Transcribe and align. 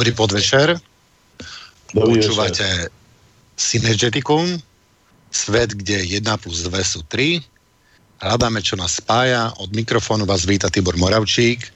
Dobrý 0.00 0.16
podvečer. 0.16 0.80
Dobrý 1.92 2.24
Počúvate. 2.24 2.88
Synergeticum, 3.52 4.48
svet, 5.28 5.76
kde 5.76 6.00
1 6.16 6.24
plus 6.40 6.64
2 6.64 6.72
sú 6.80 7.04
3. 7.04 7.44
Hľadáme, 8.24 8.64
čo 8.64 8.80
nás 8.80 8.96
spája. 8.96 9.52
Od 9.60 9.68
mikrofónu 9.76 10.24
vás 10.24 10.48
víta 10.48 10.72
Tibor 10.72 10.96
Moravčík 10.96 11.68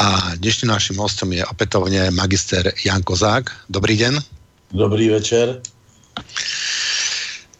a 0.00 0.32
dnešným 0.40 0.72
naším 0.72 1.04
hostom 1.04 1.28
je 1.36 1.44
opätovne 1.44 2.08
magister 2.16 2.72
Jan 2.88 3.04
Kozák. 3.04 3.52
Dobrý 3.68 4.00
deň. 4.00 4.16
Dobrý 4.72 5.12
večer. 5.12 5.60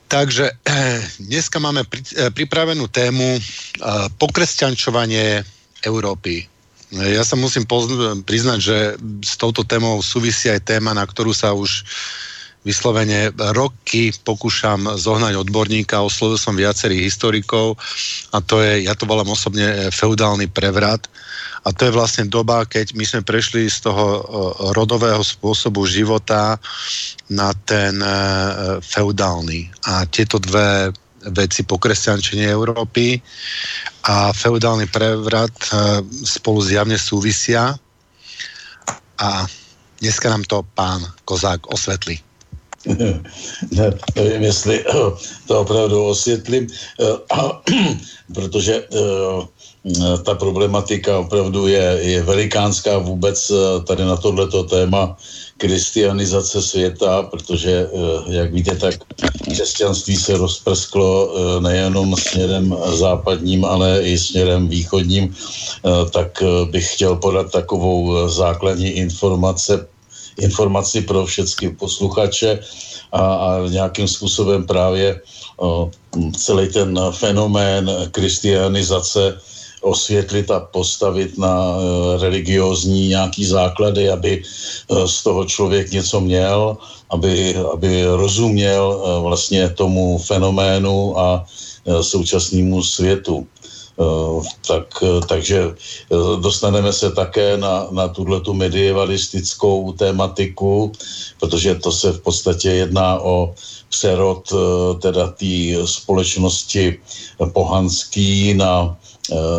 Takže 0.09 0.57
eh, 0.57 1.05
dneska 1.21 1.61
máme 1.61 1.85
pri, 1.85 2.01
eh, 2.17 2.33
pripravenú 2.33 2.89
tému 2.89 3.37
eh, 3.37 3.43
pokresťančovanie 4.17 5.45
Európy. 5.85 6.49
Ja 6.93 7.25
sa 7.25 7.41
musím 7.41 7.65
pozn- 7.65 8.21
priznať, 8.21 8.59
že 8.61 8.77
s 9.25 9.41
touto 9.41 9.65
témou 9.65 10.05
súvisí 10.05 10.53
aj 10.53 10.69
téma, 10.69 10.93
na 10.93 11.09
ktorú 11.09 11.33
sa 11.33 11.57
už 11.57 11.89
vyslovene 12.63 13.35
roky 13.57 14.15
pokúšam 14.23 14.87
zohnať 14.95 15.35
odborníka, 15.35 16.03
oslovil 16.03 16.39
som 16.39 16.55
viacerých 16.55 17.11
historikov 17.11 17.75
a 18.31 18.39
to 18.39 18.63
je, 18.63 18.87
ja 18.87 18.95
to 18.95 19.07
volám 19.07 19.35
osobne 19.35 19.67
e, 19.67 19.77
feudálny 19.91 20.47
prevrat. 20.47 21.11
A 21.63 21.71
to 21.71 21.87
je 21.87 21.95
vlastne 21.95 22.27
doba, 22.27 22.67
keď 22.67 22.95
my 22.99 23.07
sme 23.07 23.23
prešli 23.23 23.71
z 23.71 23.87
toho 23.87 24.07
e, 24.07 24.21
rodového 24.75 25.23
spôsobu 25.23 25.87
života 25.87 26.59
na 27.31 27.51
ten 27.67 27.99
e, 27.99 28.15
feudálny. 28.83 29.71
A 29.87 30.07
tieto 30.07 30.39
dve 30.39 30.95
veci 31.31 31.63
pokresťančenie 31.63 32.51
Európy 32.51 33.23
a 34.11 34.35
feudálny 34.35 34.91
prevrat 34.91 35.55
eh, 35.71 36.03
spolu 36.27 36.59
zjavne 36.65 36.99
súvisia 36.99 37.79
a 39.23 39.47
dneska 40.03 40.27
nám 40.27 40.43
to 40.51 40.67
pán 40.75 41.03
Kozák 41.25 41.71
osvetlí. 41.71 42.19
Ne, 43.71 43.95
nevím, 44.17 44.43
jestli 44.43 44.85
to 45.47 45.61
opravdu 45.61 46.05
osvětlím, 46.05 46.67
eh, 46.67 47.15
protože 48.35 48.75
eh, 48.75 50.19
ta 50.27 50.35
problematika 50.35 51.19
opravdu 51.19 51.67
je, 51.67 51.99
je 52.03 52.23
velikánská 52.23 52.99
vůbec 52.99 53.53
tady 53.87 54.05
na 54.05 54.17
tohleto 54.17 54.63
téma 54.65 55.17
kristianizace 55.63 56.59
světa, 56.63 57.23
protože, 57.23 57.87
eh, 57.87 58.35
jak 58.35 58.51
víte, 58.51 58.75
tak 58.75 58.99
křesťanství 59.47 60.17
se 60.19 60.35
rozprsklo 60.35 61.11
eh, 61.15 61.61
nejenom 61.63 62.19
směrem 62.19 62.75
západním, 62.99 63.63
ale 63.63 64.03
i 64.03 64.19
směrem 64.19 64.67
východním, 64.67 65.31
eh, 65.31 66.11
tak 66.11 66.43
bych 66.67 66.99
chtěl 66.99 67.15
podat 67.23 67.55
takovou 67.55 68.27
základní 68.27 69.07
informace, 69.07 69.87
informaci 70.43 71.07
pro 71.07 71.23
všechny 71.31 71.79
posluchače 71.79 72.59
a, 73.15 73.23
a 73.23 73.47
nějakým 73.71 74.09
způsobem 74.09 74.67
právě 74.67 75.21
celý 76.35 76.67
ten 76.75 76.99
fenomén 77.15 77.87
kristianizace 78.11 79.39
osvětlit 79.83 80.51
a 80.51 80.61
postavit 80.61 81.39
na 81.39 81.77
eh, 81.77 82.19
religiózní 82.19 83.09
nějaký 83.09 83.45
základy, 83.45 84.11
aby 84.11 84.43
eh, 84.43 85.09
z 85.09 85.23
toho 85.23 85.45
člověk 85.45 85.91
něco 85.91 86.21
měl, 86.21 86.77
aby, 87.11 87.55
aby 87.73 88.05
rozuměl 88.05 88.83
eh, 88.89 89.23
vlastně 89.23 89.69
tomu 89.69 90.19
fenoménu 90.19 91.19
a 91.19 91.45
současnému 92.01 92.83
světu. 92.83 93.47
Tak, 94.67 94.87
takže 95.29 95.75
dostaneme 96.41 96.93
se 96.93 97.11
také 97.11 97.57
na, 97.57 97.87
na 97.91 98.09
tuhle 98.09 98.41
tu 98.41 98.55
medievalistickou 98.55 99.93
tématiku, 99.93 100.93
protože 101.41 101.75
to 101.75 101.93
se 101.93 102.13
v 102.13 102.21
podstatě 102.21 102.71
jedná 102.71 103.21
o 103.21 103.55
přerod 103.89 104.53
teda 105.03 105.27
té 105.27 105.75
společnosti 105.85 106.99
pohanský 107.53 108.55
na 108.55 108.97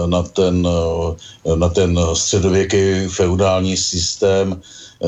na 0.06 0.24
ten, 0.24 0.68
eh, 0.68 1.56
na 1.56 1.69
ten 1.69 2.00
středověký 2.13 3.07
feudální 3.07 3.78
systém 3.78 4.62
eh, 5.03 5.07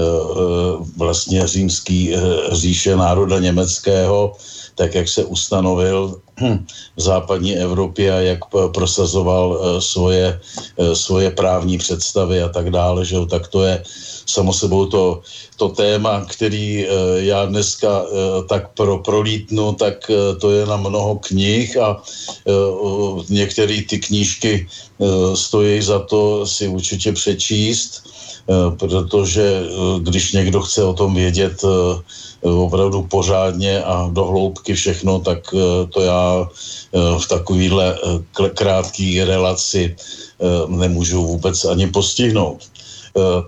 vlastně 0.98 1.48
římský 1.48 2.16
říše 2.52 2.96
národa 2.96 3.40
německého, 3.40 4.36
tak 4.76 4.96
jak 4.96 5.08
se 5.08 5.24
ustanovil 5.24 6.20
v 6.96 7.02
západní 7.02 7.56
Evropě 7.56 8.12
a 8.12 8.20
jak 8.20 8.40
prosazoval 8.74 9.80
svoje, 9.80 10.40
svoje 10.94 11.32
právní 11.32 11.78
představy 11.78 12.44
a 12.44 12.50
tak 12.50 12.70
dále, 12.70 13.06
že 13.06 13.16
tak 13.30 13.48
to 13.48 13.64
je 13.64 13.84
samo 14.26 14.54
sebou 14.54 14.86
to, 14.86 15.22
to 15.58 15.70
téma, 15.70 16.26
který 16.26 16.86
já 17.16 17.46
dneska 17.46 18.06
tak 18.50 18.74
pro, 18.74 18.98
prolítnu, 18.98 19.74
tak 19.74 20.12
to 20.42 20.52
je 20.52 20.66
na 20.66 20.78
mnoho 20.78 21.16
knih 21.16 21.78
a 21.78 22.04
některé 23.30 23.82
ty 23.90 24.00
knížky 24.00 24.68
stojí 25.34 25.82
za 25.82 26.00
to 26.00 26.48
si 26.48 26.68
určitě 26.68 27.12
přečíst, 27.12 28.04
protože 28.80 29.64
když 30.00 30.32
někdo 30.32 30.62
chce 30.62 30.84
o 30.84 30.94
tom 30.94 31.16
vědět 31.16 31.62
opravdu 32.42 33.04
pořádně 33.04 33.84
a 33.84 34.10
do 34.14 34.26
hloubky 34.26 34.74
všechno, 34.74 35.20
tak 35.20 35.54
to 35.94 36.02
já 36.02 36.50
v 36.94 37.28
takovýhle 37.30 37.98
krátký 38.54 39.24
relaci 39.24 39.96
nemůžu 40.68 41.26
vůbec 41.26 41.66
ani 41.66 41.88
postihnout. 41.88 42.75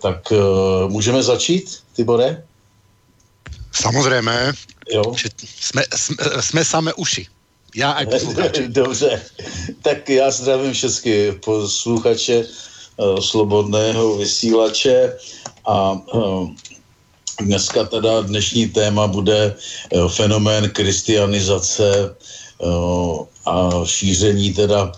Tak 0.01 0.33
můžeme 0.87 1.23
začít, 1.23 1.79
Tibore? 1.95 2.43
Samozřejmě. 3.71 4.53
Jo. 4.91 5.03
Jsme, 5.59 5.83
jsme, 5.95 6.15
jsme 6.41 6.65
samé 6.65 6.93
uši. 6.93 7.27
Já 7.75 7.91
a. 7.91 8.03
Dobře, 8.67 9.21
tak 9.81 10.09
já 10.09 10.31
zdravím 10.31 10.73
všechny 10.73 11.31
posluchače 11.31 12.45
uh, 12.97 13.19
Slobodného 13.19 14.17
vysílače 14.17 15.17
a 15.65 16.01
dneska 17.41 17.83
teda 17.83 18.21
dnešní 18.21 18.67
téma 18.67 19.07
bude 19.07 19.55
fenomén 20.07 20.69
kristianizace 20.69 22.15
a 23.45 23.71
šíření 23.85 24.53
teda 24.53 24.91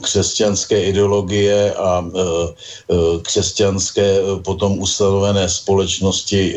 křesťanské 0.00 0.84
ideologie 0.84 1.74
a 1.74 2.04
křesťanské 3.22 4.18
potom 4.44 4.78
ustanovené 4.78 5.48
společnosti 5.48 6.54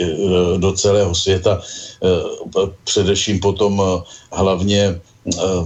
do 0.58 0.74
celého 0.74 1.16
světa, 1.16 1.62
především 2.84 3.40
potom 3.40 3.84
hlavně 4.31 5.00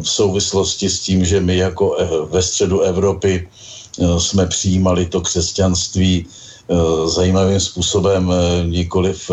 v 0.01 0.09
souvislosti 0.09 0.89
s 0.89 0.99
tím, 0.99 1.25
že 1.25 1.39
my 1.39 1.57
jako 1.57 1.95
eh, 1.99 2.07
ve 2.29 2.41
středu 2.41 2.81
Evropy 2.81 3.47
eh, 3.47 4.19
jsme 4.19 4.47
přijímali 4.47 5.05
to 5.05 5.21
křesťanství 5.21 6.25
eh, 6.25 7.09
zajímavým 7.09 7.59
způsobem 7.59 8.33
nikoliv 8.65 9.31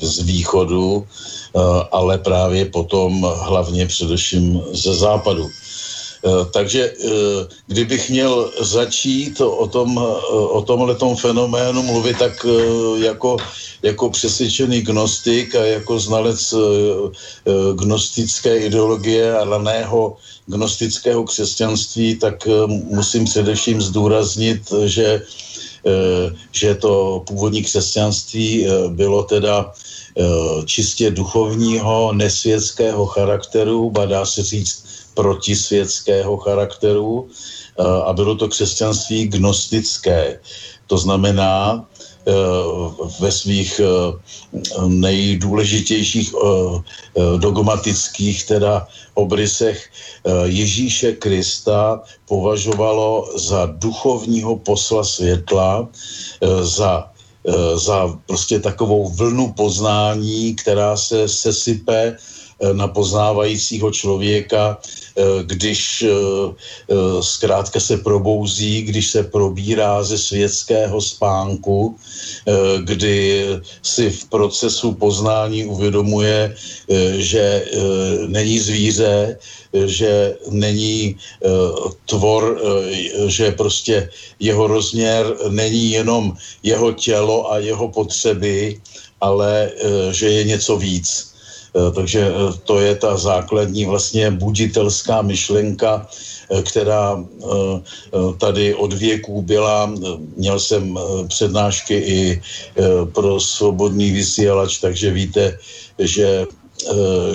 z 0.00 0.18
východu, 0.20 1.06
ale 1.92 2.18
právě 2.18 2.64
potom 2.64 3.26
hlavně 3.40 3.86
především 3.86 4.62
ze 4.72 4.94
západu. 4.94 5.48
Eh, 6.26 6.44
takže 6.50 6.82
eh, 6.90 7.10
kdybych 7.66 8.10
měl 8.10 8.50
začít 8.60 9.40
o, 9.40 9.66
tom, 9.66 9.94
eh, 9.94 10.02
o 10.32 10.62
tomhletom 10.62 11.16
fenoménu 11.16 11.82
mluvit, 11.82 12.18
tak 12.18 12.46
jako, 12.98 13.36
jako 13.82 14.10
přesvědčený 14.10 14.82
gnostik 14.82 15.54
a 15.54 15.64
jako 15.64 16.00
znalec 16.00 16.54
gnostické 17.74 18.58
ideologie 18.58 19.38
a 19.38 19.44
raného 19.44 20.16
gnostického 20.46 21.24
křesťanství, 21.24 22.18
tak 22.18 22.48
musím 22.66 23.24
především 23.24 23.82
zdůraznit, 23.82 24.72
že, 24.84 25.22
že 26.52 26.74
to 26.74 27.22
původní 27.26 27.62
křesťanství 27.62 28.66
bylo 28.88 29.22
teda 29.22 29.72
čistě 30.64 31.10
duchovního, 31.10 32.12
nesvětského 32.12 33.06
charakteru, 33.06 33.90
ba 33.90 34.06
dá 34.06 34.26
se 34.26 34.42
říct 34.42 34.85
protisvětského 35.16 36.36
charakteru 36.36 37.26
eh, 37.26 37.82
a 38.04 38.12
bylo 38.12 38.36
to 38.36 38.48
křesťanství 38.48 39.40
gnostické. 39.40 40.40
To 40.86 40.96
znamená, 41.00 41.80
eh, 41.80 42.32
ve 43.20 43.32
svých 43.32 43.80
eh, 43.80 43.88
nejdůležitějších 44.86 46.34
dogmatických 47.16 48.44
teda 48.44 48.88
obrysech 49.14 49.88
Ježíše 50.44 51.12
Krista 51.12 52.00
považovalo 52.28 53.28
za 53.36 53.66
duchovního 53.80 54.56
posla 54.56 55.04
světla, 55.04 55.88
za 56.60 57.10
za 57.74 58.10
prostě 58.26 58.60
takovou 58.60 59.08
vlnu 59.08 59.52
poznání, 59.52 60.54
která 60.54 60.96
se 60.96 61.28
sesype 61.28 62.16
na 62.72 62.88
poznávajícího 62.88 63.90
člověka, 63.90 64.78
když 65.42 66.04
zkrátka 67.20 67.80
se 67.80 67.96
probouzí, 67.96 68.82
když 68.82 69.10
se 69.10 69.22
probírá 69.22 70.02
ze 70.04 70.18
světského 70.18 71.00
spánku, 71.00 71.96
kdy 72.84 73.46
si 73.82 74.10
v 74.10 74.24
procesu 74.28 74.92
poznání 74.92 75.64
uvědomuje, 75.64 76.54
že 77.16 77.64
není 78.26 78.58
zvíře, 78.58 79.38
že 79.72 80.36
není 80.50 81.16
tvor, 82.06 82.60
že 83.26 83.52
prostě 83.52 84.10
jeho 84.40 84.66
rozměr 84.66 85.36
není 85.48 85.90
jenom 85.90 86.36
jeho 86.62 86.92
tělo 86.92 87.52
a 87.52 87.58
jeho 87.58 87.88
potřeby, 87.88 88.80
ale 89.20 89.70
že 90.10 90.28
je 90.28 90.44
něco 90.44 90.76
víc. 90.76 91.32
Eh, 91.32 91.35
takže 91.94 92.20
eh, 92.28 92.52
to 92.64 92.80
je 92.80 92.96
ta 92.96 93.16
základní 93.16 93.84
vlastně 93.84 94.30
buditelská 94.30 95.22
myšlenka, 95.22 96.06
eh, 96.50 96.62
která 96.62 97.24
tady 98.38 98.74
od 98.74 98.92
věků 98.92 99.42
byla. 99.42 99.92
Měl 100.36 100.60
jsem 100.60 100.98
přednášky 101.28 101.94
i 101.94 102.42
pro 103.12 103.40
svobodný 103.40 104.12
vysílač, 104.12 104.78
takže 104.78 105.10
víte, 105.10 105.58
že, 105.98 106.46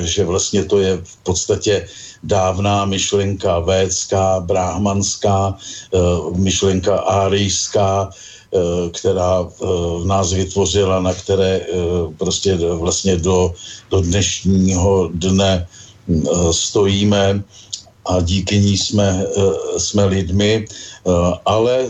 že 0.01 0.25
vlastně 0.25 0.65
to 0.65 0.79
je 0.79 0.97
v 1.03 1.17
podstatě 1.23 1.87
dávná 2.23 2.85
myšlenka 2.85 3.59
védská, 3.59 4.39
brahmanská, 4.39 5.57
myšlenka 6.35 6.97
árijská, 6.97 8.09
Eh, 8.09 8.40
která 8.91 9.41
eh, 9.41 9.65
v 10.01 10.05
nás 10.05 10.33
vytvořila, 10.33 10.99
na 10.99 11.13
které 11.13 11.61
eh, 11.61 11.67
prostě 12.17 12.55
vlastně 12.55 13.17
do, 13.17 13.53
do 13.89 14.01
dnešního 14.01 15.09
dne 15.13 15.67
stojíme 16.51 17.43
a 18.05 18.21
díky 18.21 18.59
ní 18.59 18.77
jsme, 18.77 19.25
jsme 19.77 20.05
lidmi, 20.05 20.65
ale 21.45 21.85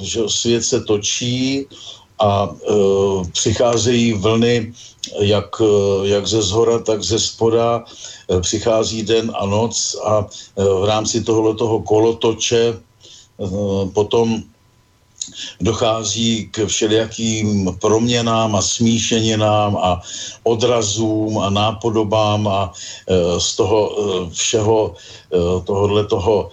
že 0.00 0.20
svět 0.28 0.64
se 0.64 0.80
točí 0.80 1.66
a 2.20 2.52
přicházejí 3.32 4.12
vlny 4.12 4.72
jak, 5.18 5.48
jak 6.02 6.26
ze 6.26 6.42
zhora, 6.42 6.78
tak 6.78 7.02
ze 7.02 7.18
spoda, 7.18 7.84
přichází 8.40 9.02
den 9.02 9.32
a 9.34 9.46
noc 9.46 9.96
a 10.04 10.26
v 10.56 10.84
rámci 10.84 11.24
tohoto 11.24 11.80
kolotoče 11.80 12.76
potom 13.94 14.44
dochází 15.60 16.48
k 16.50 16.66
všelijakým 16.66 17.76
proměnám 17.80 18.56
a 18.56 18.62
smíšeninám 18.62 19.76
a 19.76 20.00
odrazům 20.42 21.38
a 21.38 21.50
nápodobám 21.50 22.48
a 22.48 22.72
e, 22.72 23.40
z 23.40 23.56
toho 23.56 23.80
e, 23.90 24.30
všeho 24.30 24.94
e, 24.94 25.36
tohohle 25.64 26.04
toho 26.06 26.50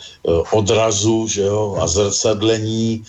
odrazu 0.52 1.28
že 1.28 1.42
jo, 1.42 1.78
a 1.82 1.88
zrcadlení 1.88 3.04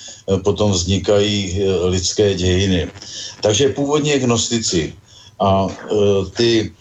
potom 0.44 0.70
vznikají 0.70 1.62
lidské 1.84 2.34
dějiny. 2.34 2.90
Takže 3.40 3.69
původně 3.69 4.19
gnostici 4.19 4.94
a 5.40 5.67
ty, 6.37 6.72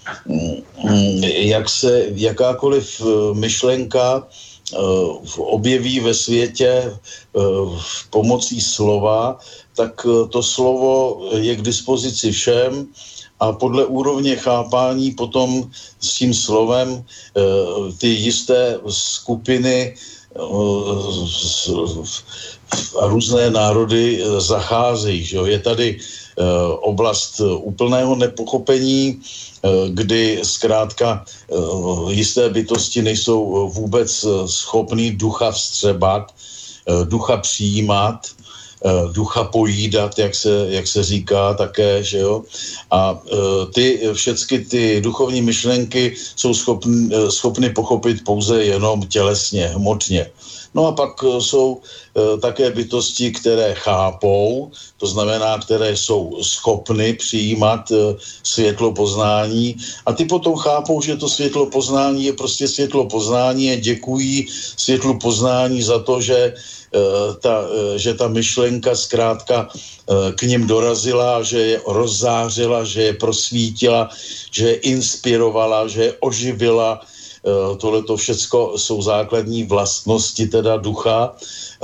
jak 1.38 1.70
se 1.70 2.06
jakákoliv 2.16 3.02
myšlenka 3.34 4.28
objeví 5.38 6.00
ve 6.00 6.14
světě 6.14 6.68
eh, 6.68 7.40
pomocí 8.10 8.62
slova, 8.62 9.40
tak 9.76 10.06
eh, 10.06 10.28
to 10.28 10.44
slovo 10.44 11.22
je 11.38 11.56
k 11.56 11.62
dispozici 11.62 12.32
všem 12.32 12.88
a 13.40 13.52
podle 13.52 13.86
úrovně 13.86 14.36
chápání 14.36 15.12
potom 15.12 15.70
s 16.00 16.14
tím 16.14 16.34
slovem 16.34 17.04
ty 17.98 18.08
jisté 18.08 18.80
skupiny 18.88 19.96
a 23.02 23.06
různé 23.08 23.52
národy 23.52 24.24
zacházejí. 24.38 25.26
Že 25.26 25.38
Je 25.46 25.60
tady 25.60 26.00
oblast 26.88 27.42
úplného 27.42 28.16
nepochopení, 28.16 29.20
Eh, 29.20 29.53
kdy 29.90 30.40
zkrátka 30.44 31.26
eh, 31.26 31.56
jisté 32.10 32.50
bytosti 32.50 33.02
nejsou 33.02 33.70
vůbec 33.74 34.24
eh, 34.24 34.48
schopný 34.48 35.12
ducha 35.12 35.52
vstřebat, 35.52 36.34
ducha 37.04 37.38
přijímat, 37.38 38.28
ducha 39.12 39.44
pojídat, 39.44 40.20
jak 40.20 40.36
se, 40.36 40.68
jak 40.70 40.88
se 40.88 41.04
říká 41.04 41.54
také, 41.54 42.04
že 42.04 42.18
jo. 42.18 42.44
A 42.92 43.20
ty, 43.74 44.02
všechny 44.14 44.60
ty 44.60 45.02
duchovní 45.02 45.42
myšlenky 45.42 46.16
jsou 46.36 46.54
schopny, 46.54 47.10
schopny 47.30 47.70
pochopit 47.70 48.24
pouze 48.24 48.64
jenom 48.64 49.08
tělesně, 49.08 49.68
hmotně. 49.68 50.28
No 50.74 50.88
a 50.88 50.92
pak 50.92 51.22
eh, 51.24 51.42
jsou 51.42 51.82
eh, 51.82 52.38
také 52.38 52.72
bytosti, 52.72 53.32
které 53.32 53.74
chápou, 53.76 54.72
to 54.98 55.08
znamená, 55.08 55.58
které 55.58 55.98
jsou 55.98 56.38
schopny 56.42 57.14
přijímat 57.14 57.92
eh, 57.92 58.16
světlo 58.44 58.94
poznání. 58.94 59.78
A 60.06 60.14
ty 60.14 60.26
potom 60.26 60.56
chápou, 60.58 61.02
že 61.02 61.18
to 61.18 61.30
světlo 61.30 61.66
poznání 61.66 62.26
je 62.26 62.34
prostě 62.34 62.68
světlo 62.68 63.06
poznání 63.06 63.72
a 63.72 63.80
děkují 63.80 64.48
světlu 64.78 65.20
poznání 65.20 65.82
za 65.82 66.00
to, 66.00 66.22
že 66.22 66.54
ta, 67.42 67.66
že 67.98 68.14
ta 68.14 68.28
myšlenka 68.30 68.96
zkrátka 68.96 69.66
k 70.38 70.42
ním 70.42 70.68
dorazila, 70.70 71.42
že 71.42 71.60
je 71.60 71.82
rozzářila, 71.88 72.86
že 72.86 73.02
je 73.02 73.14
prosvítila, 73.14 74.10
že 74.52 74.68
je 74.68 74.76
inspirovala, 74.94 75.90
že 75.90 76.04
je 76.04 76.14
oživila, 76.22 77.02
tohle 77.78 78.04
to 78.04 78.18
všecko 78.18 78.74
jsou 78.78 79.02
základní 79.02 79.64
vlastnosti 79.64 80.48
teda 80.48 80.78
ducha. 80.78 81.36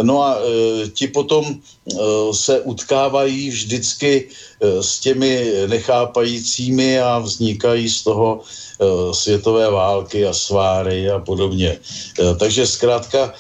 No 0.02 0.24
a 0.24 0.38
eh, 0.40 0.88
ti 0.88 1.08
potom 1.08 1.46
eh, 1.46 1.98
se 2.32 2.62
utkávají 2.62 3.50
vždycky 3.50 4.30
s 4.62 5.00
těmi 5.00 5.54
nechápajícími 5.68 7.00
a 7.00 7.20
vznikají 7.20 7.90
z 7.90 8.04
toho 8.04 8.42
světové 9.12 9.72
války 9.72 10.28
a 10.28 10.34
sváry 10.34 11.10
a 11.10 11.20
podobně. 11.20 11.80
Takže 12.40 12.68
zkrátka 12.68 13.34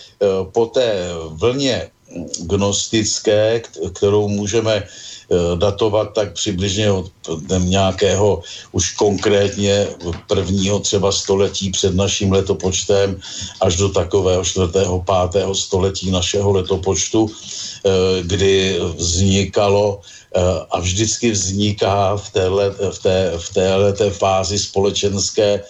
po 0.51 0.65
té 0.65 1.11
vlně 1.29 1.91
gnostické, 2.39 3.61
kterou 3.91 4.27
můžeme 4.27 4.83
Eh, 4.83 5.18
datovat 5.55 6.13
tak 6.13 6.33
přibližně 6.33 6.91
od 6.91 7.11
nějakého 7.57 8.41
už 8.71 8.93
konkrétně 8.93 9.87
prvního 10.27 10.79
třeba 10.79 11.11
století 11.11 11.71
před 11.71 11.95
naším 11.95 12.31
letopočtem 12.31 13.19
až 13.61 13.75
do 13.75 13.89
takového 13.89 14.45
čtvrtého, 14.45 15.01
pátého 15.01 15.55
století 15.55 16.11
našeho 16.11 16.51
letopočtu, 16.51 17.29
eh, 17.29 17.89
kdy 18.21 18.79
vznikalo 18.97 20.01
eh, 20.01 20.41
a 20.71 20.79
vždycky 20.79 21.31
vzniká 21.31 22.17
v 22.17 22.29
téhle, 22.29 22.65
v 22.91 22.99
té, 22.99 23.33
v 23.37 23.53
téhle 23.53 23.93
té 23.93 24.09
fázi 24.09 24.59
společenské 24.59 25.61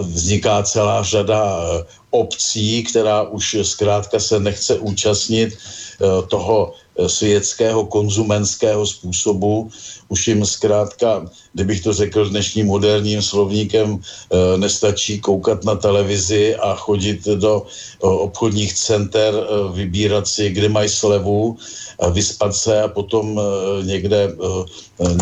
vzniká 0.00 0.62
celá 0.62 1.02
řada 1.02 1.66
obcí, 2.10 2.82
která 2.82 3.22
už 3.22 3.56
zkrátka 3.62 4.20
se 4.20 4.40
nechce 4.40 4.78
účastnit 4.78 5.58
toho 6.28 6.74
Eh, 6.98 7.08
světského 7.08 7.86
konzumenského 7.86 8.86
způsobu. 8.86 9.70
Už 10.08 10.28
jim 10.28 10.44
zkrátka, 10.44 11.24
kdybych 11.52 11.82
to 11.82 11.92
řekl 11.92 12.28
dnešním 12.28 12.66
moderním 12.66 13.22
slovníkem, 13.22 13.96
eh, 13.96 14.58
nestačí 14.58 15.20
koukat 15.20 15.64
na 15.64 15.74
televizi 15.74 16.52
a 16.56 16.76
chodit 16.76 17.24
do 17.24 17.64
eh, 17.64 18.06
obchodních 18.06 18.74
center, 18.74 19.32
vybírat 19.72 20.28
si, 20.28 20.50
kde 20.52 20.68
mají 20.68 20.88
slevu, 20.88 21.56
vyspat 22.12 22.54
se 22.56 22.82
a 22.82 22.88
potom 22.88 23.40
někde, 23.82 24.34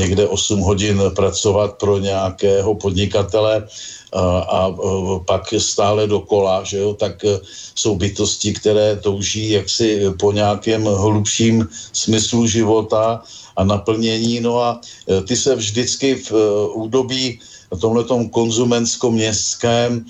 někde 0.01 0.29
8 0.29 0.61
hodin 0.61 1.03
pracovat 1.17 1.77
pro 1.79 1.99
nějakého 1.99 2.75
podnikatele 2.75 3.69
a, 4.13 4.41
a 4.41 4.75
pak 5.25 5.55
stále 5.59 6.07
dokola, 6.07 6.65
že 6.65 6.79
jo, 6.79 6.95
tak 6.95 7.25
e, 7.25 7.39
jsou 7.75 7.97
bytosti, 7.97 8.53
které 8.53 8.97
touží 8.97 9.51
jaksi 9.51 10.11
po 10.19 10.33
nějakém 10.33 10.85
hlubším 10.85 11.69
smyslu 11.93 12.47
života 12.47 13.23
a 13.57 13.65
naplnění, 13.65 14.41
no 14.41 14.63
a 14.63 14.81
e, 15.09 15.23
ty 15.23 15.37
se 15.37 15.55
vždycky 15.55 16.15
v 16.15 16.33
e, 16.33 16.37
údobí 16.75 17.41
tomhletom 17.81 18.29
konzumensko-městském 18.29 20.05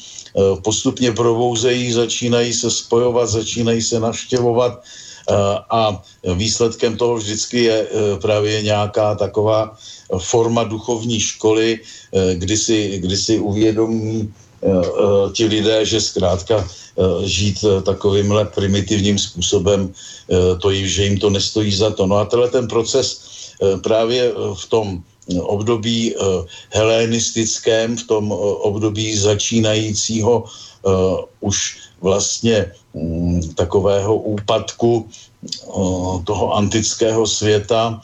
postupně 0.64 1.12
provouzejí, 1.12 1.92
začínají 1.92 2.54
se 2.54 2.70
spojovat, 2.70 3.28
začínají 3.28 3.82
se 3.82 4.00
navštěvovat 4.00 4.80
a 5.70 6.02
výsledkem 6.34 6.96
toho 6.96 7.16
vždycky 7.16 7.62
je 7.62 7.88
právě 8.20 8.62
nějaká 8.62 9.14
taková 9.14 9.76
forma 10.18 10.64
duchovní 10.64 11.20
školy, 11.20 11.78
eh, 11.78 12.34
kdy 12.34 12.56
si, 12.56 12.98
kdy 12.98 13.16
si 13.16 13.38
uvědomí 13.38 14.26
eh, 14.26 14.68
eh, 14.68 15.32
ti 15.32 15.44
lidé, 15.46 15.84
že 15.84 16.00
zkrátka 16.00 16.68
žít 17.24 17.64
takovýmhle 17.86 18.44
primitivním 18.44 19.16
způsobem, 19.16 19.88
to, 20.60 20.68
že 20.68 21.04
jim 21.04 21.16
to 21.16 21.30
nestojí 21.30 21.72
za 21.72 21.96
to. 21.96 22.04
No 22.04 22.20
a 22.20 22.28
tenhle 22.28 22.50
ten 22.50 22.68
proces 22.68 23.24
právě 23.80 24.32
v 24.36 24.64
tom 24.68 25.00
období 25.40 26.12
helenistickém, 26.76 27.96
v 27.96 28.04
tom 28.04 28.32
období 28.60 29.16
začínajícího 29.16 30.44
už 31.40 31.56
vlastně 32.00 32.72
mm, 32.92 33.54
takového 33.54 34.16
úpadku 34.16 35.08
toho 36.24 36.52
antického 36.52 37.26
světa, 37.26 38.00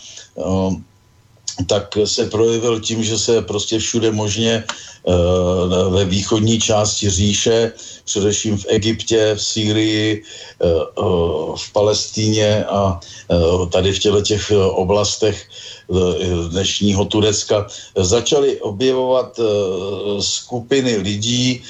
tak 1.66 1.98
se 2.04 2.26
projevil 2.26 2.80
tím, 2.80 3.04
že 3.04 3.18
se 3.18 3.42
prostě 3.42 3.78
všude 3.78 4.12
možně 4.12 4.64
ve 5.90 6.04
východní 6.04 6.60
části 6.60 7.10
říše, 7.10 7.72
především 8.04 8.58
v 8.58 8.66
Egyptě, 8.68 9.34
v 9.34 9.42
Sýrii, 9.42 10.22
v 11.56 11.72
Palestíně 11.72 12.64
a 12.64 13.00
tady 13.70 13.92
v 13.92 13.98
těle 13.98 14.22
těch 14.22 14.52
oblastech 14.70 15.48
dnešního 16.50 17.04
Turecka, 17.04 17.66
začaly 17.96 18.60
objevovat 18.60 19.40
skupiny 20.20 20.96
lidí 20.96 21.62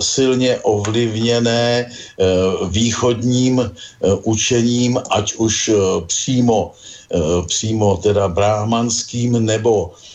silně 0.00 0.58
ovlivněné 0.58 1.92
východním 2.68 3.70
učením, 4.22 5.00
ať 5.10 5.34
už 5.34 5.70
přímo 6.06 6.72
přímo 7.46 7.96
teda 7.96 8.28
brahmanským 8.28 9.44
nebo 9.44 9.92
Eh, 9.94 10.13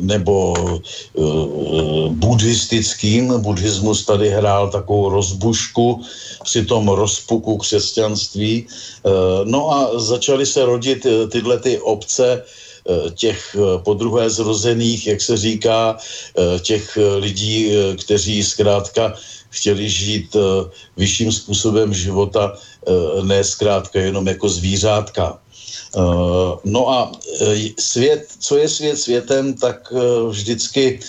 nebo 0.00 0.54
eh, 0.58 1.22
buddhistickým. 2.10 3.40
Buddhismus 3.40 4.04
tady 4.04 4.30
hrál 4.30 4.70
takovou 4.70 5.08
rozbušku 5.08 6.02
při 6.44 6.64
tom 6.64 6.88
rozpuku 6.88 7.56
křesťanství. 7.56 8.66
Eh, 8.66 9.10
no 9.44 9.70
a 9.70 9.98
začaly 9.98 10.46
se 10.46 10.64
rodit 10.64 11.06
tyhle 11.30 11.58
ty 11.58 11.78
obce, 11.78 12.42
těch 13.14 13.56
podruhé 13.84 14.30
zrozených, 14.30 15.06
jak 15.06 15.20
se 15.20 15.36
říká, 15.36 15.96
těch 16.60 16.98
lidí, 17.18 17.68
kteří 18.00 18.42
zkrátka 18.42 19.12
chtěli 19.50 19.88
žít 19.88 20.36
vyšším 20.96 21.32
způsobem 21.32 21.94
života, 21.94 22.56
ne 23.22 23.44
zkrátka 23.44 24.00
jenom 24.00 24.28
jako 24.28 24.48
zvířátka. 24.48 25.38
Eh, 25.96 26.52
no 26.64 26.90
a 26.90 27.12
eh, 27.40 27.56
svět, 27.78 28.28
co 28.38 28.56
je 28.56 28.68
svět 28.68 28.96
světem, 28.96 29.54
tak 29.54 29.92
eh, 29.96 30.28
vždycky 30.28 31.00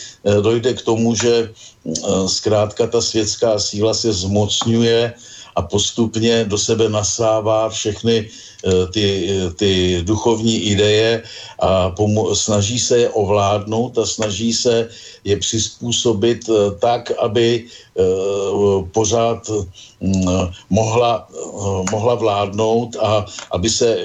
dojde 0.42 0.74
k 0.74 0.82
tomu, 0.82 1.16
že 1.16 1.52
zkrátka 2.28 2.88
ta 2.88 3.02
světská 3.02 3.60
síla 3.60 3.94
se 3.94 4.14
zmocňuje 4.14 5.14
a 5.60 5.62
postupně 5.62 6.48
do 6.48 6.58
sebe 6.58 6.90
nasává 6.90 7.70
všechny 7.70 8.32
ty, 8.96 9.28
ty 9.56 10.00
duchovní 10.08 10.56
ideje 10.72 11.24
a 11.60 11.92
pomo- 11.92 12.32
snaží 12.36 12.80
se 12.80 12.98
je 12.98 13.10
ovládnout 13.10 13.98
a 13.98 14.06
snaží 14.06 14.54
se 14.56 14.88
je 15.24 15.36
přizpůsobit 15.38 16.50
tak, 16.80 17.12
aby 17.20 17.68
pořád 18.92 19.52
mm, 20.00 20.28
mohla, 20.70 21.28
mohla 21.92 22.16
vládnout 22.16 22.96
a 23.00 23.26
aby 23.52 23.70
se 23.70 23.98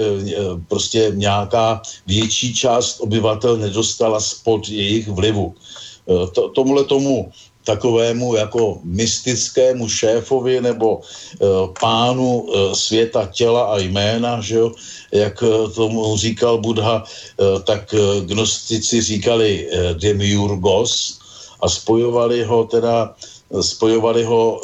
prostě 0.69 1.13
nějaká 1.15 1.83
větší 2.07 2.55
část 2.55 3.01
obyvatel 3.01 3.57
nedostala 3.57 4.21
spod 4.21 4.69
jejich 4.69 5.09
vlivu. 5.09 5.55
To, 6.35 6.49
tomuhle 6.51 6.85
tomu 6.85 7.31
takovému 7.65 8.35
jako 8.35 8.79
mystickému 8.85 9.89
šéfovi 9.89 10.61
nebo 10.61 11.01
e, 11.01 11.05
pánu 11.81 12.47
e, 12.47 12.75
světa 12.75 13.29
těla 13.33 13.65
a 13.65 13.79
jména, 13.79 14.41
že 14.41 14.55
jo, 14.55 14.73
jak 15.13 15.45
tomu 15.75 16.17
říkal 16.17 16.59
Buddha, 16.59 17.05
e, 17.05 17.61
tak 17.63 17.95
gnostici 18.25 19.01
říkali 19.01 19.69
demiurgos 19.99 21.19
a 21.61 21.69
spojovali 21.69 22.45
ho 22.45 22.65
teda 22.65 23.15
spojovali 23.61 24.25
ho 24.25 24.61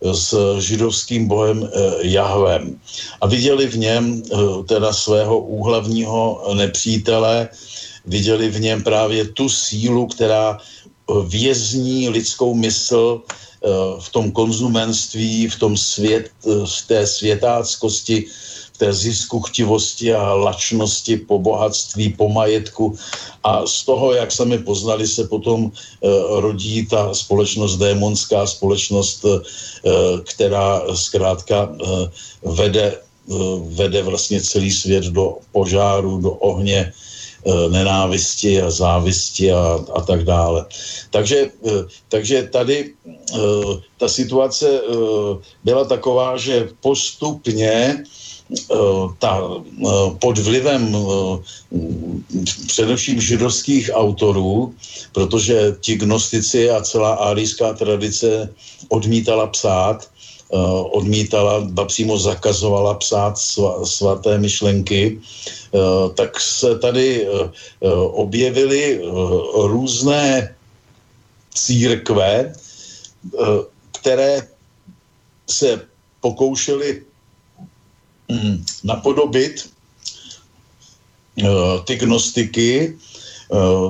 s 0.00 0.56
židovským 0.58 1.28
bohem 1.28 1.68
Jahvem. 2.00 2.80
A 3.20 3.26
viděli 3.26 3.66
v 3.66 3.76
něm 3.76 4.22
teda 4.68 4.92
svého 4.92 5.38
úhlavního 5.38 6.40
nepřítele, 6.54 7.48
viděli 8.06 8.48
v 8.48 8.60
něm 8.60 8.82
právě 8.82 9.24
tu 9.28 9.48
sílu, 9.48 10.06
která 10.06 10.58
vězní 11.08 12.08
lidskou 12.08 12.54
mysl 12.54 13.20
eh, 13.20 13.68
v 14.00 14.08
tom 14.10 14.32
konzumenství, 14.32 15.48
v 15.48 15.56
tom 15.58 15.76
svět, 15.76 16.30
eh, 16.46 16.50
v 16.66 16.86
té 16.86 17.06
světáckosti, 17.06 18.24
v 18.72 18.78
té 18.78 18.92
zisku 18.92 19.40
chtivosti 19.40 20.14
a 20.14 20.34
lačnosti 20.34 21.16
po 21.16 21.38
bohatství, 21.38 22.12
po 22.18 22.28
majetku. 22.28 22.96
A 23.44 23.66
z 23.66 23.84
toho, 23.84 24.12
jak 24.12 24.32
sami 24.32 24.58
poznali, 24.58 25.06
se 25.06 25.24
potom 25.28 25.70
eh, 25.70 26.08
rodí 26.40 26.86
ta 26.86 27.14
společnost 27.14 27.76
démonská, 27.76 28.46
společnost, 28.46 29.24
která 30.24 30.80
zkrátka 30.96 31.68
vede, 32.42 32.96
vede 33.76 34.02
vlastně 34.02 34.40
celý 34.40 34.70
svět 34.72 35.04
do 35.04 35.36
požáru, 35.52 36.20
do 36.20 36.30
ohně, 36.30 36.92
nenávisti 37.68 38.62
a 38.62 38.70
závisti 38.70 39.52
a, 39.52 39.78
a 39.94 40.00
tak 40.00 40.24
dále. 40.24 40.66
Takže, 41.10 41.50
eh, 41.66 41.84
takže 42.08 42.48
tady 42.52 42.92
eh, 43.08 43.38
ta 43.98 44.08
situace 44.08 44.80
byla 45.64 45.84
taková, 45.84 46.36
že 46.36 46.68
postupně 46.80 48.04
ta, 49.18 49.40
pod 50.20 50.38
vlivem 50.38 50.96
především 52.66 53.20
židovských 53.20 53.90
autorů, 53.92 54.74
protože 55.12 55.76
ti 55.80 55.96
gnostici 55.96 56.70
a 56.70 56.82
celá 56.82 57.14
árijská 57.14 57.72
tradice 57.72 58.52
odmítala 58.88 59.46
psát, 59.46 60.08
odmítala, 60.90 61.60
ba 61.60 61.84
přímo 61.84 62.18
zakazovala 62.18 62.94
psát 62.94 63.38
svaté 63.84 64.38
myšlenky, 64.38 65.20
Eh, 65.74 66.10
tak 66.14 66.40
se 66.40 66.78
tady 66.78 67.26
eh, 67.26 67.50
eh, 67.82 67.88
objevily 68.14 69.00
různé 69.54 70.54
církve, 71.54 72.54
které 73.92 74.48
se 75.50 75.86
pokoušely 76.20 77.02
hm, 78.32 78.64
napodobit 78.84 79.70
ty 81.84 81.96
gnostiky. 81.96 82.98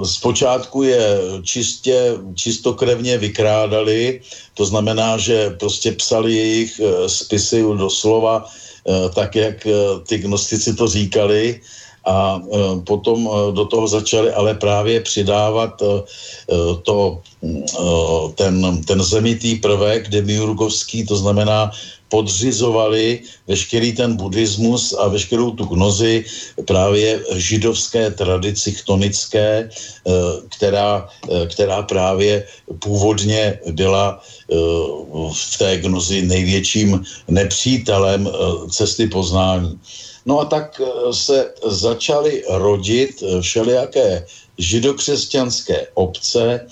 Zpočátku 0.05 0.83
je 0.83 1.19
čistě, 1.43 2.13
čistokrevně 2.35 3.19
vykrádali, 3.19 4.21
to 4.55 4.67
znamená, 4.67 5.19
že 5.19 5.51
prostě 5.51 5.93
psali 5.93 6.35
jejich 6.35 6.81
spisy 7.07 7.63
doslova 7.63 8.45
Eh, 8.85 9.09
tak 9.15 9.37
jak 9.37 9.67
eh, 9.67 9.73
ty 10.07 10.19
gnostici 10.19 10.75
to 10.75 10.89
říkali. 10.89 11.61
A 12.05 12.37
eh, 12.37 12.81
potom 12.85 13.31
do 13.57 13.65
toho 13.65 13.89
začali 13.89 14.33
ale 14.33 14.55
právě 14.55 15.01
přidávat 15.01 15.83
to, 16.83 17.21
ten, 18.35 18.83
ten 18.85 19.03
zemitý 19.03 19.57
prvek 19.57 20.09
demiurgovský, 20.09 21.07
to 21.07 21.17
znamená 21.17 21.71
podřizovali 22.09 23.21
veškerý 23.49 23.93
ten 23.93 24.17
buddhismus 24.17 24.93
a 24.93 25.09
veškerou 25.09 25.51
tu 25.51 25.65
gnozi 25.65 26.25
právě 26.67 27.21
židovské 27.35 28.11
tradici 28.11 28.73
chtonické, 28.73 29.69
která, 30.49 31.09
která 31.49 31.83
právě 31.83 32.47
původně 32.79 33.59
byla 33.73 34.23
v 35.33 35.59
té 35.59 35.79
gnozi 35.79 36.23
největším 36.23 37.05
nepřítelem 37.29 38.29
eh, 38.29 38.71
cesty 38.71 39.07
poznání. 39.07 39.81
No 40.27 40.41
a 40.41 40.45
tak 40.45 40.81
eh, 40.81 41.13
se 41.13 41.55
začaly 41.67 42.45
rodit 42.49 43.23
eh, 43.23 43.41
všelijaké 43.41 44.27
židokřesťanské 44.59 45.87
obce, 45.95 46.67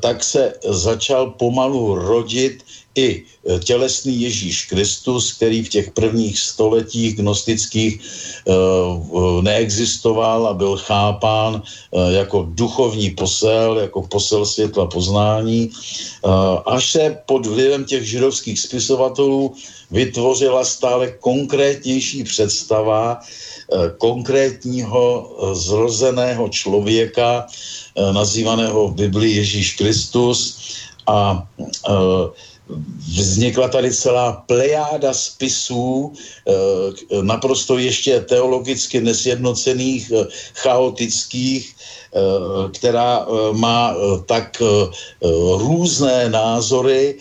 tak 0.00 0.24
se 0.24 0.52
začal 0.64 1.30
pomalu 1.30 1.94
rodit 1.94 2.64
i 2.96 3.22
e, 3.44 3.58
tělesný 3.58 4.20
Ježíš 4.20 4.66
Kristus, 4.66 5.32
který 5.32 5.62
v 5.62 5.68
těch 5.68 5.90
prvních 5.90 6.38
stoletích 6.38 7.16
gnostických 7.16 8.00
e, 8.00 8.02
neexistoval 9.42 10.46
a 10.46 10.54
byl 10.54 10.76
chápán 10.76 11.62
jako 11.92 12.46
duchovní 12.48 13.10
posel, 13.10 13.78
jako 13.78 14.02
posel 14.02 14.46
světla 14.46 14.86
poznání, 14.86 15.70
až 16.66 16.90
se 16.90 17.18
pod 17.26 17.46
vlivem 17.46 17.84
těch 17.84 18.04
židovských 18.08 18.60
spisovatelů 18.60 19.54
vytvořila 19.90 20.64
stále 20.64 21.10
konkrétnější 21.20 22.24
představa 22.24 23.20
konkrétního 23.98 25.30
zrozeného 25.52 26.48
člověka, 26.48 27.46
nazývaného 28.12 28.88
v 28.88 28.94
Biblii 28.94 29.36
Ježíš 29.36 29.74
Kristus. 29.74 30.58
A 31.06 31.46
vznikla 33.18 33.68
tady 33.68 33.94
celá 33.94 34.32
plejáda 34.46 35.14
spisů, 35.14 36.12
naprosto 37.22 37.78
ještě 37.78 38.20
teologicky 38.20 39.00
nesjednocených, 39.00 40.12
chaotických, 40.54 41.75
která 42.72 43.26
má 43.52 43.94
tak 44.26 44.62
různé 45.56 46.28
názory 46.28 47.18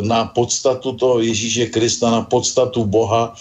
na 0.00 0.24
podstatu 0.24 0.92
toho 0.92 1.20
Ježíše 1.20 1.66
Krista, 1.66 2.10
na 2.10 2.22
podstatu 2.22 2.84
Boha, 2.84 3.34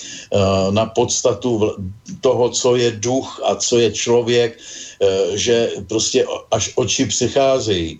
na 0.69 0.85
podstatu 0.85 1.75
toho, 2.21 2.49
co 2.49 2.75
je 2.75 2.91
duch 2.91 3.41
a 3.43 3.55
co 3.55 3.77
je 3.77 3.91
člověk, 3.91 4.57
že 5.33 5.71
prostě 5.87 6.25
až 6.51 6.71
oči 6.75 7.05
přicházejí 7.05 7.99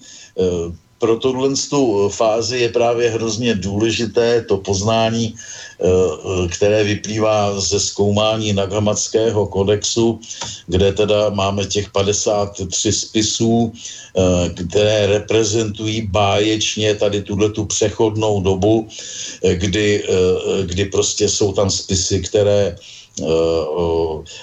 pro 0.99 1.15
tuhle 1.15 1.49
tu 1.69 2.09
fázi 2.09 2.59
je 2.59 2.69
právě 2.69 3.09
hrozně 3.09 3.55
důležité 3.55 4.41
to 4.41 4.57
poznání, 4.57 5.33
eh, 5.33 6.47
které 6.47 6.83
vyplývá 6.83 7.59
ze 7.59 7.79
zkoumání 7.79 8.53
Nagamatského 8.53 9.47
kodexu, 9.47 10.19
kde 10.67 10.93
teda 10.93 11.29
máme 11.29 11.65
těch 11.65 11.89
53 11.89 12.91
spisů, 12.91 13.71
eh, 13.71 14.49
které 14.49 15.07
reprezentují 15.07 16.11
báječně 16.11 16.95
tady 16.95 17.23
tuhle 17.23 17.49
tu 17.49 17.65
přechodnou 17.65 18.43
dobu, 18.43 18.87
eh, 19.43 19.55
kdy, 19.55 20.03
kdy 20.65 20.85
prostě 20.85 21.29
jsou 21.29 21.55
tam 21.55 21.69
spisy, 21.71 22.19
které 22.21 22.75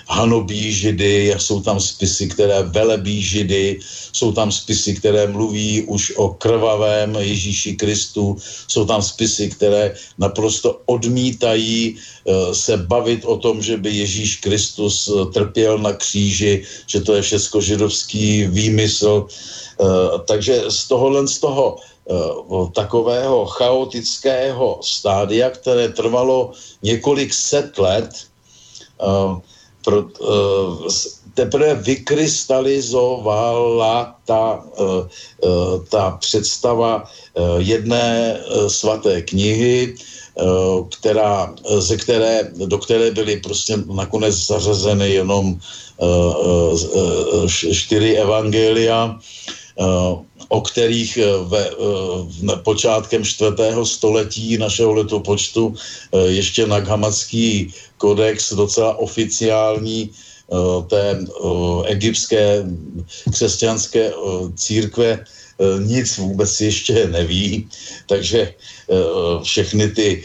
hanobí 0.09 0.73
židy, 0.73 1.35
jsou 1.38 1.61
tam 1.61 1.80
spisy, 1.80 2.28
které 2.28 2.62
velebí 2.62 3.23
židy, 3.23 3.78
jsou 4.12 4.33
tam 4.33 4.52
spisy, 4.52 4.95
které 4.95 5.26
mluví 5.26 5.83
už 5.83 6.12
o 6.16 6.28
krvavém 6.28 7.14
Ježíši 7.14 7.76
Kristu, 7.76 8.37
jsou 8.68 8.85
tam 8.85 9.02
spisy, 9.02 9.50
které 9.50 9.95
naprosto 10.18 10.80
odmítají 10.87 11.97
uh, 12.25 12.52
se 12.52 12.76
bavit 12.76 13.25
o 13.25 13.37
tom, 13.37 13.62
že 13.62 13.76
by 13.76 13.90
Ježíš 13.90 14.37
Kristus 14.37 15.11
trpěl 15.33 15.78
na 15.78 15.92
kříži, 15.92 16.64
že 16.87 17.00
to 17.00 17.14
je 17.14 17.23
všecko 17.23 17.61
židovský 17.61 18.47
výmysl. 18.47 19.26
Takže 20.25 20.62
z 20.68 20.88
tohohle 20.88 21.28
z 21.28 21.38
toho 21.38 21.76
takového 22.75 23.47
chaotického 23.47 24.78
stádia, 24.83 25.50
které 25.50 25.88
trvalo 25.88 26.52
několik 26.83 27.35
set 27.35 27.78
let, 27.78 28.09
pro, 29.84 30.02
uh, 30.02 30.86
teprve 31.34 31.74
vykrystalizovala 31.74 34.16
ta, 34.24 34.64
uh, 34.78 35.06
ta 35.90 36.10
představa 36.10 37.10
jedné 37.58 38.40
svaté 38.68 39.22
knihy, 39.22 39.94
která, 40.98 41.54
ze 41.78 41.96
které, 41.96 42.50
do 42.66 42.78
které 42.78 43.11
byly 43.11 43.37
prostě 43.37 43.76
nakonec 43.76 44.35
zařazeny 44.35 45.11
jenom 45.11 45.59
čtyři 47.72 48.16
evangelia. 48.16 49.18
O 50.48 50.61
kterých 50.61 51.16
eh, 51.16 51.26
ve, 51.44 51.70
v 52.24 52.62
počátkem 52.62 53.24
čtvrtého 53.24 53.87
století 53.87 54.59
našeho 54.59 54.92
letopočtu 54.94 55.74
eh, 55.74 56.18
ještě 56.18 56.66
Naghamatský 56.66 57.74
kodex 57.98 58.52
docela 58.52 58.98
oficiální 58.98 60.11
eh, 60.11 60.56
té 60.87 61.24
egyptské 61.87 62.64
křesťanské 63.32 64.12
církve 64.54 65.24
nic 65.79 66.19
vůbec 66.19 66.61
ještě 66.61 67.09
neví, 67.09 67.69
takže 68.07 68.55
všechny 69.42 69.88
ty, 69.88 70.23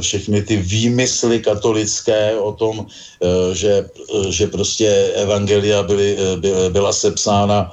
všechny 0.00 0.42
ty 0.42 0.56
výmysly 0.56 1.40
katolické 1.40 2.36
o 2.38 2.52
tom, 2.52 2.86
že, 3.52 3.88
že 4.28 4.46
prostě 4.46 5.12
evangelia 5.14 5.82
byly, 5.82 6.16
byla 6.68 6.92
sepsána 6.92 7.72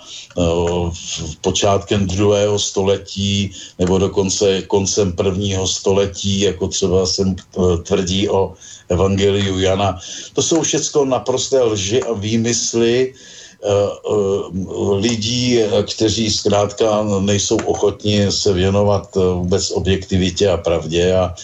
v 0.94 1.36
počátkem 1.42 2.08
druhého 2.08 2.60
století 2.60 3.52
nebo 3.80 3.98
dokonce 3.98 4.62
koncem 4.62 5.12
prvního 5.14 5.68
století, 5.68 6.40
jako 6.42 6.68
třeba 6.68 7.06
jsem 7.06 7.36
tvrdí 7.84 8.30
o 8.30 8.54
Evangeliu 8.90 9.60
Jana. 9.60 10.00
To 10.34 10.42
jsou 10.42 10.62
všechno 10.62 11.06
naprosté 11.06 11.62
lži 11.62 12.04
a 12.04 12.14
výmysly, 12.14 13.14
lidí, 14.96 15.60
kteří 15.96 16.32
zkrátka 16.32 17.04
nejsou 17.20 17.58
ochotni 17.58 18.32
se 18.32 18.54
věnovat 18.54 19.16
vůbec 19.16 19.72
objektivitě 19.72 20.50
a 20.50 20.58
pravdě 20.58 21.14
a 21.14 21.36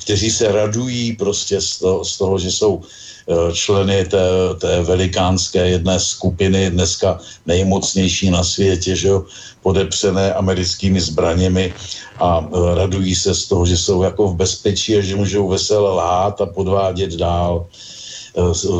kteří 0.00 0.30
se 0.30 0.52
radují 0.52 1.12
prostě 1.12 1.60
z 1.60 1.78
toho, 1.78 2.04
z 2.04 2.18
toho 2.18 2.38
že 2.38 2.50
jsou 2.50 2.82
Eh, 3.24 3.52
členy 3.52 4.04
té, 4.04 4.20
té 4.60 4.82
velikánské 4.82 5.68
jedné 5.68 6.00
skupiny, 6.00 6.70
dneska 6.70 7.20
nejmocnější 7.46 8.30
na 8.30 8.44
světě, 8.44 8.96
že 8.96 9.08
jo, 9.08 9.24
podepřené 9.62 10.34
americkými 10.34 11.00
zbraněmi 11.00 11.74
a 12.20 12.44
eh, 12.44 12.74
radují 12.74 13.14
se 13.14 13.34
z 13.34 13.46
toho, 13.48 13.66
že 13.66 13.76
jsou 13.76 14.02
jako 14.02 14.28
v 14.28 14.36
bezpečí 14.36 14.96
a 14.96 15.00
že 15.00 15.16
můžou 15.16 15.48
vesele 15.48 15.90
lhát 15.90 16.40
a 16.40 16.46
podvádět 16.46 17.16
dál. 17.16 17.64
Eh, 17.64 17.93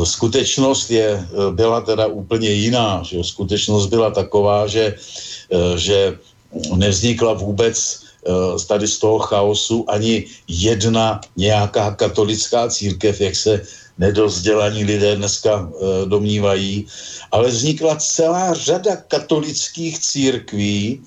skutečnost 0.03 0.91
je, 0.91 1.27
byla 1.51 1.81
teda 1.81 2.07
úplně 2.07 2.49
jiná. 2.49 3.03
Že? 3.03 3.23
Skutečnost 3.23 3.87
byla 3.87 4.11
taková, 4.11 4.67
že, 4.67 4.95
že 5.75 6.17
nevznikla 6.75 7.33
vůbec 7.33 8.05
tady 8.67 8.87
z 8.87 8.97
toho 8.99 9.19
chaosu 9.19 9.85
ani 9.87 10.25
jedna 10.47 11.21
nějaká 11.37 11.91
katolická 11.91 12.69
církev, 12.69 13.21
jak 13.21 13.35
se 13.35 13.61
nedozdělaní 13.97 14.83
lidé 14.83 15.15
dneska 15.15 15.69
domnívají, 16.05 16.87
ale 17.31 17.47
vznikla 17.47 17.95
celá 17.95 18.53
řada 18.53 18.95
katolických 18.95 19.99
církví 19.99 21.01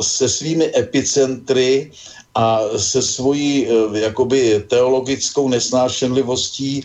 se 0.00 0.28
svými 0.28 0.72
epicentry 0.76 1.90
a 2.34 2.60
se 2.76 3.02
svojí 3.02 3.66
e, 3.66 3.98
jakoby 3.98 4.64
teologickou 4.68 5.48
nesnášenlivostí 5.48 6.78
e, 6.78 6.84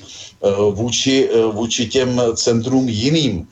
vůči, 0.71 1.29
e, 1.29 1.45
vůči 1.45 1.87
těm 1.87 2.21
centrům 2.35 2.89
jiným. 2.89 3.47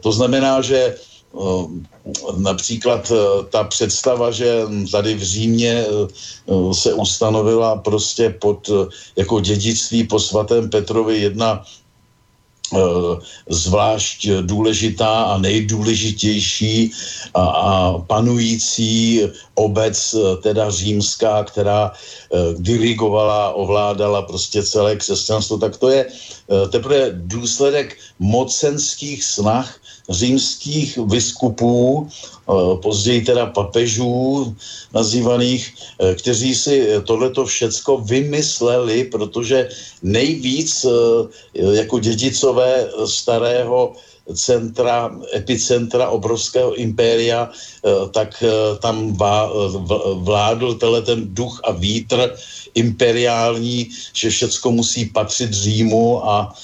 To 0.00 0.12
znamená, 0.12 0.62
že 0.62 0.94
Eh, 1.34 1.66
například 2.36 3.12
eh, 3.12 3.44
ta 3.50 3.64
představa, 3.64 4.30
že 4.30 4.62
tady 4.92 5.14
v 5.14 5.22
Římě 5.22 5.84
eh, 5.86 6.74
se 6.74 6.94
ustanovila 6.94 7.76
prostě 7.76 8.30
pod 8.40 8.70
jako 9.16 9.40
dědictví 9.40 10.04
po 10.04 10.20
svatém 10.20 10.70
Petrovi 10.70 11.18
jedna 11.18 11.64
zvlášť 13.48 14.28
důležitá 14.40 15.22
a 15.22 15.38
nejdůležitější 15.38 16.92
a, 17.34 17.44
a 17.44 17.98
panující 17.98 19.20
obec, 19.54 20.14
teda 20.42 20.70
římská, 20.70 21.44
která 21.44 21.92
dirigovala, 22.58 23.52
ovládala 23.52 24.22
prostě 24.22 24.62
celé 24.62 24.96
křesťanstvo, 24.96 25.58
tak 25.58 25.76
to 25.76 25.88
je 25.88 26.06
teprve 26.70 27.10
důsledek 27.14 27.96
mocenských 28.18 29.24
snah 29.24 29.80
římských 30.08 30.98
biskupů, 30.98 32.08
eh, 32.08 32.33
později 32.82 33.22
teda 33.22 33.46
papežů 33.46 34.56
nazývaných, 34.92 35.74
eh, 35.98 36.14
kteří 36.14 36.54
si 36.54 36.88
tohleto 37.04 37.44
všecko 37.44 37.98
vymysleli, 37.98 39.04
protože 39.04 39.68
nejvíc 40.02 40.84
eh, 40.84 40.90
jako 41.54 41.98
dědicové 41.98 42.88
starého 43.04 43.96
centra, 44.32 45.12
epicentra 45.34 46.08
obrovského 46.08 46.74
impéria, 46.74 47.50
tak 48.10 48.44
tam 48.80 49.16
vládl 50.14 50.74
ten 51.04 51.34
duch 51.34 51.60
a 51.64 51.72
vítr 51.72 52.36
imperiální, 52.74 53.88
že 54.12 54.30
všecko 54.30 54.70
musí 54.70 55.04
patřit 55.04 55.52
Římu 55.52 56.26
a 56.28 56.54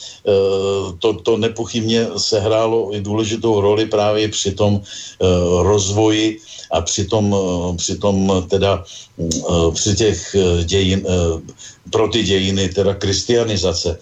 to, 0.99 1.13
to 1.13 1.37
nepochybně 1.37 2.07
sehrálo 2.17 2.95
i 2.95 3.01
důležitou 3.01 3.61
roli 3.61 3.87
právě 3.87 4.29
při 4.29 4.53
tom 4.53 4.83
rozvoji 5.63 6.39
a 6.71 6.81
při 6.81 7.05
tom, 7.05 7.37
při 7.77 7.99
tom 7.99 8.47
teda 8.51 8.85
při 9.75 9.95
těch 9.95 10.37
dějin, 10.65 11.07
pro 11.91 12.09
ty 12.09 12.23
dějiny 12.23 12.69
teda 12.69 12.95
kristianizace. 12.95 13.99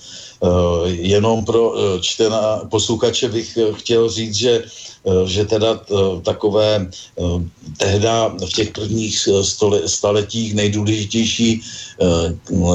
Jenom 0.84 1.44
pro 1.44 1.74
čtená 2.00 2.56
posluchače 2.70 3.28
bych 3.28 3.58
chtěl 3.74 4.08
říct, 4.08 4.34
že 4.34 4.64
Eh, 5.08 5.26
že 5.26 5.44
teda 5.44 5.80
eh, 5.80 6.20
takové 6.22 6.86
eh, 6.86 7.22
tehda 7.76 8.28
v 8.28 8.52
těch 8.54 8.70
prvních 8.70 9.28
staletích 9.86 10.54
nejdůležitější 10.54 11.60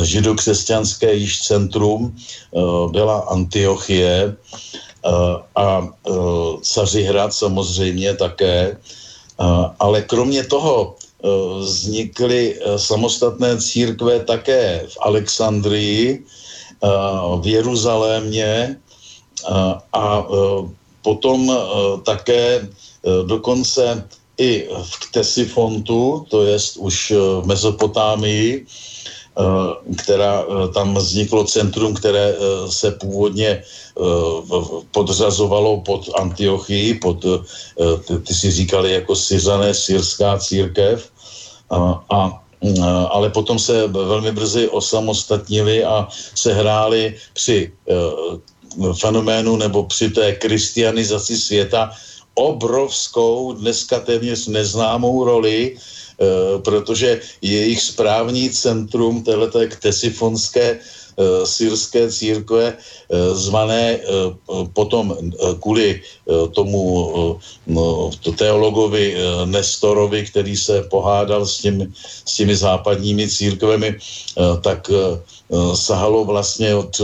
židokřesťanské 0.03 1.13
již 1.13 1.41
centrum 1.41 2.15
byla 2.91 3.19
Antiochie 3.19 4.35
a 5.55 5.87
Cařihrad 6.61 7.33
samozřejmě 7.33 8.15
také, 8.15 8.77
ale 9.79 10.01
kromě 10.01 10.43
toho 10.43 10.95
vznikly 11.59 12.59
samostatné 12.77 13.61
církve 13.61 14.19
také 14.19 14.85
v 14.87 14.97
Alexandrii, 15.01 16.23
v 17.41 17.47
Jeruzalémě 17.47 18.77
a 19.93 20.27
potom 21.01 21.57
také 22.03 22.67
dokonce 23.25 24.07
i 24.37 24.67
v 24.83 24.99
Ktesifontu, 24.99 26.25
to 26.29 26.43
je 26.43 26.57
už 26.77 27.13
v 27.41 27.45
Mezopotámii, 27.45 28.65
Eh, 29.33 29.93
která 29.97 30.45
eh, 30.45 30.67
tam 30.73 30.93
vzniklo 30.93 31.43
centrum, 31.43 31.93
které 31.93 32.35
eh, 32.37 32.71
se 32.71 32.91
původně 32.91 33.63
podřazovalo 34.91 35.81
pod 35.81 36.09
Antiochii, 36.17 36.93
pod, 36.93 37.25
ty 38.25 38.33
si 38.33 38.51
říkali 38.51 38.93
jako 38.93 39.15
Syřané, 39.15 39.73
syrská 39.73 40.37
církev, 40.37 41.09
a, 41.69 42.03
a 42.09 42.42
ale 43.09 43.29
potom 43.29 43.59
se 43.59 43.87
velmi 43.87 44.31
brzy 44.31 44.69
osamostatnili 44.69 45.83
a 45.83 46.07
se 46.35 46.53
hráli 46.53 47.15
při 47.33 47.71
fenoménu 48.99 49.55
nebo 49.55 49.83
při 49.83 50.09
té 50.09 50.31
kristianizaci 50.35 51.37
světa 51.37 51.91
obrovskou, 52.35 53.53
dneska 53.53 53.99
téměř 53.99 54.47
neznámou 54.47 55.23
roli 55.23 55.77
Eh, 56.13 56.61
protože 56.61 57.21
jejich 57.41 57.81
správní 57.81 58.49
centrum 58.49 59.23
téhleté 59.23 59.67
ktesifonské 59.67 60.79
syrské 61.43 62.11
církve 62.11 62.73
uh, 62.73 63.37
zvané 63.37 63.99
uh, 63.99 64.67
potom 64.73 65.17
kvůli 65.61 66.01
tomu 66.51 66.83
no, 67.67 68.11
teologovi 68.37 69.15
Nestorovi, 69.45 70.25
který 70.25 70.57
se 70.57 70.83
pohádal 70.83 71.45
s 71.45 71.57
těmi, 71.57 71.87
s 72.25 72.35
těmi 72.35 72.55
západními 72.55 73.29
církvemi, 73.29 73.95
tak 74.61 74.91
sahalo 75.73 76.25
vlastně 76.25 76.75
od 76.75 77.01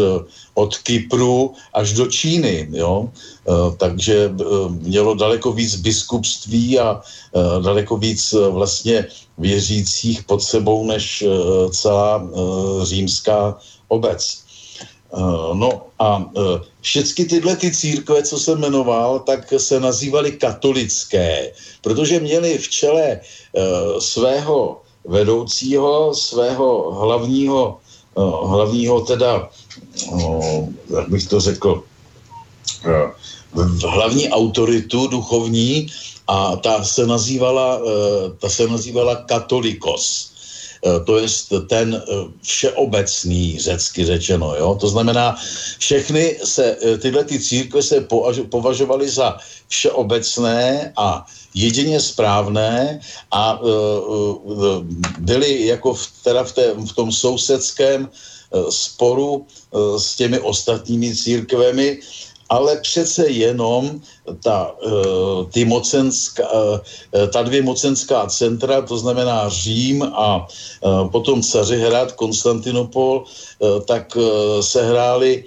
od 0.53 0.77
Kypru 0.77 1.53
až 1.73 1.93
do 1.93 2.05
Číny, 2.07 2.67
jo. 2.71 3.09
Takže 3.77 4.31
mělo 4.69 5.15
daleko 5.15 5.51
víc 5.51 5.75
biskupství 5.75 6.79
a 6.79 7.01
daleko 7.63 7.97
víc 7.97 8.35
vlastně 8.49 9.07
věřících 9.37 10.23
pod 10.23 10.43
sebou 10.43 10.85
než 10.85 11.23
celá 11.71 12.27
římská 12.83 13.57
obec. 13.89 14.43
No 15.53 15.89
a 15.99 16.31
všechny 16.81 17.25
tyhle 17.25 17.55
ty 17.55 17.71
církve, 17.71 18.23
co 18.23 18.39
jsem 18.39 18.61
jmenoval, 18.61 19.19
tak 19.19 19.53
se 19.57 19.79
nazývaly 19.79 20.31
katolické, 20.31 21.51
protože 21.81 22.19
měli 22.19 22.57
v 22.57 22.69
čele 22.69 23.19
svého 23.99 24.81
vedoucího, 25.05 26.13
svého 26.13 26.93
hlavního, 26.93 27.77
hlavního 28.45 29.01
teda 29.01 29.49
jak 30.89 31.09
bych 31.09 31.27
to 31.27 31.39
řekl, 31.39 31.83
eh, 32.85 33.11
hlavní 33.87 34.29
autoritu 34.29 35.07
duchovní 35.07 35.87
a 36.27 36.55
ta 36.55 36.83
se 36.83 37.07
nazývala, 37.07 37.79
eh, 37.81 38.29
ta 38.39 38.49
se 38.49 38.67
nazývala 38.67 39.15
katolikos. 39.15 40.28
Eh, 40.85 40.99
to 41.05 41.17
je 41.17 41.27
ten 41.67 42.03
všeobecný 42.41 43.59
řecky 43.59 44.05
řečeno. 44.05 44.55
Jo? 44.55 44.77
To 44.81 44.87
znamená, 44.87 45.35
všechny 45.77 46.39
se, 46.43 46.77
tyhle 46.99 47.23
ty 47.23 47.39
církve 47.39 47.83
se 47.83 48.07
považovaly 48.49 49.09
za 49.09 49.37
všeobecné 49.67 50.93
a 50.97 51.25
jedině 51.53 51.99
správné 51.99 52.99
a 53.31 53.59
byly 55.19 55.65
jako 55.65 55.93
v, 55.93 56.03
teda 56.23 56.43
v, 56.43 56.51
té, 56.51 56.73
v 56.73 56.93
tom 56.93 57.11
sousedském 57.11 58.09
Eh, 58.49 58.71
sporu 58.71 59.45
eh, 59.45 59.99
s 59.99 60.15
těmi 60.15 60.39
ostatními 60.39 61.15
církvemi, 61.15 61.99
ale 62.49 62.77
přece 62.81 63.29
jenom 63.29 64.01
ta, 64.43 64.75
eh, 64.85 64.89
ty 65.51 65.65
mocenská, 65.65 66.43
ta 67.33 67.41
dvě 67.43 67.61
mocenská 67.61 68.27
centra, 68.27 68.81
to 68.81 68.97
znamená 68.97 69.49
Řím 69.49 70.03
a 70.03 70.47
potom 71.11 71.41
Cařihrad, 71.41 72.11
Konstantinopol, 72.11 73.25
tak 73.85 74.17
se 74.61 74.85
hrály 74.85 75.43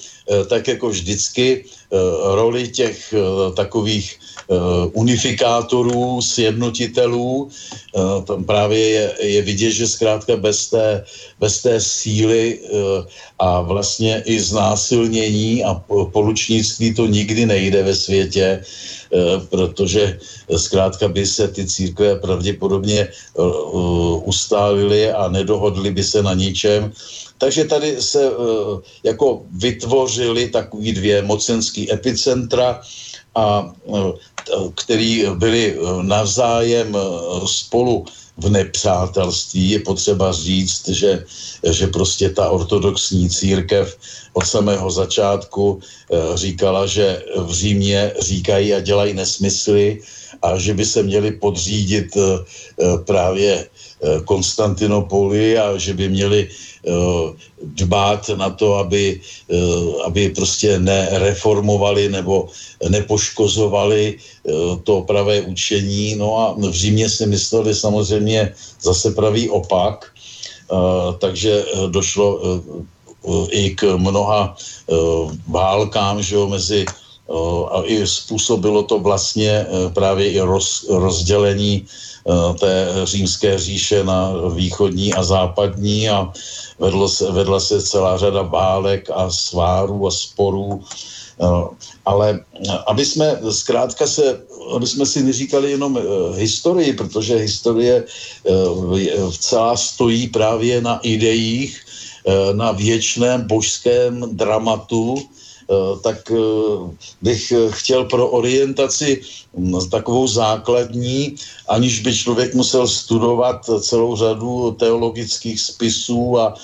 tak 0.48 0.68
jako 0.68 0.88
vždycky 0.88 1.64
roli 2.22 2.68
těch 2.68 3.14
takových 3.56 4.21
unifikátorů, 4.92 6.22
sjednotitelů. 6.22 7.48
Tam 8.26 8.44
právě 8.44 8.78
je, 8.78 9.12
je 9.20 9.42
vidět, 9.42 9.70
že 9.70 9.86
zkrátka 9.88 10.36
bez 10.36 10.70
té, 10.70 11.04
bez 11.40 11.62
té 11.62 11.80
síly 11.80 12.58
uh, 12.58 13.04
a 13.38 13.60
vlastně 13.60 14.22
i 14.26 14.40
znásilnění 14.40 15.64
a 15.64 15.74
polučnictví 16.12 16.94
to 16.94 17.06
nikdy 17.06 17.46
nejde 17.46 17.82
ve 17.82 17.94
světě, 17.94 18.62
protože 19.50 20.18
zkrátka 20.56 21.08
by 21.08 21.26
se 21.26 21.48
ty 21.48 21.66
církve 21.66 22.16
pravděpodobně 22.16 23.08
ustálily 24.24 25.12
a 25.12 25.28
nedohodly 25.28 25.90
by 25.90 26.04
se 26.04 26.22
na 26.22 26.34
ničem. 26.34 26.92
Takže 27.38 27.64
tady 27.64 28.02
se 28.02 28.30
jako 29.04 29.42
vytvořily 29.52 30.48
takový 30.48 30.92
dvě 30.92 31.22
mocenský 31.22 31.92
epicentra 31.92 32.80
a 33.34 33.72
který 34.74 35.26
byli 35.35 35.76
eh, 35.76 36.02
navzájem 36.02 36.96
eh, 36.96 37.00
spolu 37.46 38.05
v 38.37 38.50
nepřátelství. 38.50 39.70
Je 39.70 39.81
potřeba 39.81 40.33
říct, 40.33 40.88
že, 40.88 41.24
že 41.70 41.87
prostě 41.87 42.31
ta 42.31 42.50
ortodoxní 42.50 43.31
církev 43.31 43.98
od 44.33 44.46
samého 44.46 44.90
začátku 44.90 45.81
eh, 45.81 46.16
říkala, 46.35 46.87
že 46.87 47.22
v 47.37 47.52
Římě 47.52 48.12
říkají 48.20 48.74
a 48.74 48.81
dělají 48.81 49.14
nesmysly 49.14 50.00
a 50.42 50.59
že 50.59 50.75
by 50.75 50.85
se 50.85 51.03
měli 51.03 51.31
podřídit 51.33 52.16
právě 53.05 53.68
Konstantinopoli 54.25 55.59
a 55.59 55.77
že 55.79 55.95
by 55.95 56.09
měli 56.09 56.49
dbát 57.62 58.31
na 58.35 58.51
to, 58.51 58.75
aby, 58.75 59.21
aby 60.05 60.29
prostě 60.29 60.79
nereformovali 60.79 62.09
nebo 62.09 62.49
nepoškozovali 62.88 64.18
to 64.85 65.03
pravé 65.03 65.40
učení. 65.40 66.14
No 66.14 66.38
a 66.38 66.45
v 66.59 66.73
Římě 66.73 67.09
si 67.09 67.27
mysleli 67.27 67.75
samozřejmě 67.75 68.55
zase 68.83 69.11
pravý 69.11 69.51
opak, 69.51 70.11
takže 71.18 71.64
došlo 71.90 72.40
i 73.51 73.71
k 73.71 73.97
mnoha 73.97 74.57
válkám 75.49 76.23
že 76.23 76.35
jo, 76.35 76.49
mezi 76.49 76.85
a 77.73 77.83
i 77.85 78.07
způsobilo 78.07 78.83
to 78.83 78.99
vlastně 78.99 79.66
právě 79.95 80.33
i 80.33 80.40
roz, 80.40 80.87
rozdělení 80.88 81.87
té 82.61 82.88
římské 83.05 83.59
říše 83.59 84.05
na 84.05 84.33
východní 84.55 85.14
a 85.14 85.23
západní 85.23 86.09
a 86.09 86.33
vedlo 86.79 87.09
se, 87.09 87.33
vedla 87.33 87.61
se 87.61 87.83
celá 87.83 88.18
řada 88.18 88.42
válek 88.42 89.11
a 89.14 89.31
svárů 89.31 90.07
a 90.07 90.11
sporů. 90.11 90.85
Ale 92.05 92.40
aby 92.87 93.05
jsme 93.05 93.40
zkrátka 93.51 94.07
se, 94.07 94.40
aby 94.77 94.87
jsme 94.87 95.07
si 95.07 95.23
neříkali 95.23 95.71
jenom 95.71 95.99
historii, 96.35 96.92
protože 96.92 97.37
historie 97.37 98.05
celá 99.38 99.77
stojí 99.77 100.29
právě 100.29 100.81
na 100.81 101.01
ideích, 101.03 101.81
na 102.53 102.73
věčném 102.73 103.47
božském 103.47 104.37
dramatu, 104.37 105.18
tak 106.03 106.31
eh, 106.31 106.96
bych 107.22 107.53
eh, 107.53 107.70
chtěl 107.70 108.05
pro 108.05 108.29
orientaci 108.29 109.20
takovou 109.90 110.28
základní, 110.28 111.34
aniž 111.68 112.00
by 112.00 112.16
člověk 112.16 112.54
musel 112.54 112.88
studovat 112.88 113.70
celou 113.80 114.16
řadu 114.16 114.76
teologických 114.78 115.60
spisů 115.60 116.38
a 116.38 116.54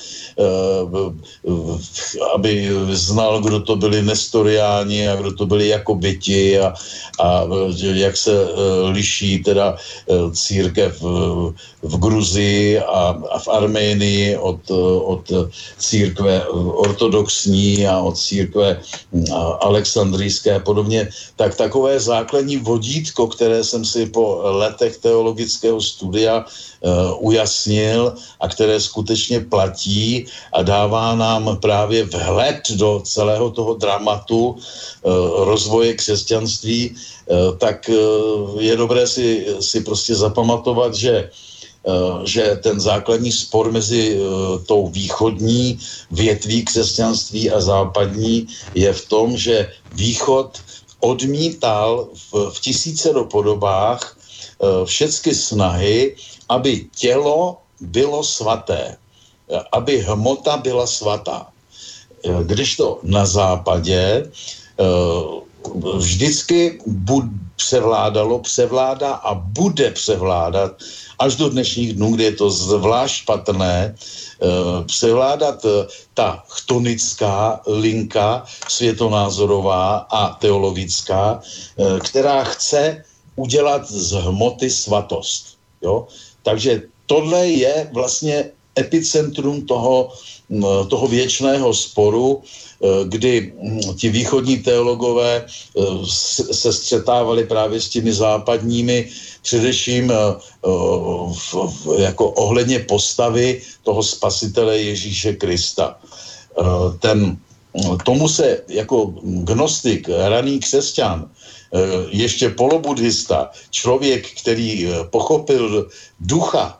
aby 2.35 2.71
znal, 2.93 3.41
kdo 3.41 3.61
to 3.61 3.77
byli 3.77 4.03
nestoriáni 4.03 5.09
a 5.09 5.17
kdo 5.17 5.33
to 5.33 5.47
byli 5.47 5.69
jako 5.69 5.95
byti 5.95 6.59
a, 6.59 6.75
a 7.21 7.45
jak 7.81 8.17
se 8.17 8.33
liší 8.89 9.39
teda 9.39 9.77
církev 10.33 11.03
v, 11.03 11.55
v 11.83 11.99
Gruzii 11.99 12.79
a, 12.79 13.19
a 13.31 13.39
v 13.39 13.49
Arménii 13.49 14.37
od, 14.37 14.71
od 15.05 15.33
církve 15.79 16.47
ortodoxní 16.49 17.87
a 17.87 17.99
od 17.99 18.19
církve 18.19 18.81
alexandrijské 19.61 20.55
a 20.55 20.61
podobně, 20.61 21.09
tak 21.37 21.57
takové 21.57 22.01
základní 22.01 22.57
vodítko, 22.79 23.27
které 23.27 23.67
jsem 23.67 23.83
si 23.83 24.07
po 24.07 24.39
letech 24.55 25.03
teologického 25.03 25.83
studia 25.83 26.47
uh, 26.47 27.27
ujasnil 27.27 28.15
a 28.39 28.47
které 28.47 28.79
skutečně 28.79 29.43
platí 29.51 30.31
a 30.55 30.63
dává 30.63 31.19
nám 31.19 31.59
právě 31.59 32.07
vhled 32.07 32.63
do 32.79 33.03
celého 33.03 33.51
toho 33.51 33.75
dramatu 33.75 34.55
uh, 34.55 34.59
rozvoje 35.51 35.99
křesťanství, 35.99 36.95
uh, 36.95 37.59
tak 37.59 37.91
je 38.63 38.77
dobré 38.79 39.07
si, 39.11 39.59
si 39.59 39.83
prostě 39.83 40.15
zapamatovat, 40.15 40.95
že 40.95 41.35
že 42.25 42.59
ten 42.61 42.77
základní 42.77 43.33
spor 43.33 43.73
mezi 43.73 44.19
tou 44.67 44.93
východní 44.93 45.79
větví 46.11 46.69
křesťanství 46.69 47.49
a 47.49 47.61
západní 47.65 48.45
je 48.75 48.93
v 48.93 49.03
tom, 49.09 49.37
že 49.37 49.73
východ 49.97 50.59
odmítal 51.01 52.09
v, 52.15 52.51
v 52.51 52.61
tisíce 52.61 53.13
podobách 53.31 54.17
všechny 54.85 55.35
snahy, 55.35 56.17
aby 56.49 56.87
tělo 56.97 57.59
bylo 57.81 58.25
svaté, 58.25 58.97
aby 59.73 60.03
hmota 60.03 60.57
byla 60.57 60.87
svatá. 60.87 61.47
Když 62.43 62.77
to 62.77 62.99
na 63.03 63.27
západě 63.27 64.31
vždycky 65.95 66.79
převládalo, 67.59 68.39
převládá 68.39 69.13
a 69.27 69.35
bude 69.35 69.91
převládat 69.91 70.79
až 71.19 71.37
do 71.37 71.51
dnešních 71.51 71.93
dnů, 71.99 72.15
kdy 72.15 72.25
je 72.25 72.35
to 72.39 72.47
zvlášť 72.51 73.27
patrné, 73.27 73.95
eh, 73.95 74.47
převládat 74.87 75.59
eh, 75.67 75.87
ta 76.15 76.47
chtonická 76.49 77.61
linka 77.67 78.47
světonázorová 78.71 80.07
a 80.07 80.39
teologická, 80.39 81.43
eh, 81.43 82.01
která 82.01 82.45
chce 82.55 83.05
udělat 83.37 83.91
z 83.91 84.13
hmoty 84.23 84.71
svatost. 84.71 85.59
Jo? 85.83 86.07
Takže 86.43 86.83
tohle 87.07 87.47
je 87.49 87.91
vlastně 87.93 88.55
epicentrum 88.79 89.67
toho, 89.67 90.15
toho 90.89 91.07
věčného 91.11 91.75
sporu, 91.75 92.43
kdy 93.05 93.53
hm, 93.63 93.81
ti 93.97 94.09
východní 94.09 94.59
teologové 94.59 95.45
eh, 95.47 95.83
se 96.53 96.73
střetávali 96.73 97.45
právě 97.47 97.81
s 97.81 97.89
těmi 97.89 98.13
západními, 98.13 99.09
především 99.43 100.11
eh, 100.11 100.15
jako 101.99 102.31
ohledně 102.31 102.79
postavy 102.79 103.63
toho 103.83 104.03
spasitele 104.03 104.79
Ježíše 104.79 105.33
Krista. 105.33 105.99
Ten, 106.99 107.37
tomu 108.05 108.29
se 108.29 108.63
jako 108.69 109.15
gnostik, 109.23 110.09
raný 110.09 110.59
křesťan, 110.59 111.31
ještě 112.11 112.51
polobudhista, 112.51 113.51
člověk, 113.71 114.27
který 114.43 114.89
pochopil 115.11 115.87
ducha, 116.21 116.78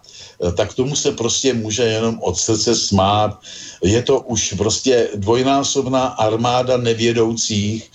tak 0.57 0.75
tomu 0.75 0.97
se 0.97 1.13
prostě 1.13 1.55
může 1.55 1.83
jenom 1.83 2.19
od 2.23 2.39
srdce 2.39 2.75
smát 2.75 3.41
je 3.83 4.03
to 4.03 4.21
už 4.21 4.55
prostě 4.59 5.09
dvojnásobná 5.15 6.07
armáda 6.07 6.77
nevědoucích, 6.77 7.91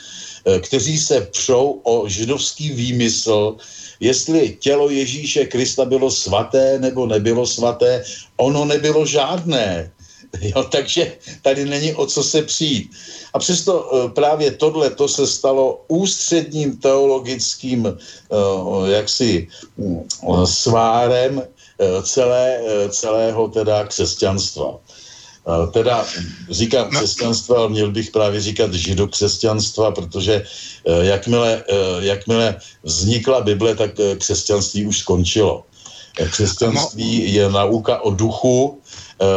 eh, 0.46 0.60
kteří 0.60 0.98
se 0.98 1.22
přou 1.32 1.82
o 1.84 2.08
židovský 2.08 2.70
výmysl, 2.70 3.56
jestli 4.00 4.58
tělo 4.60 4.90
Ježíše 4.90 5.46
Krista 5.46 5.86
bylo 5.86 6.12
svaté 6.12 6.80
nebo 6.80 7.08
nebylo 7.08 7.48
svaté, 7.48 8.04
ono 8.38 8.66
nebylo 8.66 9.06
žádné. 9.06 9.92
Jo, 10.42 10.66
takže 10.66 11.14
tady 11.46 11.66
není 11.66 11.94
o 11.94 12.10
co 12.10 12.24
se 12.24 12.42
přijít. 12.42 12.90
A 13.34 13.40
přesto 13.40 13.74
eh, 13.86 14.10
právě 14.18 14.52
tohle 14.52 14.90
to 14.90 15.06
se 15.06 15.28
stalo 15.28 15.86
ústředním 15.88 16.78
teologickým 16.82 17.86
jaksi 18.90 19.48
uh, 19.78 20.46
svárem 20.46 21.46
celé, 22.04 22.60
celého 22.90 23.48
teda 23.48 23.86
křesťanstva. 23.86 24.80
Eh, 25.44 25.68
teda 25.72 26.06
říkám 26.50 26.88
no. 26.92 27.00
křesťanstva, 27.00 27.58
ale 27.58 27.70
měl 27.70 27.92
bych 27.92 28.12
právě 28.12 28.42
říkat 28.42 28.74
židokřesťanstva, 28.74 29.92
protože 29.92 30.34
eh, 30.44 31.06
jakmile, 31.06 31.64
eh, 31.70 31.76
jakmile 32.00 32.56
vznikla 32.84 33.42
Bible, 33.42 33.76
tak 33.76 33.92
křesťanství 34.18 34.86
už 34.86 34.98
skončilo. 35.00 35.64
Křesťanství 36.14 37.34
je 37.34 37.50
nauka 37.50 38.02
o 38.02 38.12
duchu, 38.14 38.82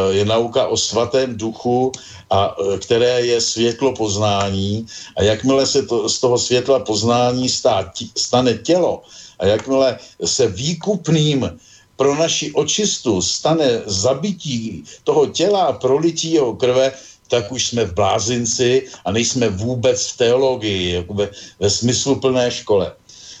je 0.09 0.25
nauka 0.25 0.67
o 0.67 0.77
svatém 0.77 1.37
duchu, 1.37 1.91
a 2.29 2.55
které 2.81 3.25
je 3.25 3.41
světlo 3.41 3.97
poznání 3.97 4.85
a 5.17 5.23
jakmile 5.23 5.65
se 5.65 5.81
to, 5.89 6.09
z 6.09 6.19
toho 6.19 6.37
světla 6.37 6.79
poznání 6.79 7.49
stá, 7.49 7.91
stane 8.17 8.53
tělo 8.53 9.01
a 9.39 9.45
jakmile 9.45 9.97
se 10.25 10.47
výkupným 10.47 11.49
pro 11.97 12.15
naši 12.15 12.53
očistu 12.53 13.21
stane 13.21 13.81
zabití 13.85 14.83
toho 15.03 15.27
těla, 15.27 15.73
prolití 15.73 16.31
jeho 16.31 16.55
krve, 16.55 16.93
tak 17.27 17.51
už 17.51 17.67
jsme 17.67 17.85
v 17.85 17.93
blázinci 17.93 18.87
a 19.05 19.11
nejsme 19.11 19.49
vůbec 19.49 20.07
v 20.07 20.17
teologii, 20.17 20.93
jako 20.93 21.13
ve, 21.13 21.29
ve 21.59 21.69
smysluplné 21.69 22.51
škole. 22.51 22.93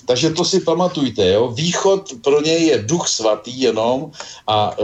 Takže 0.07 0.29
to 0.29 0.45
si 0.45 0.59
pamatujte, 0.59 1.29
jo? 1.29 1.51
východ 1.51 2.13
pro 2.23 2.41
něj 2.41 2.63
je 2.63 2.77
duch 2.77 3.07
svatý 3.07 3.61
jenom 3.61 4.11
a 4.47 4.71
e, 4.71 4.83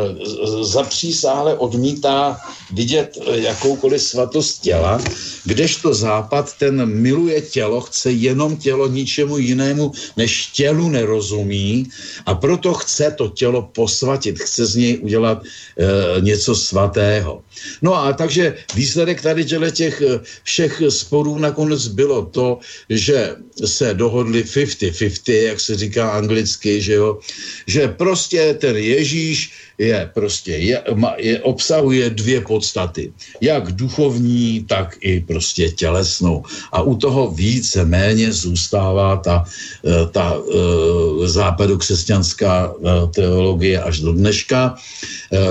zapřísáhle 0.64 1.56
odmítá 1.56 2.38
vidět 2.72 3.18
e, 3.18 3.40
jakoukoliv 3.40 4.02
svatost 4.02 4.62
těla, 4.62 5.00
kdežto 5.46 5.94
západ 5.94 6.58
ten 6.60 6.86
miluje 6.86 7.42
tělo, 7.42 7.82
chce 7.82 8.12
jenom 8.12 8.58
tělo 8.58 8.88
ničemu 8.88 9.38
jinému, 9.38 9.92
než 10.18 10.48
tělu 10.48 10.90
nerozumí 10.90 11.88
a 12.26 12.36
proto 12.36 12.74
chce 12.74 13.16
to 13.18 13.28
tělo 13.32 13.72
posvatit, 13.72 14.40
chce 14.40 14.66
z 14.66 14.76
něj 14.76 15.00
udělat 15.08 15.40
e, 15.44 16.22
něco 16.22 16.56
svatého. 16.56 17.42
No 17.82 17.96
a 17.96 18.14
takže 18.14 18.56
výsledek 18.76 19.22
tady 19.22 19.46
těch 19.72 20.02
e, 20.02 20.20
všech 20.44 20.82
sporů 20.90 21.40
nakonec 21.40 21.88
bylo 21.88 22.26
to, 22.26 22.60
že 22.90 23.36
se 23.66 23.94
dohodli 23.94 24.44
50-50 24.44 25.13
50, 25.20 25.48
jak 25.48 25.60
se 25.60 25.78
říká 25.78 26.10
anglicky, 26.10 26.82
že 26.82 26.94
jo, 26.94 27.20
že 27.68 27.88
prostě 27.88 28.54
ten 28.54 28.76
Ježíš 28.76 29.52
je 29.78 30.10
prostě, 30.14 30.52
je, 30.52 30.84
je, 31.18 31.42
obsahuje 31.42 32.10
dvě 32.10 32.42
podstaty, 32.42 33.14
jak 33.42 33.72
duchovní, 33.72 34.66
tak 34.70 34.98
i 35.02 35.20
prostě 35.20 35.70
tělesnou. 35.70 36.44
A 36.72 36.82
u 36.82 36.96
toho 36.96 37.32
více 37.32 37.86
méně 37.86 38.34
zůstává 38.34 39.18
ta, 39.18 39.44
eh, 39.86 40.08
ta 40.12 40.38
uh, 40.38 41.28
západokřesťanská 41.28 42.74
uh, 42.74 43.12
teologie 43.12 43.82
až 43.82 44.00
do 44.00 44.14
dneška, 44.14 44.76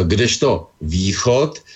kdežto 0.06 0.70
východ 0.80 1.58
Eh, 1.58 1.71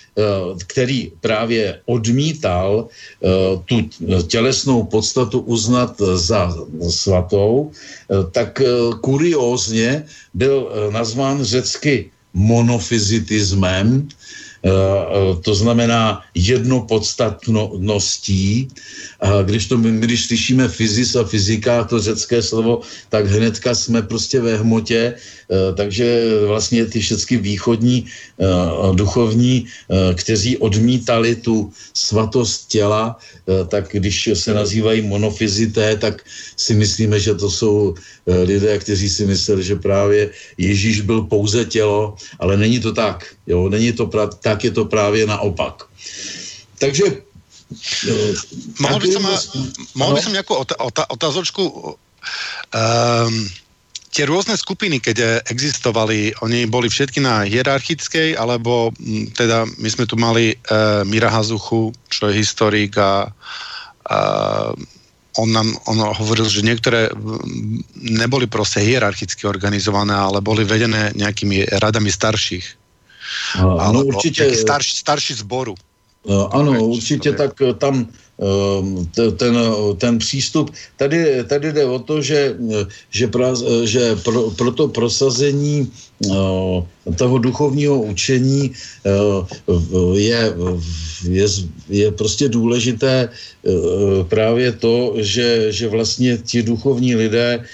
který 0.57 1.11
právě 1.21 1.79
odmítal 1.85 2.87
eh, 2.89 3.27
tu 3.65 3.81
tělesnou 4.27 4.83
podstatu 4.83 5.39
uznat 5.39 6.01
za 6.15 6.55
svatou, 6.89 7.71
eh, 7.71 8.15
tak 8.31 8.61
kuriózně 9.01 10.05
byl 10.33 10.71
nazván 10.91 11.43
řecky 11.43 12.11
monofyzitismem, 12.33 14.07
Eh, 14.65 14.69
eh, 14.69 15.35
to 15.41 15.55
znamená 15.55 16.21
jednopodstatností. 16.33 18.67
A 19.19 19.41
když, 19.41 19.65
to, 19.65 19.77
když 19.77 20.25
slyšíme 20.25 20.67
fyzis 20.67 21.15
a 21.15 21.23
fyzika, 21.23 21.83
to 21.83 21.99
řecké 21.99 22.41
slovo, 22.41 22.81
tak 23.09 23.25
hnedka 23.27 23.75
jsme 23.75 24.01
prostě 24.01 24.41
ve 24.41 24.57
hmotě, 24.57 25.13
eh, 25.17 25.73
takže 25.75 26.23
vlastně 26.47 26.85
ty 26.85 26.99
všechny 26.99 27.37
východní 27.37 28.05
duchovní, 28.93 29.65
kteří 30.15 30.57
odmítali 30.57 31.35
tu 31.35 31.71
svatost 31.93 32.67
těla, 32.67 33.17
tak 33.67 33.89
když 33.91 34.29
se 34.33 34.53
nazývají 34.53 35.01
monofyzité, 35.01 35.97
tak 35.97 36.21
si 36.57 36.73
myslíme, 36.73 37.19
že 37.19 37.33
to 37.33 37.49
jsou 37.51 37.95
lidé, 38.27 38.77
kteří 38.77 39.09
si 39.09 39.25
mysleli, 39.25 39.63
že 39.63 39.75
právě 39.75 40.29
Ježíš 40.57 41.01
byl 41.01 41.21
pouze 41.21 41.65
tělo, 41.65 42.15
ale 42.39 42.57
není 42.57 42.79
to 42.79 42.93
tak. 42.93 43.25
Jo? 43.47 43.69
Není 43.69 43.91
to 43.91 44.05
pra- 44.05 44.29
tak 44.41 44.63
je 44.63 44.71
to 44.71 44.85
právě 44.85 45.25
naopak. 45.25 45.83
Takže 46.79 47.03
mohl 48.79 48.99
by 48.99 49.07
som, 49.11 49.23
mohl 49.99 50.15
by 50.15 50.21
som 50.23 50.31
nejakú 50.31 50.55
otázočku 51.11 51.63
um, 51.63 53.35
tie 54.11 54.23
rôzne 54.23 54.55
skupiny, 54.55 55.03
keď 55.03 55.43
existovali, 55.51 56.33
oni 56.41 56.65
boli 56.65 56.87
všetky 56.87 57.19
na 57.19 57.43
hierarchickej, 57.43 58.39
alebo 58.39 58.95
teda 59.35 59.67
my 59.77 59.89
sme 59.91 60.05
tu 60.07 60.15
mali 60.15 60.55
uh, 60.55 61.03
Mira 61.03 61.29
Hazuchu, 61.29 61.91
čo 62.07 62.31
je 62.31 62.39
historik 62.39 62.95
a 62.97 63.29
uh, 63.29 64.71
on 65.37 65.53
nám 65.53 65.69
on 65.85 66.01
hovoril, 66.01 66.49
že 66.49 66.65
niektoré 66.65 67.13
neboli 67.93 68.49
proste 68.49 68.81
hierarchicky 68.81 69.45
organizované, 69.45 70.17
ale 70.17 70.41
boli 70.41 70.65
vedené 70.65 71.13
nejakými 71.13 71.77
radami 71.77 72.09
starších. 72.09 72.65
Ano, 73.59 74.03
určitě. 74.03 74.55
Starší, 74.55 74.97
starší 74.97 75.33
zboru. 75.33 75.75
Ano, 76.27 76.85
určitě 76.85 77.31
tak 77.31 77.61
eh, 77.61 77.73
tam 77.73 78.07
ten, 79.37 79.57
ten 79.97 80.17
přístup. 80.17 80.69
Tady, 80.97 81.43
tady 81.43 81.73
jde 81.73 81.85
o 81.85 81.99
to, 81.99 82.21
že, 82.21 82.55
že, 83.09 83.27
pra, 83.27 83.53
že 83.83 84.15
pro, 84.15 84.51
pro 84.51 84.71
to 84.71 84.87
prosazení 84.87 85.91
toho 87.17 87.37
duchovního 87.37 88.01
učení 88.01 88.71
je, 90.13 90.53
je, 91.29 91.45
je 91.89 92.11
prostě 92.11 92.49
důležité 92.49 93.29
právě 94.29 94.71
to, 94.71 95.13
že, 95.17 95.71
že 95.71 95.87
vlastně 95.87 96.37
ti 96.37 96.63
duchovní 96.63 97.15
lidé 97.15 97.65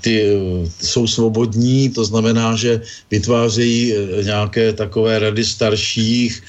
ty 0.00 0.36
jsou 0.82 1.06
svobodní, 1.06 1.90
to 1.90 2.04
znamená, 2.04 2.56
že 2.56 2.80
vytvářejí 3.10 3.94
nějaké 4.22 4.72
takové 4.72 5.18
rady 5.18 5.44
starších 5.44 6.42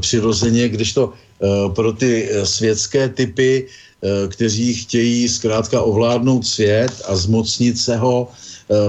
přirozeně, 0.00 0.68
když 0.68 0.92
to 0.92 1.12
Eh, 1.44 1.68
pro 1.74 1.92
ty 1.92 2.28
eh, 2.30 2.46
světské 2.46 3.08
typy, 3.08 3.66
eh, 3.66 4.28
kteří 4.28 4.74
chtějí 4.74 5.28
zkrátka 5.28 5.82
ovládnout 5.82 6.46
svět 6.46 6.92
a 7.08 7.16
zmocnit 7.16 7.78
se 7.78 7.96
ho, 7.96 8.28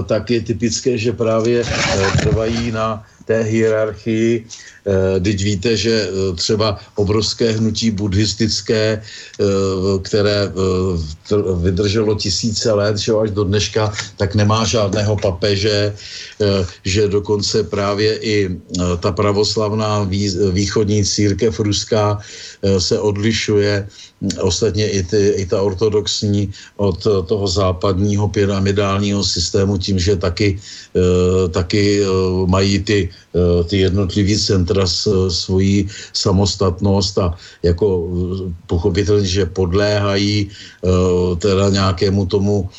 tak 0.08 0.30
je 0.32 0.40
typické, 0.40 0.96
že 0.96 1.12
právě 1.12 1.60
trvají 2.24 2.72
na 2.72 3.04
té 3.28 3.44
hierarchii. 3.44 4.48
Teď 5.22 5.42
víte, 5.42 5.76
že 5.76 6.08
třeba 6.34 6.78
obrovské 6.94 7.52
hnutí 7.52 7.90
buddhistické, 7.90 9.02
které 10.02 10.52
vydrželo 11.60 12.14
tisíce 12.14 12.72
let, 12.72 12.98
že 12.98 13.12
až 13.12 13.30
do 13.30 13.44
dneška, 13.44 13.92
tak 14.16 14.34
nemá 14.34 14.64
žádného 14.64 15.16
papeže, 15.16 15.94
že 16.84 17.08
dokonce 17.08 17.64
právě 17.64 18.18
i 18.22 18.36
ta 19.00 19.12
pravoslavná 19.12 20.06
východní 20.52 21.04
církev 21.04 21.60
ruská 21.60 22.18
Eh, 22.62 22.80
se 22.80 22.98
odlišuje. 22.98 23.88
Ostatně 24.40 24.90
i, 24.90 25.02
ty, 25.02 25.28
i 25.36 25.46
ta 25.46 25.62
ortodoxní 25.62 26.50
od 26.76 27.06
toho 27.28 27.46
západního 27.48 28.28
pyramidálního 28.28 29.20
systému 29.24 29.76
tím, 29.78 29.98
že 29.98 30.16
taky, 30.16 30.56
eh, 30.96 31.48
taky 31.48 32.00
eh, 32.00 32.06
mají 32.48 32.80
ty, 32.80 33.12
ty 33.64 33.78
jednotlivý 33.78 34.38
centra 34.38 34.86
svoji 35.28 35.88
samostatnost 36.12 37.18
a 37.18 37.34
jako 37.62 38.08
pochopitelně, 38.66 39.26
že 39.26 39.46
podléhají 39.46 40.50
teda 41.38 41.70
nějakému 41.70 42.26
tomu 42.26 42.70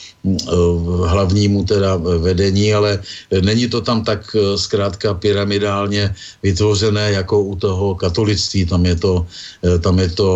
hlavnímu 1.06 1.64
teda 1.64 1.96
vedení, 1.98 2.74
ale 2.74 3.00
není 3.42 3.70
to 3.70 3.82
tam 3.82 4.04
tak 4.04 4.36
zkrátka 4.56 5.14
pyramidálně 5.14 6.16
vytvořené 6.44 7.12
jako 7.12 7.42
u 7.42 7.56
toho 7.56 7.96
katolictví. 7.96 8.66
Tam 8.66 8.86
je 8.86 8.96
to, 8.96 9.26
tam 9.80 10.00
je 10.00 10.10
to 10.10 10.30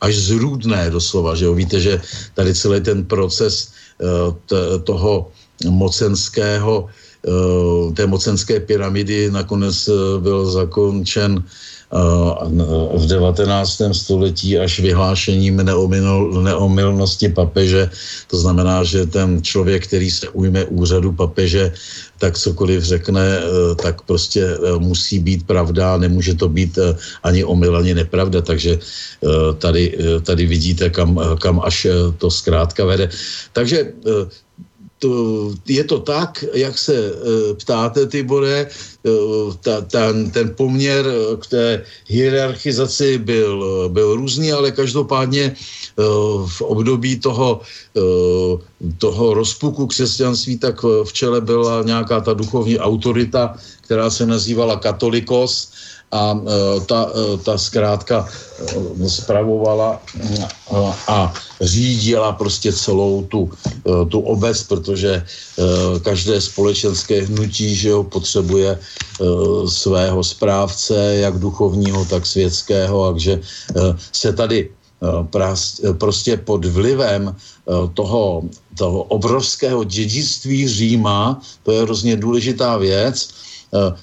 až 0.00 0.16
zrůdné 0.16 0.90
doslova, 0.90 1.34
že 1.34 1.44
jo? 1.44 1.54
Víte, 1.54 1.80
že 1.80 2.00
tady 2.34 2.54
celý 2.54 2.80
ten 2.80 3.04
proces 3.04 3.68
toho 4.84 5.28
mocenského, 5.68 6.88
té 7.94 8.06
mocenské 8.06 8.60
pyramidy 8.60 9.30
nakonec 9.30 9.88
uh, 9.88 10.22
byl 10.22 10.46
zakončen 10.50 11.42
v 12.94 13.06
19. 13.06 13.82
století 13.92 14.58
až 14.58 14.80
vyhlášením 14.80 15.56
neomil, 15.56 16.42
neomilnosti 16.42 17.28
papeže. 17.28 17.90
To 18.26 18.36
znamená, 18.36 18.84
že 18.84 19.06
ten 19.06 19.42
člověk, 19.42 19.86
který 19.86 20.10
se 20.10 20.28
ujme 20.28 20.64
úřadu 20.64 21.12
papeže, 21.12 21.72
tak 22.18 22.38
cokoliv 22.38 22.82
řekne, 22.82 23.38
tak 23.82 24.02
prostě 24.02 24.58
musí 24.78 25.18
být 25.18 25.46
pravda, 25.46 25.96
nemůže 25.96 26.34
to 26.34 26.48
být 26.48 26.78
ani 27.22 27.44
omyl, 27.44 27.76
ani 27.76 27.94
nepravda. 27.94 28.42
Takže 28.42 28.78
tady, 29.58 29.98
tady 30.22 30.46
vidíte, 30.46 30.90
kam, 30.90 31.20
kam 31.40 31.60
až 31.64 31.86
to 32.18 32.30
zkrátka 32.30 32.84
vede. 32.84 33.08
Takže 33.52 33.92
to, 34.98 35.52
je 35.66 35.84
to 35.84 36.00
tak, 36.00 36.44
jak 36.54 36.78
se 36.78 36.96
e, 36.96 37.12
ptáte, 37.54 38.06
Tibore, 38.06 38.66
e, 38.66 38.68
ta, 39.60 39.80
ten, 39.80 40.30
ten 40.30 40.54
poměr 40.56 41.04
k 41.40 41.46
té 41.46 41.84
hierarchizaci 42.06 43.18
byl, 43.18 43.88
byl 43.88 44.16
různý, 44.16 44.52
ale 44.52 44.72
každopádně 44.72 45.44
e, 45.44 45.54
v 46.46 46.60
období 46.62 47.20
toho, 47.20 47.60
e, 47.96 48.00
toho 48.98 49.34
rozpuku 49.34 49.86
křesťanství, 49.86 50.58
tak 50.58 50.82
v 50.82 51.12
čele 51.12 51.40
byla 51.40 51.82
nějaká 51.82 52.20
ta 52.20 52.32
duchovní 52.34 52.78
autorita, 52.78 53.56
která 53.80 54.10
se 54.10 54.26
nazývala 54.26 54.76
katolikos 54.76 55.75
a 56.12 56.38
e, 56.38 56.80
ta, 56.86 57.10
e, 57.10 57.38
ta 57.42 57.58
zkrátka 57.58 58.28
spravovala 59.06 60.02
e, 60.20 60.46
a 61.08 61.32
řídila 61.60 62.32
prostě 62.32 62.72
celou 62.72 63.22
tu, 63.22 63.50
tu 64.08 64.20
obec, 64.20 64.62
protože 64.62 65.24
každé 66.02 66.40
společenské 66.40 67.22
hnutí 67.22 67.74
že 67.74 67.88
jo, 67.88 68.04
potřebuje 68.04 68.78
svého 69.68 70.24
správce, 70.24 71.16
jak 71.16 71.38
duchovního, 71.38 72.04
tak 72.04 72.26
světského, 72.26 73.12
takže 73.12 73.40
se 74.12 74.32
tady 74.32 74.70
prostě 75.98 76.36
pod 76.36 76.64
vlivem 76.64 77.36
toho, 77.94 78.42
toho 78.78 79.02
obrovského 79.02 79.84
dědictví 79.84 80.68
Říma, 80.68 81.40
to 81.62 81.72
je 81.72 81.82
hrozně 81.82 82.16
důležitá 82.16 82.76
věc, 82.76 83.28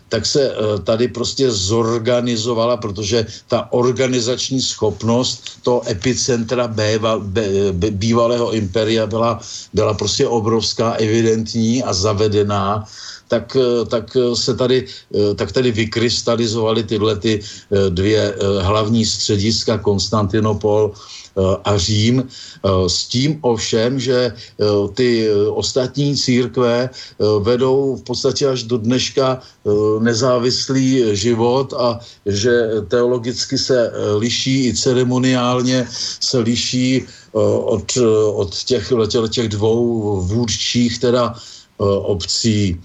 tak 0.10 0.26
se 0.26 0.52
eh, 0.52 0.80
tady 0.84 1.08
prostě 1.08 1.52
zorganizovala, 1.52 2.78
protože 2.78 3.26
ta 3.48 3.68
organizační 3.74 4.62
schopnost 4.62 5.64
toho 5.64 5.82
epicentra 5.90 6.68
býva, 6.68 7.22
bývalého 7.92 8.52
imperia 8.52 9.08
byla, 9.08 9.40
byla 9.74 9.94
prostě 9.94 10.28
obrovská, 10.28 10.92
evidentní 10.92 11.84
a 11.84 11.94
zavedená. 11.94 12.86
Tak, 13.28 13.58
eh, 13.58 13.86
tak 13.86 14.18
se 14.34 14.54
tady, 14.56 14.86
tak 15.36 15.52
tady 15.52 15.72
vykrystalizovaly 15.72 16.84
tyhle 16.84 17.16
ty 17.16 17.42
dvě 17.90 18.36
hlavní 18.62 19.06
střediska, 19.06 19.78
Konstantinopol 19.78 20.94
Eh, 20.94 21.23
a 21.64 21.78
Řím, 21.78 22.24
eh, 22.24 22.90
s 22.90 23.06
tím 23.06 23.38
ovšem, 23.42 24.00
že 24.00 24.34
eh, 24.34 24.66
ty 24.94 25.32
ostatní 25.50 26.18
církve 26.18 26.90
vedou 27.40 27.96
v 27.96 28.04
podstatě 28.04 28.48
až 28.48 28.64
do 28.64 28.78
dneška 28.78 29.42
nezávislý 30.00 31.16
život 31.16 31.74
a 31.74 32.00
že 32.26 32.84
teologicky 32.88 33.58
se 33.58 33.92
liší 34.18 34.68
i 34.68 34.74
ceremoniálně 34.74 35.88
se 36.20 36.40
liší 36.40 37.06
od, 37.66 37.98
od 38.34 38.52
těch, 38.64 38.92
těch 39.30 39.48
dvou 39.50 40.22
vůdčích 40.22 41.00
teda 41.00 41.36
obcí. 42.02 42.82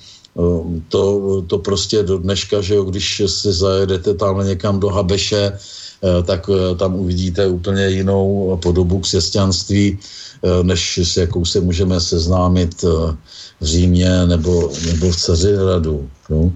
To, 0.89 1.03
to 1.47 1.59
prostě 1.59 2.03
do 2.03 2.19
dneška, 2.19 2.61
že 2.61 2.75
jo, 2.75 2.85
když 2.85 3.23
si 3.27 3.53
zajedete 3.53 4.15
tam 4.15 4.47
někam 4.47 4.81
do 4.81 4.89
Habeše, 4.89 5.53
Eh, 5.53 5.88
tak 6.23 6.47
eh, 6.47 6.75
tam 6.77 6.95
uvidíte 6.95 7.47
úplně 7.47 7.89
jinou 7.89 8.59
podobu 8.63 9.01
křesťanství, 9.01 9.99
eh, 9.99 10.63
než 10.63 10.99
s 10.99 11.17
jakou 11.17 11.45
se 11.45 11.61
můžeme 11.61 12.01
seznámit 12.01 12.83
v 13.61 13.65
Římě 13.65 14.27
nebo, 14.27 14.71
nebo 14.87 15.11
v 15.11 15.17
Ceřihradu. 15.17 16.11
No. 16.31 16.53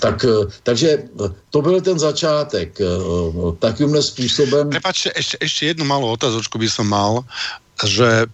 Tak, 0.00 0.24
takže 0.62 1.02
to 1.50 1.62
byl 1.62 1.80
ten 1.80 1.98
začátek. 1.98 2.78
Takýmhle 3.58 4.02
způsobem... 4.02 4.68
Prepačte, 4.68 5.12
ešte, 5.16 5.36
ešte 5.40 5.62
jednu 5.72 5.86
malú 5.86 6.10
otázočku 6.12 6.58
by 6.58 6.68
som 6.68 6.90
mal, 6.90 7.24
že 7.86 8.26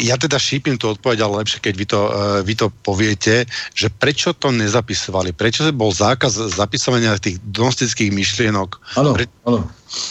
ja 0.00 0.16
teda 0.16 0.40
šípim 0.40 0.80
tú 0.80 0.96
odpoveď, 0.96 1.24
ale 1.24 1.44
lepšie, 1.44 1.60
keď 1.60 1.74
vy 1.76 1.86
to, 1.86 2.00
uh, 2.00 2.12
vy 2.40 2.54
to 2.56 2.66
poviete, 2.82 3.44
že 3.76 3.88
prečo 3.92 4.32
to 4.32 4.50
nezapisovali? 4.50 5.36
Prečo 5.36 5.68
bol 5.70 5.92
zákaz 5.92 6.56
zapisovania 6.56 7.20
tých 7.20 7.38
gnostických 7.52 8.10
myšlienok? 8.10 8.80
Ano, 8.96 9.12
Pre... 9.14 9.24
ano. 9.44 9.68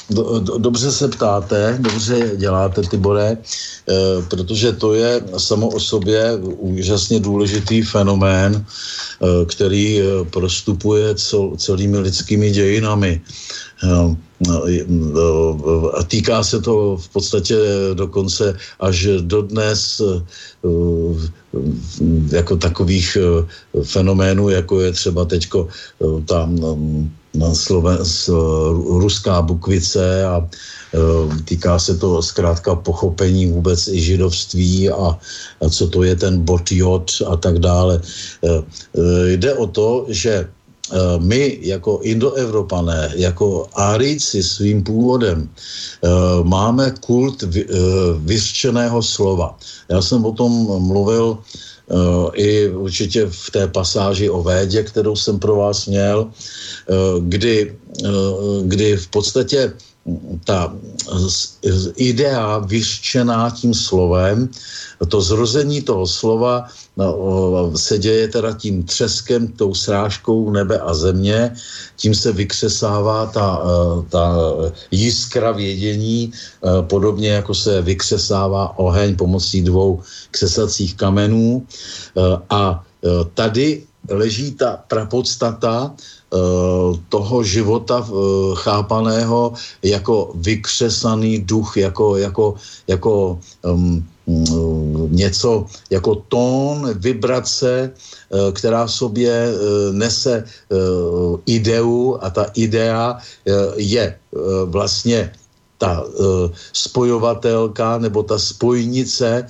Do, 0.09 0.39
do, 0.39 0.57
dobře 0.57 0.91
se 0.91 1.07
ptáte, 1.07 1.77
dobře 1.79 2.31
děláte, 2.35 2.81
Tibore, 2.81 3.31
e, 3.31 3.37
protože 4.27 4.73
to 4.73 4.93
je 4.93 5.23
samo 5.37 5.67
o 5.67 5.79
sobě 5.79 6.35
úžasně 6.59 7.19
důležitý 7.19 7.81
fenomén, 7.81 8.55
e, 8.55 8.65
který 9.45 10.01
prostupuje 10.29 11.15
cel, 11.15 11.55
celými 11.57 11.97
lidskými 11.97 12.51
dějinami. 12.51 13.21
E, 13.83 14.15
a 15.93 16.03
týká 16.03 16.43
se 16.43 16.61
to 16.61 16.97
v 16.97 17.09
podstatě 17.09 17.55
dokonce 17.93 18.57
až 18.79 19.07
dodnes 19.21 19.78
eh, 20.01 20.21
jako 22.36 22.57
takových 22.57 23.17
eh, 23.17 23.45
fenoménů, 23.84 24.49
jako 24.49 24.82
je 24.82 24.91
třeba 24.91 25.25
teďko 25.25 25.67
eh, 25.67 26.21
tam 26.25 26.59
na 27.34 27.53
Sloven, 27.53 28.01
ruská 28.89 29.41
bukvice 29.41 30.25
a 30.25 30.41
týká 31.45 31.80
se 31.80 31.93
to 31.97 32.21
zkrátka 32.25 32.75
pochopení 32.75 33.53
vůbec 33.53 33.88
i 33.88 34.01
židovství 34.01 34.89
a, 34.89 35.13
a 35.61 35.65
co 35.69 35.88
to 35.88 36.03
je 36.03 36.15
ten 36.15 36.41
bot 36.41 36.71
jod 36.71 37.05
a 37.30 37.38
tak 37.38 37.59
dále. 37.61 38.01
Jde 39.30 39.53
o 39.53 39.67
to, 39.67 40.05
že 40.09 40.49
my 41.19 41.57
jako 41.61 41.99
indoevropané, 42.03 43.11
jako 43.15 43.67
árici 43.73 44.43
svým 44.43 44.83
původem, 44.83 45.49
máme 46.43 46.93
kult 46.99 47.43
vyřčeného 48.17 49.03
slova. 49.03 49.57
Já 49.89 50.01
jsem 50.01 50.25
o 50.25 50.31
tom 50.31 50.51
mluvil 50.87 51.37
i 52.33 52.69
určitě 52.69 53.25
v 53.29 53.51
té 53.51 53.67
pasáži 53.67 54.29
o 54.29 54.43
védě, 54.43 54.83
kterou 54.83 55.15
jsem 55.15 55.39
pro 55.39 55.55
vás 55.55 55.85
měl, 55.85 56.27
kdy, 57.19 57.75
kdy 58.63 58.97
v 58.97 59.07
podstatě 59.07 59.73
ta 60.45 60.73
idea 61.95 62.57
vyřčená 62.57 63.49
tím 63.49 63.73
slovem, 63.73 64.49
to 65.07 65.21
zrození 65.21 65.81
toho 65.81 66.07
slova 66.07 66.67
no, 67.00 67.72
se 67.76 67.97
děje 67.97 68.28
teda 68.28 68.54
tím 68.54 68.84
třeskem, 68.84 69.47
tou 69.47 69.74
srážkou 69.74 70.52
nebe 70.52 70.80
a 70.80 70.93
země, 70.93 71.56
tím 71.95 72.16
se 72.16 72.32
vykřesává 72.32 73.26
ta, 73.26 73.47
e, 73.64 73.70
ta 74.10 74.36
jiskra 74.91 75.52
vědění, 75.52 76.32
e, 76.32 76.84
podobně 76.84 77.30
jako 77.39 77.54
se 77.56 77.82
vykřesává 77.82 78.76
oheň 78.80 79.16
pomocí 79.16 79.62
dvou 79.64 80.04
křesacích 80.32 80.95
kamenů. 80.95 81.64
E, 81.64 82.22
a 82.50 82.84
tady 83.34 83.84
leží 84.10 84.52
ta 84.52 84.84
prapodstata 84.88 85.95
toho 87.10 87.43
života 87.43 88.04
chápaného 88.54 89.54
jako 89.84 90.32
vykřesaný 90.36 91.47
duch, 91.47 91.78
jako, 91.78 92.18
jako, 92.18 92.56
jako 92.88 93.39
um, 93.64 94.04
něco 95.09 95.65
jako 95.89 96.15
tón, 96.15 96.93
vibrace, 96.93 97.91
která 98.53 98.86
v 98.86 98.91
sobě 98.91 99.53
nese 99.91 100.43
ideu 101.45 102.17
a 102.21 102.30
ta 102.30 102.45
idea 102.53 103.17
je 103.75 104.15
vlastně 104.65 105.32
ta 105.77 106.03
spojovatelka 106.73 107.97
nebo 107.97 108.23
ta 108.23 108.39
spojnice 108.39 109.47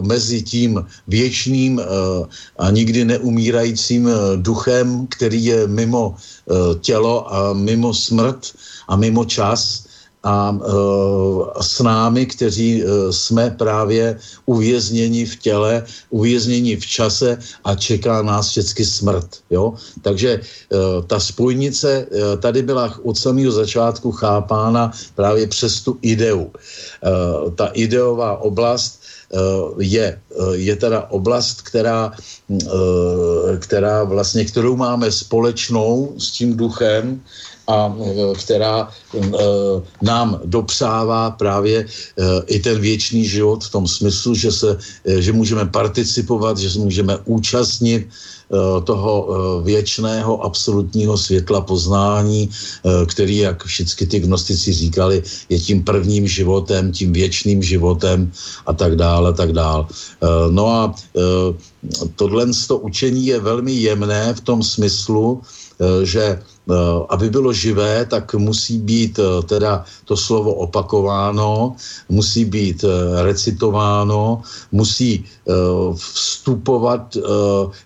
mezi 0.00 0.42
tím 0.42 0.86
věčným 1.08 1.80
a 2.58 2.70
nikdy 2.70 3.04
neumírajícím 3.04 4.08
duchem, 4.36 5.06
který 5.06 5.44
je 5.44 5.66
mimo 5.68 6.16
tělo 6.80 7.34
a 7.34 7.52
mimo 7.52 7.94
smrt 7.94 8.56
a 8.88 8.96
mimo 8.96 9.24
čas 9.24 9.87
a 10.24 10.50
e, 10.50 10.60
s 11.62 11.80
námi, 11.80 12.26
kteří 12.26 12.82
e, 12.82 13.12
jsme 13.12 13.50
právě 13.50 14.18
uvězněni 14.46 15.26
v 15.26 15.36
těle, 15.36 15.84
uvězněni 16.10 16.76
v 16.76 16.86
čase 16.86 17.38
a 17.64 17.74
čeká 17.74 18.22
nás 18.22 18.50
vždycky 18.50 18.84
smrt. 18.84 19.28
Jo? 19.50 19.74
Takže 20.02 20.30
e, 20.30 20.40
ta 21.06 21.20
spojnice 21.20 22.06
tady 22.40 22.62
byla 22.62 22.98
od 23.02 23.18
samého 23.18 23.52
začátku 23.52 24.12
chápána 24.12 24.92
právě 25.14 25.46
přes 25.46 25.80
tu 25.80 25.98
ideu. 26.02 26.50
Ta 27.54 27.66
ideová 27.66 28.36
oblast 28.42 29.00
je, 29.78 30.20
je 30.52 30.76
teda 30.76 31.06
oblast, 31.10 31.62
která, 31.62 32.12
která 33.58 34.04
vlastně, 34.04 34.44
kterou 34.44 34.76
máme 34.76 35.12
společnou 35.12 36.14
s 36.18 36.30
tím 36.30 36.56
duchem, 36.56 37.20
a 37.68 37.92
e, 37.92 38.34
která 38.34 38.88
e, 38.88 39.20
nám 40.02 40.40
dopřává 40.44 41.30
právě 41.30 41.78
e, 41.78 41.86
i 42.46 42.58
ten 42.58 42.80
věčný 42.80 43.28
život 43.28 43.64
v 43.64 43.70
tom 43.70 43.88
smyslu, 43.88 44.34
že, 44.34 44.52
se, 44.52 44.78
že 45.04 45.32
můžeme 45.32 45.64
participovat, 45.66 46.58
že 46.58 46.70
se 46.70 46.78
můžeme 46.78 47.18
účastnit 47.24 48.08
toho 48.84 49.28
věčného 49.60 50.40
absolutního 50.44 51.18
světla 51.20 51.60
poznání, 51.60 52.48
který, 53.06 53.36
jak 53.36 53.64
všichni 53.64 54.06
ty 54.06 54.20
gnostici 54.20 54.72
říkali, 54.72 55.22
je 55.48 55.58
tím 55.60 55.84
prvním 55.84 56.24
životem, 56.28 56.92
tím 56.92 57.12
věčným 57.12 57.62
životem 57.62 58.32
a 58.66 58.72
tak 58.72 58.96
dále, 58.96 59.36
tak 59.36 59.52
dále. 59.52 59.84
No 60.50 60.64
a 60.68 60.94
tohle 62.16 62.46
to 62.68 62.78
učení 62.78 63.26
je 63.26 63.40
velmi 63.40 63.72
jemné 63.72 64.34
v 64.34 64.40
tom 64.40 64.62
smyslu, 64.62 65.44
že 66.02 66.42
Eh, 66.68 66.74
aby 67.08 67.30
bylo 67.30 67.52
živé, 67.52 68.04
tak 68.04 68.34
musí 68.34 68.78
být 68.78 69.18
eh, 69.18 69.42
teda 69.48 69.84
to 70.04 70.16
slovo 70.16 70.54
opakováno, 70.54 71.76
musí 72.12 72.44
být 72.44 72.84
eh, 72.84 73.22
recitováno, 73.22 74.42
musí 74.72 75.24
vstupovat 75.96 77.16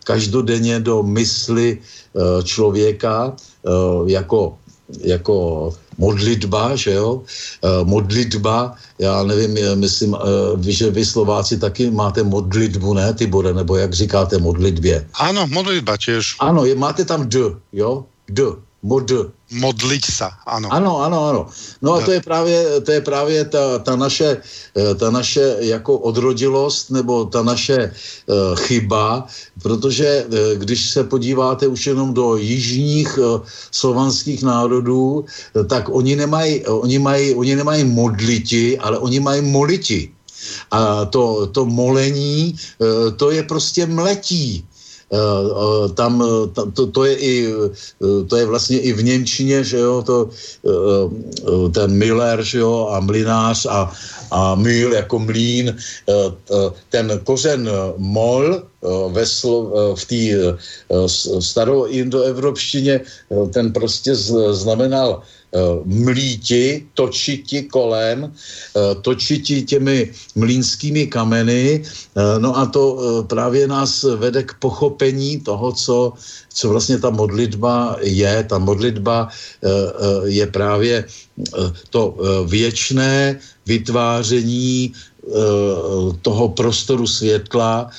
každodenně 0.05 0.81
do 0.81 1.03
mysli 1.03 1.79
člověka 2.43 3.37
jako, 4.07 4.59
jako 5.01 5.35
modlitba, 5.99 6.77
že 6.77 6.93
jo? 6.93 7.23
modlitba, 7.85 8.75
já 8.99 9.23
nevím, 9.23 9.57
myslím, 9.75 10.17
že 10.69 10.91
vy 10.91 11.05
Slováci 11.05 11.59
taky 11.59 11.91
máte 11.91 12.23
modlitbu, 12.23 12.95
ne, 12.95 13.15
Tibore, 13.15 13.55
nebo 13.55 13.77
jak 13.77 13.93
říkáte 13.95 14.39
modlitbě? 14.39 15.07
Ano, 15.15 15.47
modlitba 15.47 15.97
těž. 15.97 16.37
Ano, 16.41 16.65
je, 16.65 16.75
máte 16.75 17.05
tam 17.05 17.29
D, 17.29 17.39
jo? 17.73 18.05
D. 18.29 18.43
Mod. 18.83 19.11
Modliť 19.53 20.05
sa, 20.09 20.41
ano. 20.49 20.73
Ano, 20.73 21.05
ano, 21.05 21.19
ano. 21.29 21.43
No 21.85 21.95
a 21.95 22.01
to 22.01 22.13
je 22.13 22.21
právě, 22.25 22.81
to 22.81 22.93
je 22.93 23.01
právě 23.01 23.45
ta, 23.45 23.79
ta, 23.79 23.97
naše, 23.97 24.41
eh, 24.77 24.95
ta 24.95 25.11
naše 25.11 25.57
jako 25.61 25.99
odrodilost 25.99 26.91
nebo 26.91 27.25
ta 27.29 27.43
naše 27.43 27.93
uh, 27.93 28.57
chyba, 28.57 29.27
protože 29.63 30.25
uh, 30.25 30.57
když 30.57 30.91
se 30.91 31.05
podíváte 31.05 31.67
už 31.69 31.87
jenom 31.87 32.15
do 32.15 32.37
jižních 32.37 33.19
uh, 33.19 33.45
slovanských 33.71 34.43
národů, 34.43 35.25
tak 35.69 35.89
oni 35.93 36.17
nemají, 36.17 36.65
oni 36.67 36.99
mají, 36.99 37.35
oni 37.35 37.57
nemají 37.57 37.85
modliti, 37.85 38.79
ale 38.79 38.99
oni 38.99 39.21
mají 39.21 39.41
moliti. 39.43 40.13
A 40.71 41.05
to, 41.05 41.47
to 41.47 41.67
molení, 41.67 42.57
to 43.17 43.31
je 43.31 43.43
prostě 43.43 43.87
mletí. 43.87 44.67
Eh, 45.13 45.19
eh, 45.21 45.93
tam, 45.93 46.25
tam 46.57 46.73
to, 46.73 46.89
to, 46.89 47.05
je 47.05 47.15
i, 47.21 47.35
eh, 47.45 48.25
to 48.25 48.35
je 48.37 48.45
vlastně 48.47 48.81
i 48.81 48.93
v 48.93 49.05
Němčině, 49.05 49.65
že 49.65 49.79
jo, 49.79 50.03
to, 50.03 50.31
ten 51.75 51.93
Miller, 51.93 52.43
že 52.43 52.59
jo, 52.59 52.89
a 52.93 53.01
mlinář 53.01 53.67
a, 53.67 53.93
a 54.31 54.55
mil 54.55 54.93
jako 54.93 55.19
mlín, 55.19 55.77
ten 56.89 57.21
kořen 57.25 57.69
mol 57.97 58.63
ve 59.09 59.27
slo, 59.27 59.73
v 59.95 60.05
té 60.05 60.23
starou 61.41 61.85
indoevropštině, 61.85 63.01
ten 63.53 63.73
prostě 63.73 64.15
znamenal 64.51 65.23
Eh, 65.23 65.42
mlíti, 65.85 66.87
točiti 66.95 67.63
kolem, 67.69 68.25
eh, 68.25 68.95
točiti 69.05 69.63
těmi 69.63 70.11
mlínskými 70.35 71.07
kameny. 71.07 71.83
Eh, 71.85 72.39
no 72.39 72.57
a 72.57 72.67
to 72.67 72.85
právě 73.29 73.69
nás 73.69 74.03
vede 74.03 74.43
k 74.43 74.55
pochopení 74.59 75.41
toho, 75.41 75.73
co, 75.73 76.13
co 76.49 76.65
vlastně 76.69 76.99
ta 76.99 77.11
modlitba 77.11 77.97
je. 78.01 78.45
Ta 78.49 78.59
modlitba 78.59 79.29
je 80.25 80.47
právě 80.47 81.05
to 81.91 82.17
věčné 82.47 83.41
vytváření 83.67 84.93
toho 86.23 86.49
prostoru 86.49 87.07
světla 87.07 87.91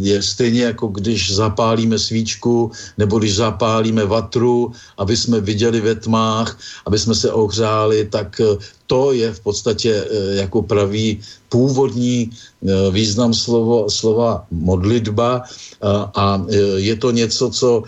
je 0.00 0.22
stejně 0.22 0.62
jako 0.62 0.86
když 0.86 1.34
zapálíme 1.34 1.98
svíčku 1.98 2.70
nebo 2.98 3.18
když 3.18 3.36
zapálíme 3.36 4.04
vatru, 4.04 4.72
aby 4.98 5.16
jsme 5.16 5.40
viděli 5.40 5.80
ve 5.80 5.94
tmách, 5.94 6.58
aby 6.86 6.98
jsme 6.98 7.14
se 7.14 7.32
ohřáli, 7.32 8.04
tak 8.10 8.40
to 8.86 9.12
je 9.12 9.32
v 9.32 9.40
podstatě 9.40 10.04
jako 10.34 10.62
pravý 10.62 11.20
původní 11.48 12.30
význam 12.90 13.34
slovo, 13.34 13.90
slova 13.90 14.46
modlitba 14.50 15.42
a 16.14 16.42
je 16.76 16.96
to 16.96 17.10
něco, 17.10 17.50
co, 17.50 17.82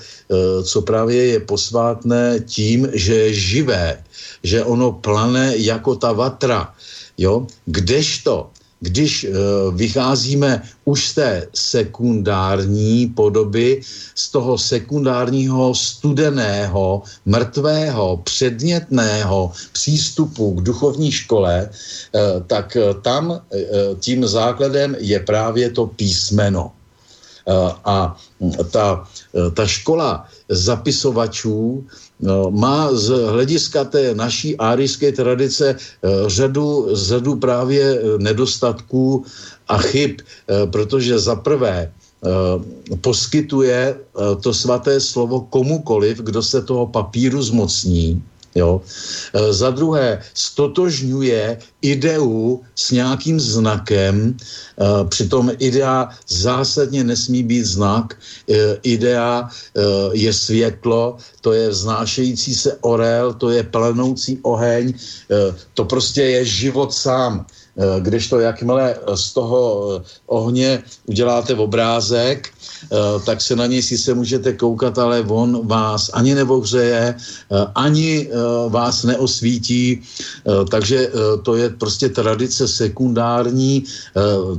co 0.62 0.82
právě 0.82 1.26
je 1.26 1.40
posvátné 1.40 2.40
tím, 2.46 2.88
že 2.92 3.14
je 3.14 3.34
živé, 3.34 4.04
že 4.42 4.64
ono 4.64 4.92
plane 4.92 5.54
jako 5.56 5.96
ta 5.96 6.12
vatra. 6.12 6.74
Jo? 7.18 7.46
Kdežto 7.66 8.50
když 8.80 9.24
uh, 9.24 9.74
vycházíme 9.74 10.62
už 10.84 11.08
z 11.08 11.14
té 11.14 11.48
sekundární 11.54 13.06
podoby, 13.06 13.80
z 14.14 14.30
toho 14.30 14.58
sekundárního 14.58 15.74
studeného, 15.74 17.02
mrtvého, 17.26 18.16
předmětného 18.16 19.52
přístupu 19.72 20.54
k 20.54 20.62
duchovní 20.62 21.12
škole, 21.12 21.70
uh, 21.70 22.20
tak 22.46 22.76
uh, 22.76 23.00
tam 23.02 23.30
uh, 23.30 23.40
tím 24.00 24.26
základem 24.26 24.96
je 24.98 25.20
právě 25.20 25.70
to 25.70 25.86
písmeno. 25.86 26.72
Uh, 27.46 27.72
a 27.84 28.16
ta, 28.70 29.06
uh, 29.32 29.50
ta 29.54 29.66
škola 29.66 30.26
zapisovačů 30.48 31.86
no, 32.20 32.50
má 32.50 32.94
z 32.94 33.08
hlediska 33.08 33.84
té 33.84 34.14
naší 34.14 34.56
árijské 34.56 35.12
tradice 35.12 35.76
eh, 35.76 36.08
řadu, 36.26 36.88
řadu 36.92 37.36
právě 37.36 37.82
eh, 37.82 38.00
nedostatků 38.18 39.24
a 39.68 39.78
chyb, 39.78 40.20
eh, 40.20 40.66
protože 40.66 41.18
za 41.18 41.36
prvé 41.36 41.92
poskytuje 43.00 43.94
to 44.40 44.50
svaté 44.54 45.00
slovo 45.00 45.46
komukoliv, 45.46 46.18
kdo 46.18 46.42
se 46.42 46.62
toho 46.62 46.86
papíru 46.86 47.42
zmocní 47.42 48.22
Jo? 48.56 48.80
E, 48.80 49.52
za 49.52 49.70
druhé, 49.70 50.24
stotožňuje 50.34 51.58
ideu 51.82 52.64
s 52.74 52.90
nějakým 52.90 53.36
znakem, 53.40 54.32
e, 54.32 54.36
přitom 55.04 55.52
idea 55.60 56.08
zásadně 56.28 57.04
nesmí 57.04 57.42
být 57.44 57.64
znak, 57.64 58.16
e, 58.48 58.80
idea 58.82 59.48
je 60.12 60.32
světlo, 60.32 61.16
to 61.40 61.52
je 61.52 61.68
vznášející 61.68 62.54
se 62.54 62.76
orel, 62.80 63.34
to 63.34 63.50
je 63.50 63.62
planoucí 63.62 64.38
oheň, 64.42 64.94
to 65.74 65.84
prostě 65.84 66.22
je 66.22 66.44
život 66.44 66.92
sám. 66.92 67.46
Když 68.00 68.28
to 68.28 68.40
jakmile 68.40 68.96
z 69.14 69.32
toho 69.32 69.60
ohně 70.26 70.82
uděláte 71.06 71.54
v 71.54 71.60
obrázek, 71.60 72.55
tak 73.24 73.40
se 73.40 73.56
na 73.56 73.66
něj 73.66 73.82
sice 73.82 74.14
můžete 74.14 74.52
koukat, 74.52 74.98
ale 74.98 75.24
on 75.28 75.66
vás 75.66 76.10
ani 76.12 76.34
nevohřeje, 76.34 77.14
eh, 77.16 77.66
ani 77.74 78.28
eh, 78.28 78.36
vás 78.68 79.04
neosvítí, 79.04 80.02
takže 80.70 81.10
to 81.42 81.56
je 81.56 81.70
prostě 81.70 82.08
tradice 82.08 82.68
sekundární, 82.68 83.84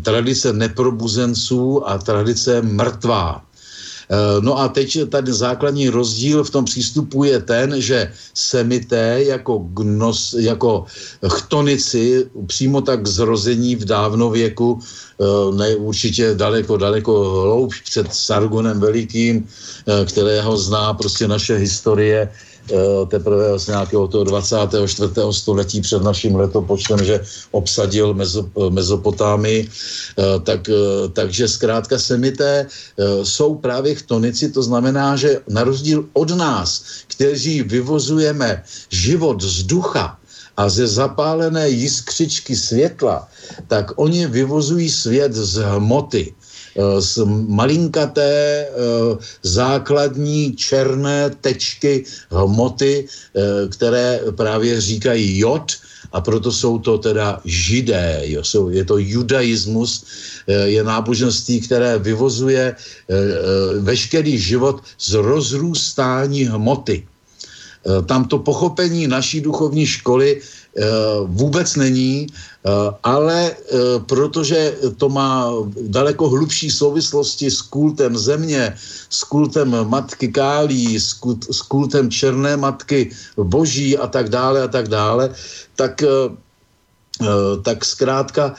tradice 0.01 0.53
neprobuzenců 0.53 1.89
a 1.89 1.97
tradice 1.97 2.61
mrtvá. 2.61 3.46
Eh, 4.07 4.41
no 4.41 4.59
a 4.59 4.67
teď 4.67 5.09
tady 5.09 5.33
základní 5.33 5.89
rozdíl 5.89 6.43
v 6.43 6.49
tom 6.49 6.65
přístupu 6.65 7.23
je 7.23 7.39
ten, 7.39 7.81
že 7.81 8.11
semité 8.33 9.23
jako, 9.23 9.67
gnos, 9.75 10.35
jako 10.39 10.85
chtonici 11.27 12.29
přímo 12.47 12.81
tak 12.81 13.07
zrození 13.07 13.75
v 13.75 13.85
dávnověku, 13.85 14.79
eh, 14.79 15.55
ne, 15.55 15.75
určitě 15.75 16.35
daleko, 16.35 16.77
daleko 16.77 17.13
hloubš 17.43 17.81
před 17.81 18.07
Sargonem 18.13 18.79
Velikým, 18.79 19.43
eh, 19.43 20.05
kterého 20.05 20.57
zná 20.57 20.93
prostě 20.93 21.27
naše 21.27 21.55
historie, 21.59 22.31
teprve 23.07 23.59
z 23.59 23.67
nějakého 23.67 24.07
toho 24.07 24.23
24. 24.23 25.11
století 25.31 25.81
před 25.81 26.03
naším 26.03 26.35
letopočtem, 26.35 27.03
že 27.03 27.19
obsadil 27.51 28.13
Mezo, 28.13 28.49
Mezopotámii, 28.69 29.67
eh, 29.67 30.39
tak, 30.43 30.69
eh, 30.69 30.75
takže 31.13 31.47
zkrátka 31.47 31.99
semité 31.99 32.67
jsou 33.23 33.55
právě 33.55 33.95
chtonici, 33.95 34.49
to 34.49 34.63
znamená, 34.63 35.15
že 35.15 35.39
na 35.49 35.63
rozdíl 35.63 36.05
od 36.13 36.29
nás, 36.35 36.83
kteří 37.07 37.61
vyvozujeme 37.61 38.63
život 38.89 39.41
z 39.41 39.63
ducha, 39.63 40.17
a 40.57 40.69
ze 40.69 40.87
zapálené 40.87 41.69
jiskřičky 41.69 42.55
světla, 42.55 43.29
tak 43.67 43.93
oni 43.95 44.27
vyvozují 44.27 44.89
svět 44.89 45.33
z 45.33 45.61
hmoty. 45.61 46.33
Eh, 46.77 47.01
z 47.01 47.25
malinkaté 47.49 48.69
eh, 48.69 48.69
základní 49.41 50.53
černé 50.53 51.33
tečky 51.41 52.05
hmoty, 52.29 53.01
eh, 53.01 53.67
které 53.67 54.21
právě 54.37 54.81
říkají 54.81 55.39
jod, 55.39 55.73
a 56.13 56.21
proto 56.21 56.51
jsou 56.51 56.79
to 56.79 56.97
teda 56.97 57.41
židé, 57.45 58.21
jo, 58.31 58.43
jsou, 58.43 58.69
je 58.69 58.85
to 58.85 58.97
judaismus, 58.97 60.05
je 60.47 60.83
náboženství, 60.83 61.61
které 61.67 61.99
vyvozuje 61.99 62.75
veškerý 63.83 64.39
život 64.39 64.79
z 64.99 65.13
rozrůstání 65.13 66.47
hmoty. 66.47 67.03
Tam 68.05 68.25
to 68.25 68.39
pochopení 68.39 69.07
naší 69.07 69.41
duchovní 69.41 69.83
školy 69.85 70.39
vůbec 71.27 71.75
není, 71.75 72.27
ale 73.03 73.51
eh, 73.51 73.77
protože 74.05 74.75
to 74.97 75.09
má 75.09 75.51
daleko 75.81 76.29
hlubší 76.29 76.69
souvislosti 76.71 77.51
s 77.51 77.61
kultem 77.61 78.17
země, 78.17 78.75
s 79.09 79.23
kultem 79.23 79.75
matky 79.89 80.27
Kálí, 80.27 80.99
s, 80.99 81.13
kult, 81.13 81.45
s 81.51 81.61
kultem 81.61 82.11
černé 82.11 82.57
matky 82.57 83.11
boží 83.37 83.97
a 83.97 84.07
tak 84.07 84.29
dále 84.29 84.63
a 84.63 84.67
tak 84.67 84.87
dále, 84.87 85.35
tak 85.75 86.03
tak 87.61 87.85
zkrátka 87.85 88.53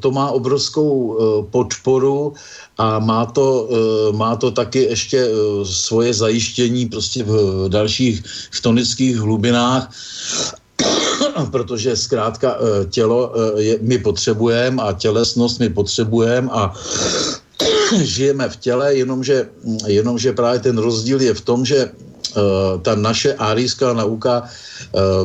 to 0.00 0.10
má 0.10 0.30
obrovskou 0.30 1.16
podporu 1.50 2.34
a 2.76 2.98
má 2.98 3.24
to, 3.26 3.68
má 4.12 4.36
to 4.36 4.50
taky 4.50 4.78
ještě 4.92 5.28
svoje 5.64 6.14
zajištění 6.14 6.86
prostě 6.86 7.24
v 7.24 7.68
dalších 7.68 8.22
chtonických 8.52 9.16
hlubinách 9.16 9.88
protože 11.50 11.96
zkrátka 11.96 12.56
eh, 12.56 12.86
tělo 12.86 13.32
eh, 13.34 13.62
je, 13.62 13.78
my 13.80 13.98
potřebujeme 13.98 14.82
a 14.82 14.92
tělesnost 14.92 15.60
my 15.60 15.68
potřebujeme 15.68 16.48
a 16.52 16.72
žijeme 18.02 18.48
v 18.48 18.56
těle, 18.56 18.94
jenomže, 18.94 19.48
jenomže 19.86 20.32
právě 20.32 20.60
ten 20.60 20.78
rozdíl 20.78 21.20
je 21.20 21.34
v 21.34 21.40
tom, 21.40 21.64
že 21.64 21.90
uh, 22.36 22.80
ta 22.82 22.94
naše 22.94 23.34
árijská 23.34 23.92
nauka 23.92 24.42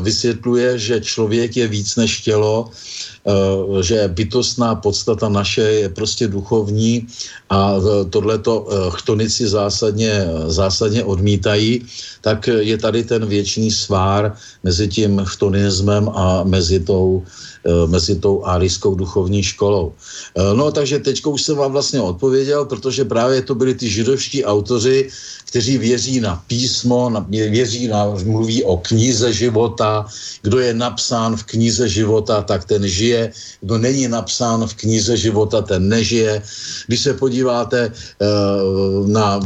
vysvětluje, 0.02 0.80
že 0.80 1.02
člověk 1.02 1.58
je 1.58 1.68
víc 1.68 1.96
než 1.96 2.22
tělo, 2.22 2.70
uh, 2.70 3.82
že 3.82 4.08
bytostná 4.08 4.76
podstata 4.76 5.30
naše 5.30 5.62
je 5.62 5.90
prostě 5.90 6.28
duchovní 6.28 7.08
a 7.50 7.76
tohleto 8.10 8.68
chtonici 8.90 9.48
zásadně, 9.48 10.26
zásadně 10.48 11.04
odmítají 11.04 11.86
tak 12.22 12.48
je 12.48 12.78
tady 12.78 13.04
ten 13.04 13.26
věčný 13.26 13.72
svár 13.72 14.38
mezi 14.64 14.88
tím 14.88 15.22
chtonismem 15.26 16.10
a 16.10 16.44
mezi 16.44 16.80
tou, 16.80 17.26
eh, 17.66 17.88
mezi 17.90 18.16
tou 18.16 18.46
árijskou 18.46 18.96
duchovní 18.96 19.44
školou. 19.44 19.94
Eh, 20.38 20.54
no 20.54 20.72
takže 20.72 21.02
teď 21.02 21.26
už 21.26 21.42
jsem 21.42 21.56
vám 21.58 21.72
vlastně 21.72 22.02
odpověděl, 22.02 22.66
protože 22.66 23.06
právě 23.06 23.42
to 23.42 23.56
byli 23.58 23.74
ty 23.74 23.90
židovští 23.90 24.46
autoři, 24.46 25.10
kteří 25.50 25.78
věří 25.78 26.22
na 26.22 26.40
písmo, 26.48 27.10
na, 27.10 27.26
věří 27.28 27.88
na, 27.90 28.16
mluví 28.24 28.64
o 28.64 28.78
knize 28.78 29.34
života, 29.48 30.06
kdo 30.46 30.62
je 30.62 30.74
napsán 30.74 31.34
v 31.34 31.44
knize 31.58 31.86
života, 31.90 32.46
tak 32.46 32.70
ten 32.70 32.86
žije, 32.86 33.34
kdo 33.62 33.78
není 33.82 34.06
napsán 34.08 34.62
v 34.68 34.74
knize 34.86 35.18
života, 35.18 35.62
ten 35.66 35.90
nežije. 35.90 36.42
Když 36.88 37.00
se 37.02 37.14
podíváte 37.18 37.90
uh, 37.90 39.08
na 39.10 39.40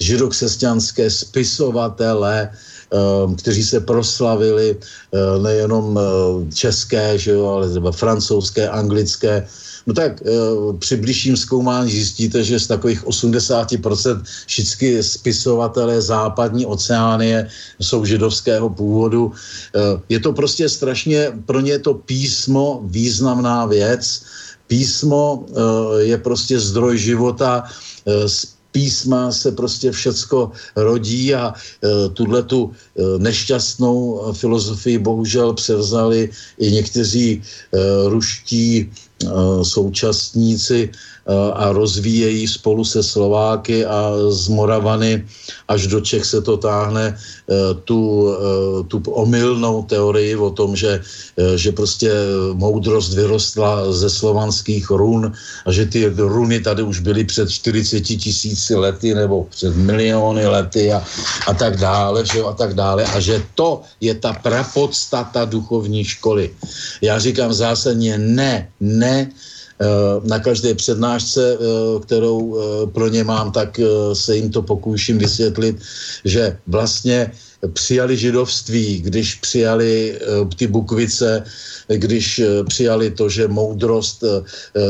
židokřesťanské 0.00 1.10
spisovatele, 1.10 2.48
uh, 2.52 3.32
kteří 3.40 3.64
se 3.64 3.80
proslavili 3.80 4.76
uh, 4.76 5.42
nejenom 5.42 5.96
české, 6.52 7.18
že 7.18 7.32
jo, 7.32 7.48
ale 7.48 7.70
třeba 7.70 7.92
francouzské, 7.92 8.68
anglické, 8.68 9.48
No 9.86 9.94
tak 9.94 10.22
e, 10.22 10.24
při 10.78 10.96
blížším 10.96 11.36
zkoumání 11.36 11.90
zjistíte, 11.90 12.44
že 12.44 12.60
z 12.60 12.66
takových 12.66 13.04
80% 13.04 14.22
všichni 14.46 15.02
spisovatelé 15.02 16.02
západní 16.02 16.66
oceánie 16.66 17.48
jsou 17.80 18.04
židovského 18.04 18.70
původu. 18.70 19.32
E, 19.32 19.80
je 20.08 20.20
to 20.20 20.32
prostě 20.32 20.68
strašně, 20.68 21.32
pro 21.46 21.60
ně 21.60 21.78
to 21.78 21.94
písmo 21.94 22.80
významná 22.84 23.66
věc. 23.66 24.22
Písmo 24.66 25.44
e, 25.46 26.02
je 26.02 26.18
prostě 26.18 26.60
zdroj 26.60 26.98
života, 26.98 27.64
písma 28.72 29.32
se 29.32 29.52
prostě 29.52 29.92
všecko 29.92 30.50
rodí 30.76 31.34
a 31.34 31.52
e, 31.52 32.08
tuhle 32.08 32.42
tu 32.42 32.72
e, 32.72 33.18
nešťastnou 33.18 34.32
filozofii 34.32 34.98
bohužel 34.98 35.52
převzali 35.54 36.30
i 36.58 36.72
někteří 36.72 37.30
e, 37.36 37.42
ruští 38.08 38.90
Eh, 39.11 39.11
současníci 39.62 40.90
eh, 40.92 41.11
a 41.54 41.72
rozvíjejí 41.72 42.48
spolu 42.48 42.84
se 42.84 43.02
Slováky 43.02 43.86
a 43.86 44.10
z 44.28 44.48
Moravany 44.48 45.24
až 45.68 45.86
do 45.86 46.00
Čech 46.00 46.24
se 46.24 46.42
to 46.42 46.56
táhne 46.56 47.14
eh, 47.14 47.54
tu, 47.84 48.28
tu 48.88 48.98
omylnou 49.10 49.82
teorii 49.82 50.36
o 50.36 50.50
tom, 50.50 50.76
že, 50.76 51.00
že 51.56 51.72
prostě 51.72 52.10
moudrost 52.54 53.14
vyrostla 53.14 53.92
ze 53.92 54.10
slovanských 54.10 54.90
run 54.90 55.32
a 55.66 55.72
že 55.72 55.86
ty 55.86 56.10
runy 56.16 56.60
tady 56.60 56.82
už 56.82 57.00
byly 57.00 57.24
před 57.24 57.50
40 57.50 58.00
tisíci 58.00 58.74
lety 58.74 59.14
nebo 59.14 59.46
před 59.50 59.76
miliony 59.76 60.46
lety 60.46 60.92
a, 60.92 61.04
a 61.46 61.54
tak 61.54 61.76
dále, 61.76 62.26
že 62.26 62.42
a 62.42 62.52
tak 62.52 62.74
dále 62.74 63.04
a 63.04 63.20
že 63.20 63.42
to 63.54 63.82
je 64.00 64.14
ta 64.14 64.32
prapodstata 64.32 65.44
duchovní 65.44 66.04
školy. 66.04 66.50
Já 67.02 67.18
říkám 67.18 67.52
zásadně 67.52 68.18
ne, 68.18 68.68
ne 68.80 69.22
Eh, 69.22 69.51
na 70.24 70.38
každé 70.38 70.74
přednášce, 70.74 71.42
eh, 71.54 72.00
kterou 72.00 72.38
eh, 72.56 72.86
pro 72.86 73.08
ně 73.08 73.24
mám, 73.24 73.52
tak 73.52 73.80
se 74.12 74.36
jim 74.36 74.50
to 74.50 74.62
pokouším 74.62 75.18
vysvětlit, 75.18 75.76
že 76.24 76.58
vlastně 76.66 77.32
přijali 77.72 78.16
židovství, 78.16 79.00
když 79.00 79.34
přijali 79.34 80.18
ty 80.56 80.66
bukvice, 80.66 81.44
když 81.88 82.40
přijali 82.68 83.10
to, 83.10 83.28
že 83.28 83.48
moudrost 83.48 84.24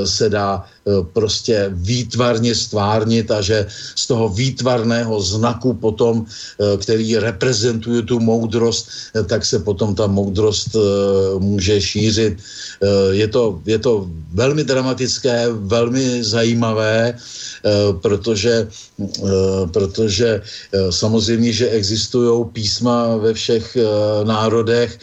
se 0.04 0.28
dá 0.28 0.64
prostě 1.12 1.70
výtvarně 1.72 2.54
stvárnit 2.54 3.30
a 3.30 3.40
že 3.40 3.66
z 3.94 4.06
toho 4.06 4.28
výtvarného 4.28 5.20
znaku 5.20 5.74
potom, 5.74 6.26
který 6.80 7.16
reprezentuje 7.16 8.02
tu 8.02 8.20
moudrost, 8.20 8.88
tak 9.26 9.44
se 9.44 9.58
potom 9.58 9.94
ta 9.94 10.06
moudrost 10.06 10.76
může 11.38 11.80
šířit. 11.80 12.38
Je 13.10 13.28
to, 13.28 13.60
je 13.66 13.78
to 13.78 14.08
velmi 14.34 14.64
dramatické, 14.64 15.48
velmi 15.52 16.24
zajímavé, 16.24 17.14
protože, 18.02 18.68
protože 19.72 20.42
samozřejmě, 20.90 21.52
že 21.52 21.68
existují 21.68 22.44
písma 22.62 23.18
ve 23.18 23.34
všech 23.34 23.74
národech, 24.22 24.94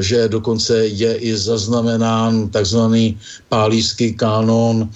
že 0.00 0.32
dokonce 0.32 0.88
je 0.96 1.12
i 1.28 1.36
zaznamenán 1.36 2.48
takzvaný 2.48 3.20
pálíský 3.52 4.16
kanon, 4.16 4.88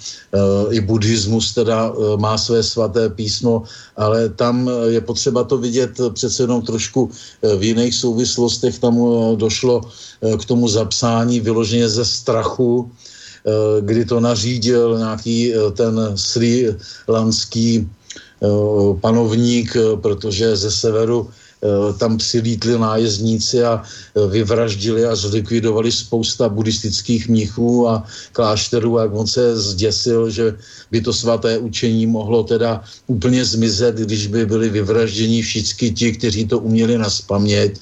i 0.73 0.81
buddhismus 0.81 1.53
teda 1.53 1.93
má 2.17 2.41
své 2.41 2.65
svaté 2.65 3.13
písmo, 3.13 3.69
ale 4.01 4.33
tam 4.33 4.65
je 4.89 5.01
potřeba 5.05 5.45
to 5.45 5.61
vidět 5.61 5.93
přece 6.17 6.49
jenom 6.49 6.65
trošku 6.65 7.13
v 7.45 7.61
jiných 7.69 7.93
souvislostech. 7.93 8.81
Tam 8.81 8.97
došlo 9.37 9.85
k 10.25 10.43
tomu 10.49 10.65
zapsání 10.65 11.37
vyloženě 11.37 11.85
ze 11.85 12.05
strachu, 12.05 12.89
kdy 13.85 14.09
to 14.09 14.17
nařídil 14.17 14.97
nějaký 14.97 15.53
ten 15.77 16.17
sri 16.17 16.73
lanský 17.05 17.85
panovník, 19.01 19.77
protože 20.01 20.57
ze 20.57 20.71
severu 20.73 21.29
Eh, 21.29 21.40
tam 21.97 22.17
přilítli 22.17 22.79
nájezdníci 22.79 23.63
a 23.63 23.81
eh, 23.81 24.27
vyvraždili 24.27 25.05
a 25.05 25.15
zlikvidovali 25.15 25.91
spousta 25.91 26.49
buddhistických 26.49 27.29
mnichů 27.29 27.89
a 27.89 28.03
klášterů 28.33 28.99
a 28.99 29.05
on 29.13 29.27
se 29.27 29.57
zděsil, 29.57 30.29
že 30.29 30.57
by 30.91 31.01
to 31.01 31.13
svaté 31.13 31.57
učení 31.57 32.07
mohlo 32.07 32.43
teda 32.43 32.81
úplně 33.07 33.45
zmizet, 33.45 33.95
když 33.95 34.27
by 34.27 34.45
byli 34.45 34.69
vyvražděni 34.69 35.41
všichni 35.41 35.91
ti, 35.91 36.11
kteří 36.11 36.47
to 36.47 36.59
uměli 36.59 36.97
na 36.97 37.09
spaměť 37.09 37.79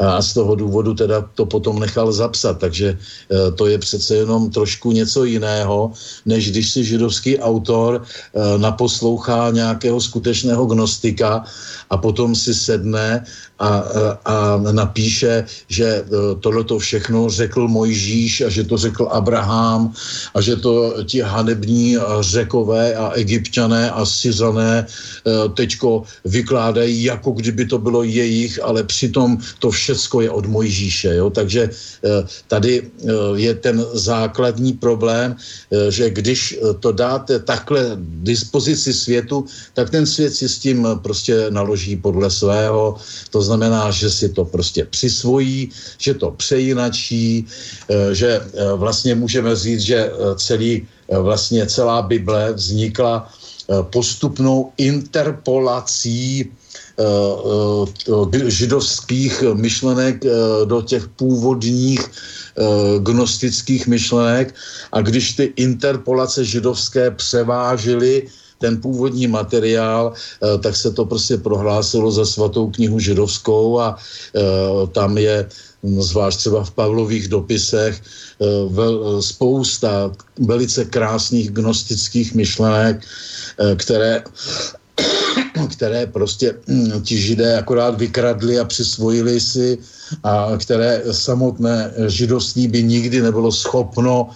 a 0.00 0.22
z 0.22 0.34
toho 0.34 0.54
důvodu 0.54 0.94
teda 0.94 1.28
to 1.34 1.46
potom 1.46 1.80
nechal 1.80 2.12
zapsat. 2.12 2.58
Takže 2.58 2.96
eh, 2.96 3.52
to 3.52 3.66
je 3.66 3.78
přece 3.78 4.24
jenom 4.24 4.50
trošku 4.50 4.92
něco 4.92 5.24
jiného, 5.24 5.92
než 6.26 6.50
když 6.50 6.70
si 6.70 6.84
židovský 6.84 7.38
autor 7.38 8.02
naposlouchá 8.56 9.50
nějakého 9.50 10.00
skutečného 10.00 10.66
gnostika 10.66 11.44
a 11.90 11.96
potom 11.96 12.34
si 12.34 12.54
sedne 12.54 13.17
a, 13.58 13.84
a 14.24 14.56
napíše, 14.72 15.44
že 15.68 15.84
e, 15.84 16.04
tohleto 16.40 16.78
všechno 16.78 17.30
řekl 17.30 17.68
Mojžíš 17.68 18.40
a 18.40 18.48
že 18.48 18.64
to 18.64 18.76
řekl 18.78 19.08
Abraham 19.10 19.92
a 20.34 20.40
že 20.40 20.56
to 20.56 20.94
ti 21.04 21.20
hanební 21.20 21.98
řekové 22.20 22.94
a 22.94 23.10
egyptiané 23.18 23.90
a 23.90 24.06
syřané 24.06 24.86
e, 24.86 25.48
teďko 25.48 26.02
vykládají, 26.24 27.04
jako 27.04 27.30
kdyby 27.30 27.66
to 27.66 27.78
bylo 27.78 28.02
jejich, 28.02 28.62
ale 28.62 28.82
přitom 28.82 29.38
to 29.58 29.70
všecko 29.70 30.20
je 30.20 30.30
od 30.30 30.46
Mojžíše. 30.46 31.14
Jo? 31.14 31.30
Takže 31.30 31.62
e, 31.62 31.70
tady 32.48 32.90
je 33.34 33.54
ten 33.54 33.84
základní 33.92 34.72
problém, 34.72 35.36
že 35.88 36.10
když 36.10 36.58
to 36.80 36.92
dáte 36.92 37.38
takhle 37.38 37.96
dispozici 38.22 38.92
světu, 38.94 39.44
tak 39.74 39.90
ten 39.90 40.06
svět 40.06 40.34
si 40.34 40.48
s 40.48 40.58
tím 40.58 40.86
prostě 41.02 41.50
naloží 41.50 41.96
podle 41.96 42.30
svého. 42.30 42.96
To 43.30 43.42
znamená, 43.42 43.90
že 43.90 44.10
si 44.10 44.28
to 44.28 44.44
prostě 44.44 44.84
přisvojí, 44.84 45.70
že 45.98 46.14
to 46.14 46.30
přejinačí, 46.30 47.46
eh, 47.88 48.14
že 48.14 48.40
eh, 48.40 48.72
vlastně 48.76 49.14
můžeme 49.14 49.56
říct, 49.56 49.80
že 49.80 49.98
eh, 49.98 50.12
celý, 50.36 50.86
vlastně 51.08 51.66
celá 51.66 52.02
Bible 52.02 52.52
vznikla 52.52 53.28
postupnou 53.92 54.72
interpolací 54.76 56.52
židovských 58.48 59.44
myšlenek 59.54 60.24
do 60.64 60.82
těch 60.82 61.08
původních 61.08 62.00
gnostických 62.98 63.86
myšlenek. 63.86 64.54
A 64.92 65.00
když 65.00 65.32
ty 65.32 65.52
interpolace 65.56 66.44
židovské 66.44 67.10
převážily 67.10 68.28
ten 68.58 68.80
původní 68.80 69.26
materiál, 69.26 70.12
eh, 70.12 70.58
tak 70.58 70.76
se 70.76 70.90
to 70.90 71.04
prostě 71.04 71.36
prohlásilo 71.36 72.10
za 72.10 72.26
svatou 72.26 72.70
knihu 72.70 72.98
židovskou 72.98 73.80
a 73.80 73.96
eh, 73.96 74.40
tam 74.92 75.18
je 75.18 75.46
hm, 75.82 76.02
zvlášť 76.02 76.38
třeba 76.38 76.64
v 76.64 76.70
Pavlových 76.70 77.28
dopisech, 77.28 77.94
eh, 78.02 78.46
spousta 79.22 80.10
velice 80.38 80.84
krásných 80.84 81.50
gnostických 81.50 82.34
myšlenek, 82.34 83.02
které 83.76 84.22
které 85.74 86.06
prostě 86.06 86.54
hm, 86.66 87.02
ti 87.02 87.18
židé 87.18 87.58
akorát 87.58 87.98
vykradli 87.98 88.58
a 88.58 88.64
přisvojili 88.64 89.40
si 89.40 89.78
a 90.22 90.56
které 90.58 91.02
samotné 91.12 91.92
židovství 92.06 92.68
by 92.68 92.82
nikdy 92.82 93.22
nebylo 93.22 93.52
schopno 93.52 94.30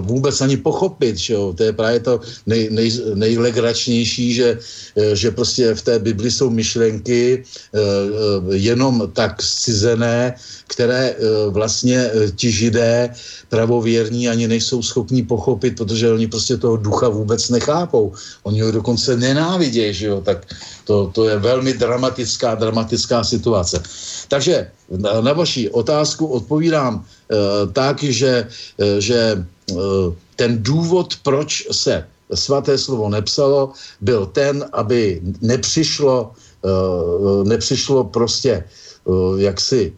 vůbec 0.00 0.40
ani 0.40 0.56
pochopit. 0.56 1.16
Že 1.16 1.34
jo? 1.34 1.52
To 1.56 1.62
je 1.62 1.72
právě 1.72 2.00
to 2.00 2.20
nej, 2.46 2.68
nej, 2.70 2.90
nejlegračnější, 3.14 4.34
že, 4.34 4.58
eh, 4.96 5.16
že 5.16 5.30
prostě 5.30 5.74
v 5.74 5.82
té 5.82 5.98
Bibli 5.98 6.30
jsou 6.30 6.50
myšlenky 6.50 7.42
eh, 7.42 7.78
jenom 8.54 9.10
tak 9.12 9.42
scizené, 9.42 10.34
které 10.66 11.16
vlastně 11.50 12.10
ti 12.36 12.50
židé 12.50 13.10
pravověrní 13.48 14.28
ani 14.28 14.48
nejsou 14.48 14.82
schopní 14.82 15.22
pochopit, 15.22 15.76
protože 15.76 16.10
oni 16.10 16.26
prostě 16.26 16.56
toho 16.56 16.76
ducha 16.76 17.08
vůbec 17.08 17.48
nechápou. 17.48 18.12
Oni 18.42 18.60
ho 18.60 18.70
dokonce 18.70 19.16
nenávidějí, 19.16 19.94
že 19.94 20.06
jo? 20.06 20.20
Tak 20.20 20.46
to, 20.84 21.10
to 21.14 21.28
je 21.28 21.38
velmi 21.38 21.72
dramatická, 21.74 22.54
dramatická 22.54 23.24
situace. 23.24 23.82
Takže 24.28 24.70
na, 25.20 25.32
vaši 25.32 25.70
otázku 25.70 26.26
odpovídám 26.26 27.04
e, 27.04 27.36
tak, 27.72 28.02
že, 28.02 28.48
e, 28.78 29.00
že 29.00 29.18
e, 29.18 29.44
ten 30.36 30.62
důvod, 30.62 31.14
proč 31.22 31.66
se 31.70 32.06
svaté 32.34 32.78
slovo 32.78 33.08
nepsalo, 33.08 33.72
byl 34.00 34.26
ten, 34.26 34.64
aby 34.72 35.22
nepřišlo, 35.40 36.32
nepřišlo 37.44 38.04
prostě 38.04 38.52
e, 38.52 38.64
jaksi 39.42 39.92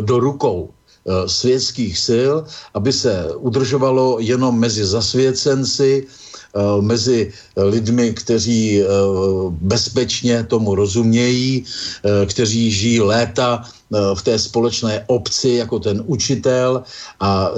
do 0.00 0.20
rukou 0.20 0.70
světských 1.26 1.98
sil, 2.08 2.32
aby 2.74 2.92
se 2.92 3.34
udržovalo 3.34 4.16
jenom 4.20 4.58
mezi 4.58 4.84
zasvěcenci, 4.84 6.06
Eh, 6.06 6.21
mezi 6.80 7.32
lidmi, 7.56 8.12
kteří 8.12 8.82
eh, 8.82 8.86
bezpečně 9.50 10.44
tomu 10.44 10.74
rozumějí, 10.74 11.64
eh, 12.04 12.26
kteří 12.26 12.70
žijí 12.70 13.00
léta 13.00 13.64
v 14.14 14.22
té 14.22 14.38
společné 14.38 15.04
obci 15.06 15.48
jako 15.48 15.78
ten 15.78 16.02
učitel 16.06 16.82
a 17.20 17.50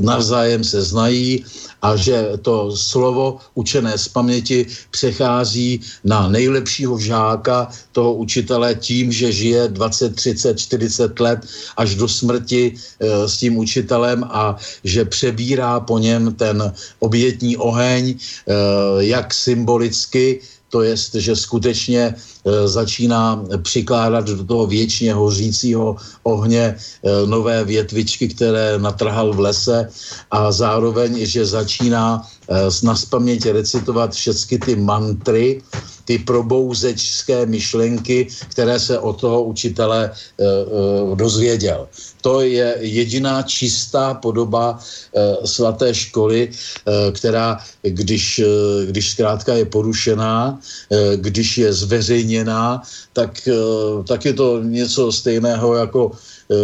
navzájem 0.00 0.64
se 0.64 0.82
znají 0.82 1.44
a 1.82 1.96
že 1.96 2.28
to 2.42 2.76
slovo 2.76 3.38
učené 3.54 3.98
z 3.98 4.08
paměti 4.08 4.66
přechází 4.90 5.80
na 6.04 6.28
nejlepšího 6.28 6.98
žáka 6.98 7.68
toho 7.92 8.14
učitele 8.14 8.74
tím, 8.74 9.12
že 9.12 9.32
žije 9.32 9.68
20, 9.68 10.16
30, 10.16 10.58
40 10.58 11.20
let 11.20 11.38
až 11.76 11.94
do 11.94 12.08
smrti 12.08 12.74
e, 12.74 13.28
s 13.28 13.36
tím 13.36 13.56
učitelem 13.56 14.24
a 14.24 14.56
že 14.84 15.04
přebírá 15.04 15.80
po 15.80 15.98
něm 15.98 16.34
ten 16.34 16.72
obětní 16.98 17.56
oheň, 17.56 18.14
jak 18.98 19.34
symbolicky, 19.34 20.40
to 20.68 20.82
je, 20.82 20.94
že 21.14 21.36
skutečně 21.36 22.14
začíná 22.64 23.44
přikládat 23.62 24.26
do 24.26 24.44
toho 24.44 24.66
věčně 24.66 25.14
hořícího 25.14 25.96
ohně 26.22 26.62
e, 26.62 26.76
nové 27.26 27.64
větvičky, 27.64 28.28
které 28.28 28.78
natrhal 28.78 29.32
v 29.32 29.40
lese 29.40 29.88
a 30.30 30.52
zároveň, 30.52 31.26
že 31.26 31.46
začíná 31.46 32.22
e, 32.48 32.86
na 32.86 32.94
recitovat 33.52 34.14
všechny 34.14 34.58
ty 34.58 34.76
mantry, 34.76 35.62
ty 36.04 36.18
probouzečské 36.18 37.46
myšlenky, 37.46 38.26
které 38.50 38.78
se 38.80 38.98
od 38.98 39.20
toho 39.20 39.42
učitele 39.42 40.10
dozvěděl. 41.14 41.88
To 42.22 42.40
je 42.40 42.76
jediná 42.80 43.42
čistá 43.42 44.14
podoba 44.14 44.78
e, 44.78 45.46
svaté 45.46 45.94
školy, 45.94 46.50
e, 46.50 47.12
která, 47.12 47.58
když, 47.82 48.38
e, 48.38 48.46
když 48.86 49.10
zkrátka 49.10 49.54
je 49.54 49.64
porušená, 49.66 50.58
e, 50.90 51.16
když 51.16 51.58
je 51.58 51.72
zveřejněná, 51.72 52.35
tak, 53.12 53.48
e, 53.48 53.52
tak 54.04 54.24
je 54.24 54.32
to 54.32 54.62
něco 54.62 55.12
stejného 55.12 55.74
jako 55.74 56.12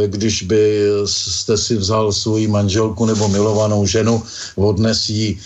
když 0.07 0.43
by 0.43 0.87
jste 1.05 1.59
si 1.59 1.77
vzal 1.77 2.12
svoji 2.12 2.47
manželku 2.47 3.07
nebo 3.07 3.29
milovanou 3.29 3.87
ženu, 3.87 4.23
odnes 4.57 5.09
ji 5.09 5.39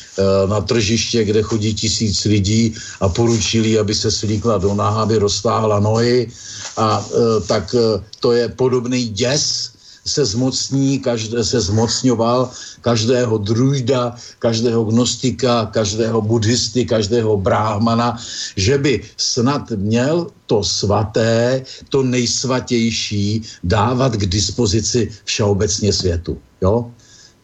na 0.48 0.60
tržiště, 0.60 1.24
kde 1.24 1.42
chodí 1.42 1.74
tisíc 1.74 2.24
lidí 2.24 2.74
a 3.00 3.08
poručili, 3.08 3.78
aby 3.78 3.94
se 3.94 4.10
slíkla 4.10 4.58
do 4.58 4.74
náha, 4.74 5.02
aby 5.02 5.18
roztáhla 5.18 5.80
nohy 5.80 6.28
a 6.76 7.00
tak 7.48 7.74
to 8.20 8.32
je 8.32 8.48
podobný 8.48 9.08
děs, 9.08 9.72
se 10.06 10.24
zmocní, 10.24 10.98
každé, 10.98 11.44
se 11.44 11.60
zmocňoval 11.60 12.50
každého 12.80 13.38
druida, 13.38 14.14
každého 14.38 14.84
gnostika, 14.84 15.66
každého 15.66 16.22
buddhisty, 16.22 16.84
každého 16.84 17.36
bráhmana, 17.36 18.16
že 18.56 18.78
by 18.78 19.02
snad 19.16 19.70
měl 19.70 20.30
to 20.46 20.64
svaté, 20.64 21.64
to 21.88 22.02
nejsvatější 22.02 23.42
dávat 23.64 24.16
k 24.16 24.26
dispozici 24.26 25.10
všeobecně 25.24 25.92
světu. 25.92 26.38
Jo? 26.62 26.90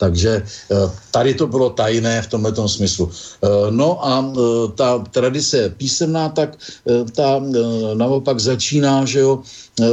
Takže 0.03 0.43
eh, 0.43 0.77
tady 1.15 1.35
to 1.39 1.47
bylo 1.47 1.71
tajné 1.79 2.27
v 2.27 2.27
tomto 2.27 2.67
smyslu. 2.67 3.07
Eh, 3.07 3.71
no 3.71 4.03
a 4.03 4.19
eh, 4.19 4.35
ta 4.75 4.99
tradice 5.15 5.71
písemná, 5.79 6.29
tak 6.35 6.59
ta 7.15 7.39
naopak 7.95 8.41
začíná, 8.41 9.07
že 9.07 9.21
jo, 9.23 9.43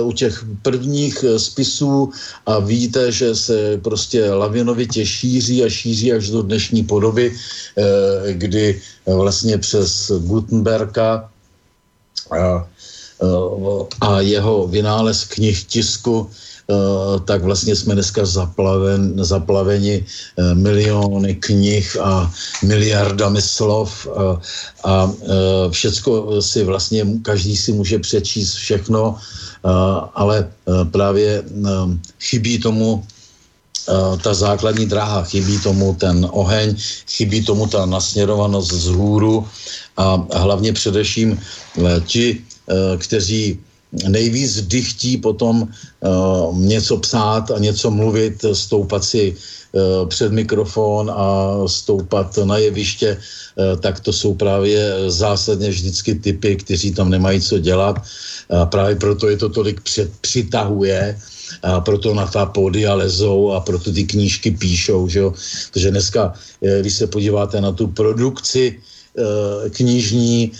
u 0.04 0.12
těch 0.12 0.44
prvních 0.62 1.26
spisů 1.38 2.10
a 2.46 2.60
víte, 2.60 3.12
že 3.12 3.36
se 3.36 3.78
prostě 3.78 4.34
lavinovitě 4.34 5.06
šíří 5.06 5.64
a 5.64 5.70
šíří 5.70 6.14
až 6.14 6.30
do 6.30 6.42
dnešní 6.42 6.84
podoby, 6.84 7.32
kdy 8.32 8.82
vlastně 9.06 9.58
přes 9.58 10.12
Gutenberga 10.12 11.30
a, 14.02 14.20
jeho 14.20 14.68
vynález 14.68 15.24
knih 15.24 15.64
tisku 15.64 16.30
tak 17.26 17.44
vlastně 17.44 17.76
jsme 17.76 17.94
dneska 17.94 18.26
zaplaven, 18.26 19.14
zaplaveni 19.18 20.06
eh, 20.06 20.56
miliony 20.56 21.36
knih 21.36 21.98
a 22.02 22.32
miliardami 22.64 23.42
slov 23.42 24.08
a, 24.08 24.42
a 24.84 24.94
eh, 25.10 25.26
všecko 25.72 26.42
si 26.42 26.64
vlastně 26.64 27.06
každý 27.22 27.58
si 27.58 27.74
může 27.74 28.00
přečíst 28.00 28.54
všechno, 28.54 29.16
ale 30.16 30.48
právě 30.92 31.44
chybí 32.20 32.60
tomu 32.60 33.04
ta 34.24 34.34
základní 34.34 34.86
dráha, 34.86 35.24
chybí 35.24 35.60
tomu 35.60 35.94
ten 36.00 36.28
oheň, 36.32 36.76
chybí 37.12 37.44
tomu 37.44 37.68
ta 37.68 37.86
nasměrovanost 37.86 38.72
z 38.72 38.88
hůru 38.88 39.48
a 39.98 40.28
hlavně 40.32 40.74
především 40.74 41.40
ti, 42.08 42.40
kteří 42.98 43.60
nejvíc 43.92 44.62
dychtí 44.62 45.18
potom 45.18 45.66
uh, 45.66 46.58
něco 46.60 46.98
psát 46.98 47.52
a 47.52 47.60
něco 47.60 47.92
mluvit, 47.92 48.46
stoupat 48.54 49.04
si 49.04 49.34
uh, 49.34 50.10
před 50.10 50.32
mikrofon 50.32 51.12
a 51.12 51.54
stoupat 51.68 52.38
na 52.38 52.58
jeviště, 52.58 53.18
uh, 53.18 53.80
tak 53.80 54.00
to 54.00 54.14
jsou 54.14 54.34
právě 54.34 54.94
zásadně 55.08 55.70
vždycky 55.70 56.16
typy, 56.16 56.56
kteří 56.56 56.92
tam 56.92 57.10
nemají 57.10 57.42
co 57.42 57.60
dělat. 57.60 57.96
A 58.50 58.66
právě 58.66 58.96
proto 58.96 59.30
je 59.30 59.38
to 59.38 59.50
tolik 59.50 59.82
před, 59.82 60.10
přitahuje, 60.22 61.20
a 61.64 61.82
proto 61.82 62.14
na 62.14 62.28
ta 62.28 62.46
pódia 62.46 62.94
lezou 62.94 63.52
a 63.52 63.60
proto 63.60 63.90
ty 63.94 64.04
knížky 64.04 64.52
píšou, 64.52 65.08
že 65.08 65.20
jo? 65.20 65.34
Protože 65.74 65.92
dneska, 65.92 66.34
když 66.62 66.94
se 66.94 67.08
podíváte 67.08 67.62
na 67.62 67.72
tu 67.72 67.88
produkci 67.88 68.78
knižní, 69.70 70.52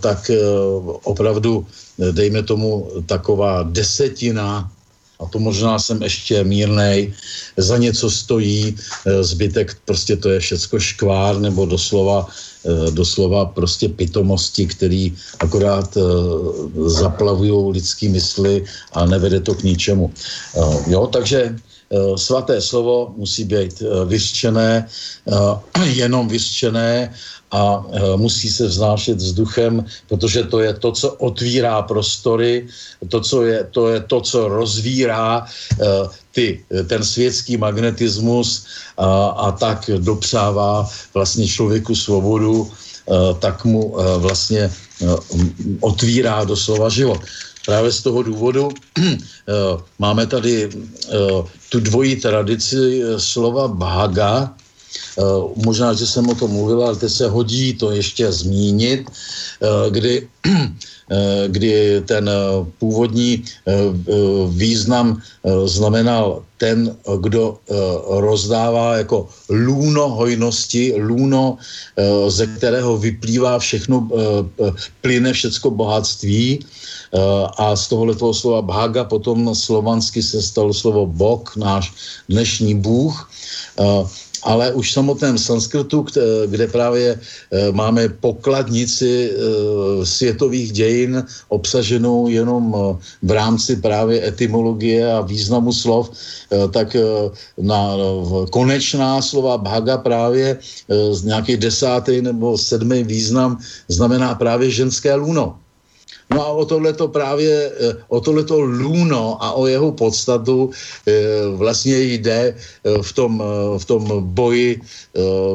tak 0.00 0.30
opravdu 1.02 1.66
dejme 2.12 2.42
tomu 2.42 2.88
taková 3.06 3.62
desetina, 3.62 4.70
a 5.20 5.26
to 5.26 5.38
možná 5.38 5.78
jsem 5.78 6.02
ještě 6.02 6.44
mírnej, 6.44 7.12
za 7.56 7.76
něco 7.76 8.10
stojí, 8.10 8.72
e, 8.72 9.24
zbytek 9.24 9.76
prostě 9.84 10.16
to 10.16 10.28
je 10.30 10.40
všecko 10.40 10.80
škvár 10.80 11.38
nebo 11.38 11.66
doslova, 11.66 12.26
e, 12.64 12.90
doslova 12.90 13.44
prostě 13.44 13.88
pitomosti, 13.88 14.66
který 14.66 15.12
akorát 15.38 15.98
zaplavují 16.86 17.72
lidský 17.72 18.08
mysli 18.08 18.64
a 18.92 19.04
nevede 19.06 19.40
to 19.40 19.54
k 19.54 19.62
ničemu. 19.62 20.12
Jo, 20.86 21.06
takže 21.06 21.56
svaté 22.16 22.60
slovo 22.60 23.14
musí 23.16 23.44
být 23.44 23.82
vyřčené, 24.06 24.88
jenom 25.84 26.28
vyřčené 26.28 27.14
a 27.50 27.84
musí 28.16 28.50
se 28.50 28.66
vznášet 28.66 29.18
vzduchem, 29.18 29.84
protože 30.08 30.44
to 30.44 30.60
je 30.60 30.74
to, 30.74 30.92
co 30.92 31.10
otvírá 31.10 31.82
prostory, 31.82 32.68
to, 33.08 33.20
co 33.20 33.42
je, 33.42 33.64
to, 33.70 33.88
je 33.88 34.00
to 34.00 34.20
co 34.20 34.48
rozvírá 34.48 35.46
ty, 36.30 36.64
ten 36.86 37.04
světský 37.04 37.56
magnetismus 37.56 38.66
a, 38.96 39.26
a 39.26 39.52
tak 39.52 39.90
dopřává 39.98 40.88
vlastně 41.14 41.48
člověku 41.48 41.94
svobodu, 41.94 42.70
tak 43.38 43.64
mu 43.64 43.96
vlastně 44.18 44.70
otvírá 45.80 46.44
doslova 46.44 46.88
život. 46.88 47.20
Právě 47.70 47.92
z 47.92 48.02
toho 48.02 48.22
důvodu 48.22 48.68
máme 49.98 50.26
tady 50.26 50.70
tu 51.68 51.80
dvojí 51.80 52.16
tradici 52.16 53.02
slova 53.16 53.68
bhaga, 53.68 54.54
Eh, 55.18 55.22
možná, 55.64 55.94
že 55.94 56.06
jsem 56.06 56.28
o 56.28 56.34
tom 56.34 56.50
mluvil, 56.50 56.82
ale 56.82 56.96
teď 56.96 57.12
se 57.12 57.28
hodí 57.28 57.74
to 57.74 57.90
ještě 57.90 58.32
zmínit, 58.32 59.06
eh, 59.06 59.90
kdy, 59.90 60.28
eh, 61.10 61.44
kdy 61.48 62.02
ten 62.06 62.30
původní 62.78 63.44
význam 64.48 65.22
znamenal 65.64 66.44
ten, 66.58 66.96
kdo 67.20 67.58
rozdává 68.06 68.96
jako 68.96 69.28
lůno 69.48 70.08
hojnosti, 70.08 70.94
lůno, 70.96 71.56
ze 72.28 72.46
kterého 72.46 72.98
vyplývá 72.98 73.58
všechno, 73.58 74.08
plyne 75.00 75.32
všecko 75.32 75.70
bohatství, 75.70 76.66
a 77.58 77.76
z 77.76 77.88
tohoto 77.88 78.34
slova 78.34 78.62
bhaga 78.62 79.04
potom 79.04 79.54
slovansky 79.54 80.22
se 80.22 80.42
stalo 80.42 80.74
slovo 80.74 81.06
bok, 81.06 81.56
náš 81.56 81.92
dnešní 82.28 82.74
bůh 82.74 83.28
ale 84.42 84.72
už 84.72 84.90
v 84.90 84.92
samotném 84.92 85.38
sanskrtu, 85.38 86.06
kde 86.46 86.66
právě 86.66 87.20
eh, 87.20 87.72
máme 87.72 88.08
pokladnici 88.08 89.30
eh, 89.30 90.06
světových 90.06 90.72
dějin 90.72 91.24
obsaženou 91.48 92.28
jenom 92.28 92.74
eh, 92.74 92.96
v 93.22 93.30
rámci 93.30 93.76
právě 93.76 94.28
etymologie 94.28 95.12
a 95.12 95.20
významu 95.20 95.72
slov, 95.72 96.10
tak 96.70 96.96
na 97.58 97.94
konečná 98.50 99.22
slova 99.22 99.58
bhaga 99.58 99.98
právě 99.98 100.58
z 101.12 101.24
nějaký 101.24 101.56
desátý 101.56 102.22
nebo 102.22 102.58
sedmý 102.58 103.04
význam 103.04 103.58
znamená 103.88 104.34
právě 104.34 104.70
ženské 104.70 105.14
luno. 105.14 105.58
No 106.30 106.46
a 106.46 106.48
o 106.50 106.64
tohleto 106.64 107.08
právě, 107.08 107.72
eh, 107.80 107.96
o 108.08 108.20
tohleto 108.20 108.60
lůno 108.60 109.34
a 109.42 109.52
o 109.52 109.66
jeho 109.66 109.92
podstatu 109.92 110.70
eh, 111.06 111.12
vlastně 111.58 111.98
jde 112.00 112.54
eh, 112.54 113.02
v 113.02 113.12
tom, 113.12 113.42
v 113.78 113.84
tom 113.84 114.04
boji 114.34 114.80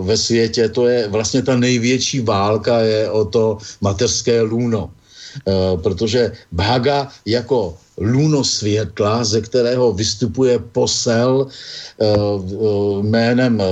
ve 0.01 0.17
světě. 0.17 0.69
To 0.69 0.87
je 0.87 1.07
vlastně 1.07 1.41
ta 1.41 1.55
největší 1.55 2.19
válka 2.19 2.79
je 2.79 3.09
o 3.09 3.25
to 3.25 3.57
mateřské 3.81 4.41
lůno. 4.41 4.91
Protože 5.83 6.31
Bhaga 6.51 7.11
jako 7.25 7.75
luno 7.97 8.43
světla, 8.43 9.23
ze 9.23 9.41
kterého 9.41 9.91
vystupuje 9.91 10.59
posel 10.59 11.47
jménem, 13.01 13.63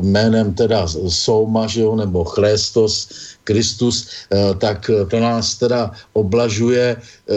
jménem 0.00 0.54
teda 0.54 0.88
Souma, 1.08 1.66
že 1.66 1.80
jo, 1.80 1.96
nebo 1.96 2.24
Chrestos, 2.24 3.08
Kristus, 3.50 4.30
eh, 4.30 4.54
tak 4.62 4.86
to 5.10 5.16
nás 5.18 5.58
teda 5.58 5.90
oblažuje 6.14 6.94
eh, 6.94 7.34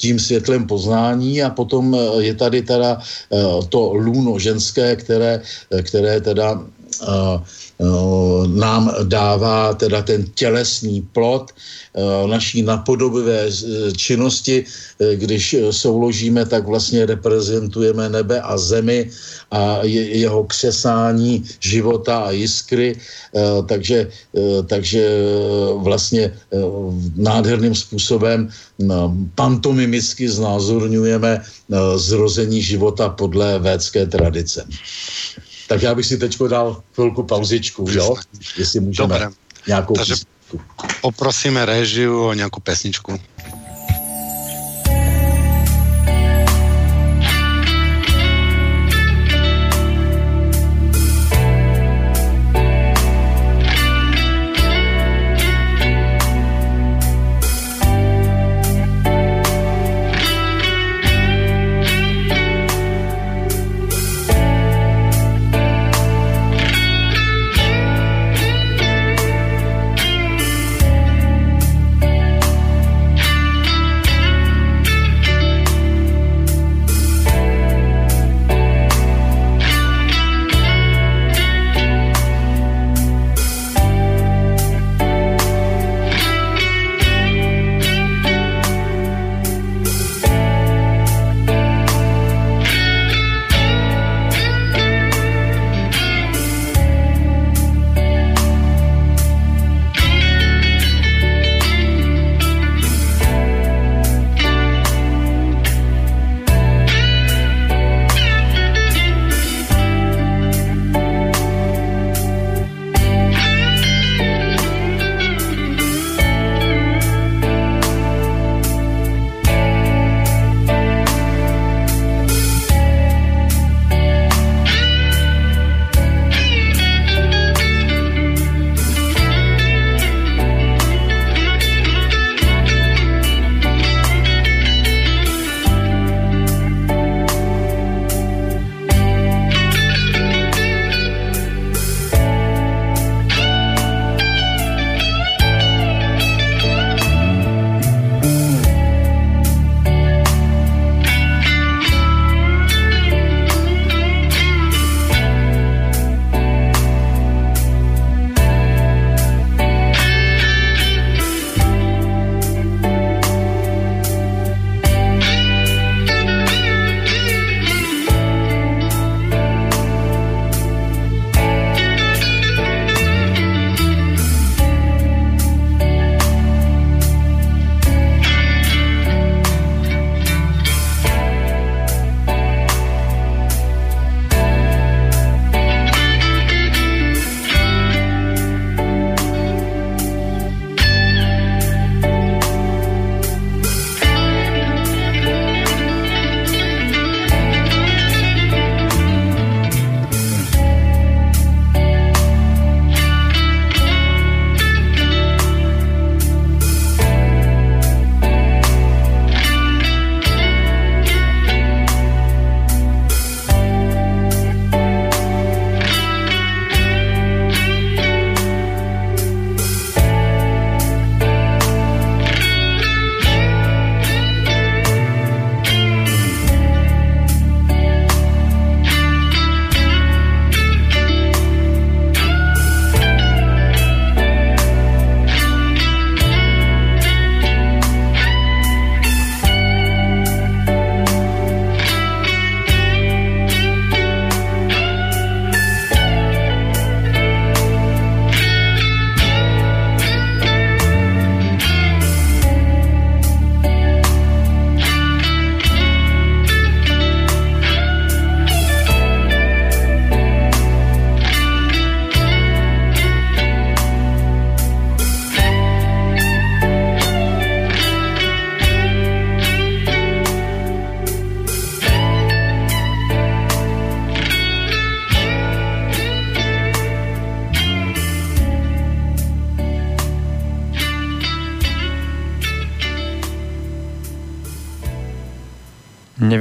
tím 0.00 0.16
světlem 0.16 0.64
poznání 0.64 1.44
a 1.44 1.52
potom 1.52 1.92
eh, 1.92 2.32
je 2.32 2.34
tady 2.34 2.64
teda 2.64 2.96
to 3.68 3.92
lůno 3.92 4.40
ženské, 4.40 4.96
které, 4.96 5.44
které 5.84 6.20
teda 6.24 6.64
nám 8.46 8.94
dává 9.04 9.74
teda 9.74 10.02
ten 10.02 10.24
tělesný 10.34 11.02
plot 11.12 11.52
naší 12.26 12.62
napodobivé 12.62 13.48
činnosti, 13.96 14.64
když 15.14 15.56
souložíme, 15.70 16.46
tak 16.46 16.66
vlastně 16.66 17.06
reprezentujeme 17.06 18.08
nebe 18.08 18.40
a 18.40 18.56
zemi 18.56 19.10
a 19.50 19.78
jeho 19.84 20.44
křesání 20.44 21.44
života 21.60 22.18
a 22.18 22.30
jiskry, 22.30 22.96
takže, 23.66 24.08
takže 24.66 25.08
vlastně 25.76 26.32
nádherným 27.16 27.74
způsobem 27.74 28.48
pantomimicky 29.34 30.28
znázorňujeme 30.28 31.42
zrození 31.96 32.62
života 32.62 33.08
podle 33.08 33.58
védské 33.58 34.06
tradice. 34.06 34.64
Tak 35.66 35.82
já 35.82 35.94
bych 35.94 36.06
si 36.06 36.18
teď 36.18 36.38
dal 36.48 36.82
chvilku 36.94 37.22
pauzičku, 37.22 37.86
jo? 37.90 38.14
Jestli 38.58 38.80
můžeme 38.80 39.08
Dobre. 39.08 39.28
nějakou 39.66 39.94
Takže 39.94 40.14
písničku. 40.14 40.60
poprosíme 41.00 41.66
režiu 41.66 42.24
o 42.24 42.32
nějakou 42.32 42.60
pesničku. 42.60 43.20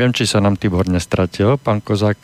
Nevím, 0.06 0.14
či 0.14 0.28
se 0.28 0.42
nám 0.42 0.56
Tibor 0.56 0.88
nestratil. 0.88 1.58
Pan 1.58 1.82
Kozák, 1.82 2.18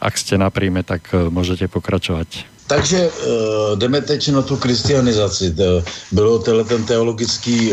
ak 0.00 0.18
jste 0.18 0.38
na 0.38 0.50
príjme, 0.50 0.82
tak 0.82 1.14
můžete 1.28 1.68
pokračovat. 1.68 2.28
Takže 2.66 3.08
uh, 3.08 3.78
jdeme 3.78 4.00
teď 4.00 4.28
na 4.28 4.42
tu 4.42 4.56
kristianizaci. 4.56 5.56
Bylo 6.12 6.38
tenhle 6.38 6.64
ten 6.64 6.84
teologický 6.84 7.72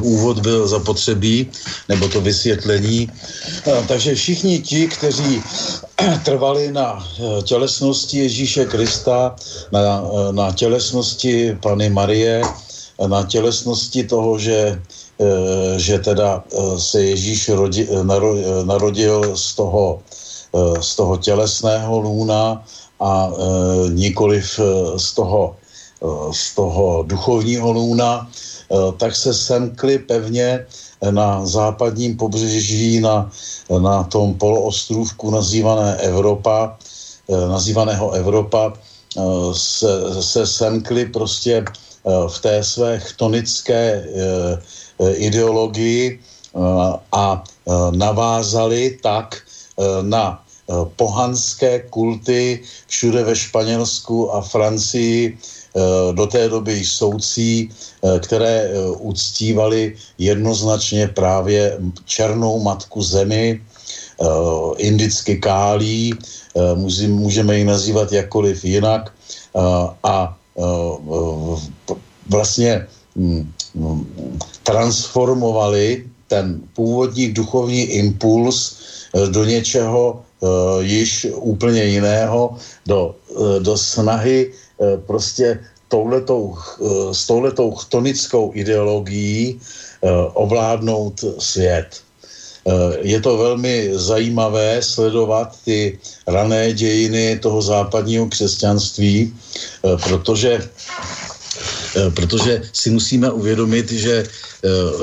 úvod 0.00 0.38
byl 0.38 0.68
zapotřebí, 0.68 1.50
nebo 1.88 2.08
to 2.08 2.20
vysvětlení. 2.20 3.10
Takže 3.88 4.14
všichni 4.14 4.58
ti, 4.62 4.86
kteří 4.86 5.42
trvali 6.24 6.72
na 6.72 7.06
tělesnosti 7.42 8.18
Ježíše 8.18 8.64
Krista, 8.64 9.34
na, 9.72 10.02
na 10.30 10.52
tělesnosti 10.52 11.58
Pany 11.62 11.90
Marie, 11.90 12.42
na 13.06 13.26
tělesnosti 13.26 14.04
toho, 14.04 14.38
že, 14.38 14.82
že 15.76 15.98
teda 15.98 16.44
uh, 16.52 16.78
se 16.78 17.02
Ježíš 17.02 17.48
rodi, 17.48 17.88
naro, 18.02 18.34
narodil 18.64 19.36
z 19.36 19.54
toho, 19.54 20.02
z 20.80 20.96
toho 20.96 21.16
tělesného 21.16 21.98
lůna, 21.98 22.64
a 23.00 23.32
nikoliv 23.88 24.60
z 24.96 25.14
toho, 25.14 25.56
z 26.32 26.54
toho 26.54 27.02
duchovního 27.02 27.72
lůna, 27.72 28.30
tak 28.96 29.16
se 29.16 29.34
semkli 29.34 29.98
pevně 29.98 30.66
na 31.10 31.46
západním 31.46 32.16
pobřeží, 32.16 33.00
na, 33.00 33.30
na 33.78 34.04
tom 34.04 34.34
poloostrůvku 34.34 35.30
nazývané 35.30 35.96
Evropa, 35.96 36.76
nazývaného 37.48 38.10
Evropa, 38.10 38.72
se, 39.52 40.22
se 40.22 40.46
semkli 40.46 41.06
prostě 41.06 41.64
v 42.04 42.38
té 42.40 42.64
své 42.64 42.98
chtonické 42.98 44.04
ideologii 45.14 46.20
a 47.12 47.44
navázali 47.92 48.98
tak 49.02 49.36
na 50.02 50.42
Eh, 50.70 50.86
pohanské 50.96 51.90
kulty 51.90 52.62
všude 52.86 53.24
ve 53.24 53.36
Španělsku 53.36 54.34
a 54.34 54.40
Francii 54.40 55.34
eh, 55.34 55.80
do 56.12 56.26
té 56.26 56.48
doby 56.48 56.84
soucí, 56.84 57.66
eh, 57.66 58.18
které 58.18 58.70
uctívali 59.02 59.96
jednoznačně 60.18 61.08
právě 61.08 61.78
černou 62.04 62.62
matku 62.62 63.02
zemi, 63.02 63.60
indicky 64.76 65.40
kálí, 65.40 66.12
můžeme 67.08 67.58
ji 67.58 67.64
nazývat 67.64 68.12
jakkoliv 68.12 68.64
jinak 68.64 69.12
a 70.04 70.36
vlastně 72.28 72.86
hm, 73.16 73.52
hm, 73.74 74.38
transformovali 74.62 76.04
ten 76.28 76.60
původní 76.74 77.32
duchovní 77.32 77.82
impuls 77.82 78.78
do 79.30 79.44
něčeho 79.44 80.22
již 80.80 81.26
úplně 81.34 81.84
jiného, 81.84 82.56
do, 82.86 83.14
do 83.58 83.76
snahy 83.76 84.52
prostě 85.06 85.58
touhletou, 85.90 86.54
uh, 86.78 87.12
s 87.12 87.26
touhletou 87.26 87.74
chtonickou 87.74 88.50
ideologií 88.54 89.60
ovládnout 90.34 91.24
svět. 91.38 92.00
Je 93.00 93.20
to 93.20 93.36
velmi 93.36 93.90
zajímavé 93.92 94.82
sledovat 94.82 95.56
ty 95.64 95.98
rané 96.26 96.72
dějiny 96.72 97.38
toho 97.42 97.62
západního 97.62 98.26
křesťanství, 98.26 99.34
protože 100.04 100.68
protože 102.14 102.62
si 102.72 102.90
musíme 102.90 103.30
uvědomit, 103.30 103.92
že 103.92 104.24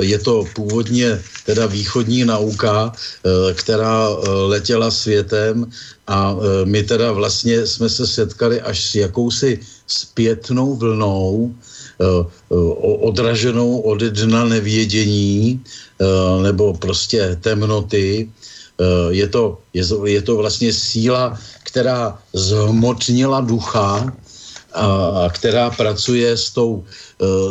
je 0.01 0.19
to 0.19 0.45
původně 0.55 1.21
teda 1.45 1.65
východní 1.65 2.25
nauka, 2.25 2.91
eh, 2.91 3.53
která 3.53 4.09
eh, 4.09 4.29
letěla 4.29 4.91
světem 4.91 5.71
a 6.07 6.35
eh, 6.35 6.65
my 6.65 6.83
teda 6.83 7.11
vlastně 7.11 7.67
jsme 7.67 7.89
se 7.89 8.07
setkali 8.07 8.61
až 8.61 8.85
s 8.85 8.95
jakousi 8.95 9.59
zpětnou 9.87 10.75
vlnou, 10.75 11.55
odraženou 13.01 13.79
od 13.79 13.99
dna 14.01 14.45
nevědění 14.45 15.61
nebo 16.41 16.73
prostě 16.73 17.37
temnoty. 17.41 18.29
Je 19.09 19.27
to, 19.27 19.57
je, 19.73 19.83
je 20.05 20.21
to 20.21 20.35
vlastně 20.37 20.73
síla, 20.73 21.39
která 21.63 22.19
zhmotnila 22.33 23.41
ducha 23.41 24.13
a 24.73 25.29
která 25.33 25.69
pracuje 25.69 26.37
s 26.37 26.49
tou, 26.49 26.83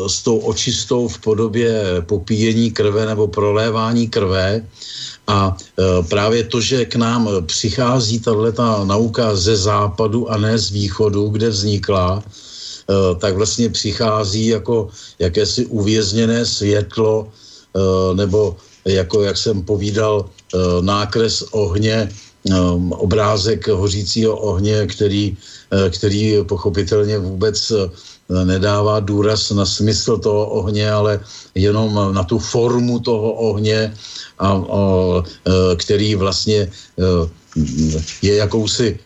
s 0.07 0.23
tou 0.23 0.39
očistou 0.39 1.09
v 1.09 1.19
podobě 1.19 1.83
popíjení 2.07 2.71
krve 2.71 3.07
nebo 3.07 3.29
prolévání 3.29 4.09
krve. 4.09 4.63
A 5.27 5.57
právě 6.09 6.45
to, 6.45 6.61
že 6.61 6.85
k 6.85 6.97
nám 6.97 7.29
přichází 7.47 8.21
tato 8.21 8.85
nauka 8.85 9.37
ze 9.37 9.57
západu 9.57 10.31
a 10.31 10.39
ne 10.39 10.59
z 10.59 10.71
východu, 10.71 11.29
kde 11.29 11.51
vznikla, 11.51 12.23
tak 13.19 13.37
vlastně 13.37 13.69
přichází 13.71 14.47
jako 14.47 14.89
jakési 15.19 15.67
uvězněné 15.67 16.47
světlo 16.47 17.29
nebo 18.15 18.57
jako, 18.85 19.23
jak 19.23 19.37
jsem 19.37 19.63
povídal, 19.63 20.31
nákres 20.81 21.43
ohně, 21.51 22.09
obrázek 22.91 23.69
hořícího 23.69 24.37
ohně, 24.37 24.87
který 24.87 25.37
Eh, 25.71 25.91
který 25.91 26.35
pochopitelně 26.47 27.19
vůbec 27.19 27.71
eh, 27.71 28.45
nedává 28.45 29.01
důraz 29.01 29.51
na 29.51 29.67
smysl 29.67 30.19
toho 30.19 30.47
ohně, 30.47 30.91
ale 30.91 31.21
jenom 31.55 32.15
na 32.15 32.23
tu 32.23 32.39
formu 32.39 32.99
toho 33.03 33.33
ohně, 33.33 33.95
a, 34.39 34.49
a, 34.49 34.63
eh, 35.27 35.77
který 35.77 36.15
vlastně 36.15 36.71
je 38.23 38.35
jakousi 38.35 38.99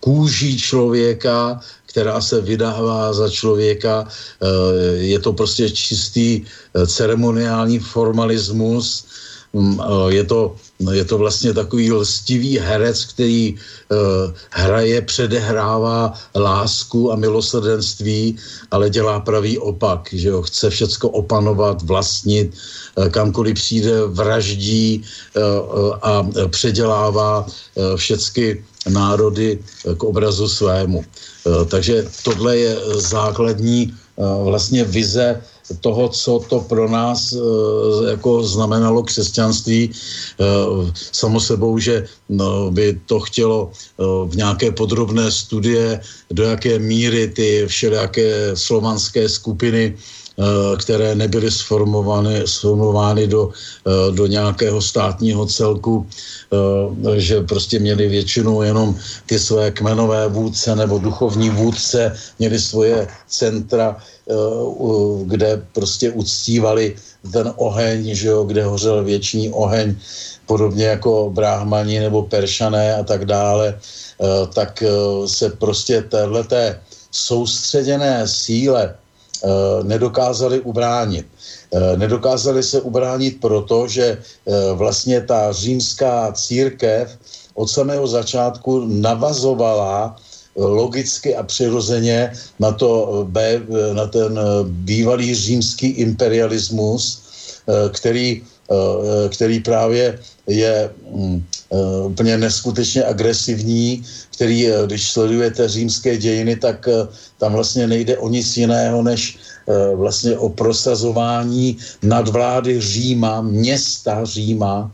kůží 0.00 0.58
člověka, 0.58 1.60
která 1.92 2.20
se 2.20 2.40
vydává 2.40 3.12
za 3.12 3.28
člověka. 3.28 4.08
Je 4.96 5.18
to 5.18 5.32
prostě 5.32 5.70
čistý 5.70 6.44
ceremoniální 6.86 7.78
formalismus, 7.78 9.04
je 10.08 10.24
to 10.24 10.56
je 10.92 11.04
to 11.04 11.18
vlastně 11.18 11.54
takový 11.54 11.92
lstivý 11.92 12.58
herec, 12.58 13.04
který 13.04 13.54
uh, 13.54 13.98
hraje, 14.50 15.02
předehrává 15.02 16.14
lásku 16.34 17.12
a 17.12 17.16
milosrdenství, 17.16 18.36
ale 18.70 18.90
dělá 18.90 19.20
pravý 19.20 19.58
opak, 19.58 20.08
že 20.12 20.28
jo, 20.28 20.42
chce 20.42 20.70
všecko 20.70 21.08
opanovat, 21.08 21.82
vlastnit, 21.82 22.54
uh, 22.96 23.08
kamkoliv 23.08 23.54
přijde, 23.54 24.06
vraždí 24.06 25.04
a 26.02 26.26
předělává 26.48 27.46
všecky 27.96 28.64
národy 28.88 29.58
k 29.96 30.02
obrazu 30.02 30.48
svému. 30.48 31.04
Takže 31.68 32.06
tohle 32.24 32.56
je 32.56 32.76
základní 32.94 33.94
vlastně 34.16 34.84
vize 34.84 35.42
toho, 35.80 36.08
co 36.08 36.40
to 36.48 36.60
pro 36.60 36.88
nás 36.88 37.32
e, 37.32 37.36
jako 38.10 38.42
znamenalo 38.42 39.02
křesťanství. 39.02 39.90
E, 39.90 39.92
samo 40.92 41.40
sebou, 41.40 41.78
že 41.78 42.04
no, 42.28 42.70
by 42.70 43.00
to 43.06 43.20
chtělo 43.20 43.70
e, 43.70 44.02
v 44.26 44.36
nějaké 44.36 44.70
podrobné 44.72 45.30
studie, 45.30 46.00
do 46.30 46.42
jaké 46.42 46.78
míry 46.78 47.28
ty 47.28 47.64
všelijaké 47.66 48.56
slovanské 48.56 49.28
skupiny 49.28 49.94
které 50.78 51.14
nebyly 51.14 51.50
sformovány, 51.50 52.42
sformovány 52.48 53.26
do, 53.26 53.52
do 54.10 54.26
nějakého 54.26 54.80
státního 54.80 55.46
celku, 55.46 56.08
že 57.16 57.40
prostě 57.40 57.78
měli 57.78 58.08
většinou 58.08 58.62
jenom 58.62 58.96
ty 59.26 59.38
své 59.38 59.70
kmenové 59.70 60.28
vůdce 60.28 60.76
nebo 60.76 60.98
duchovní 60.98 61.50
vůdce, 61.50 62.16
měli 62.38 62.58
svoje 62.58 63.08
centra, 63.28 64.00
Eh, 64.21 64.21
kde 65.24 65.62
prostě 65.72 66.10
uctívali 66.10 66.96
ten 67.32 67.52
oheň, 67.56 68.14
že 68.14 68.28
jo, 68.28 68.44
kde 68.44 68.64
hořel 68.64 69.04
věčný 69.04 69.50
oheň, 69.50 69.96
podobně 70.46 70.84
jako 70.84 71.30
bráhmani 71.30 72.00
nebo 72.00 72.22
peršané 72.22 72.94
a 72.94 73.02
tak 73.02 73.24
dále, 73.24 73.74
eh, 73.74 74.46
tak 74.54 74.82
eh, 74.82 74.88
se 75.28 75.50
prostě 75.50 76.02
téhleté 76.02 76.80
soustředěné 77.10 78.28
síle 78.28 78.94
nedokázali 79.82 80.60
ubránit. 80.60 81.26
Nedokázali 81.96 82.62
se 82.62 82.80
ubránit 82.80 83.40
proto, 83.42 83.88
že 83.90 84.22
vlastně 84.78 85.20
ta 85.20 85.52
římská 85.52 86.32
církev 86.32 87.18
od 87.54 87.66
samého 87.66 88.06
začátku 88.06 88.86
navazovala 88.86 90.16
logicky 90.56 91.36
a 91.36 91.42
přirozeně 91.42 92.32
na, 92.58 92.72
to, 92.72 93.24
na 93.92 94.06
ten 94.06 94.40
bývalý 94.64 95.34
římský 95.34 95.86
imperialismus, 95.86 97.22
eh, 97.68 97.88
který, 97.92 98.42
eh, 98.70 99.28
který 99.28 99.60
právě 99.60 100.18
je 100.46 100.90
mm, 101.14 101.44
eh, 101.72 102.04
úplně 102.04 102.38
neskutečně 102.38 103.04
agresivní, 103.04 104.02
který, 104.32 104.68
když 104.86 105.10
sledujete 105.10 105.68
římské 105.68 106.16
dějiny, 106.16 106.56
tak 106.56 106.88
tam 107.38 107.52
vlastně 107.52 107.86
nejde 107.86 108.18
o 108.18 108.28
nic 108.28 108.56
jiného, 108.56 109.02
než 109.02 109.38
vlastně 109.94 110.38
o 110.38 110.48
prosazování 110.48 111.78
nadvlády 112.02 112.80
Říma, 112.80 113.40
města 113.40 114.24
Říma, 114.24 114.90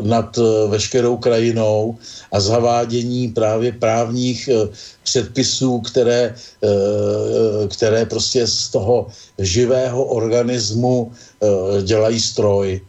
nad 0.00 0.38
veškerou 0.68 1.16
krajinou 1.16 1.96
a 2.32 2.40
zavádění 2.40 3.28
právě 3.28 3.72
právních 3.72 4.48
předpisů, 5.02 5.80
které, 5.80 6.34
které 7.68 8.06
prostě 8.06 8.46
z 8.46 8.68
toho 8.68 9.06
živého 9.38 10.04
organismu 10.04 11.12
dělají 11.82 12.20
stroj. 12.20 12.80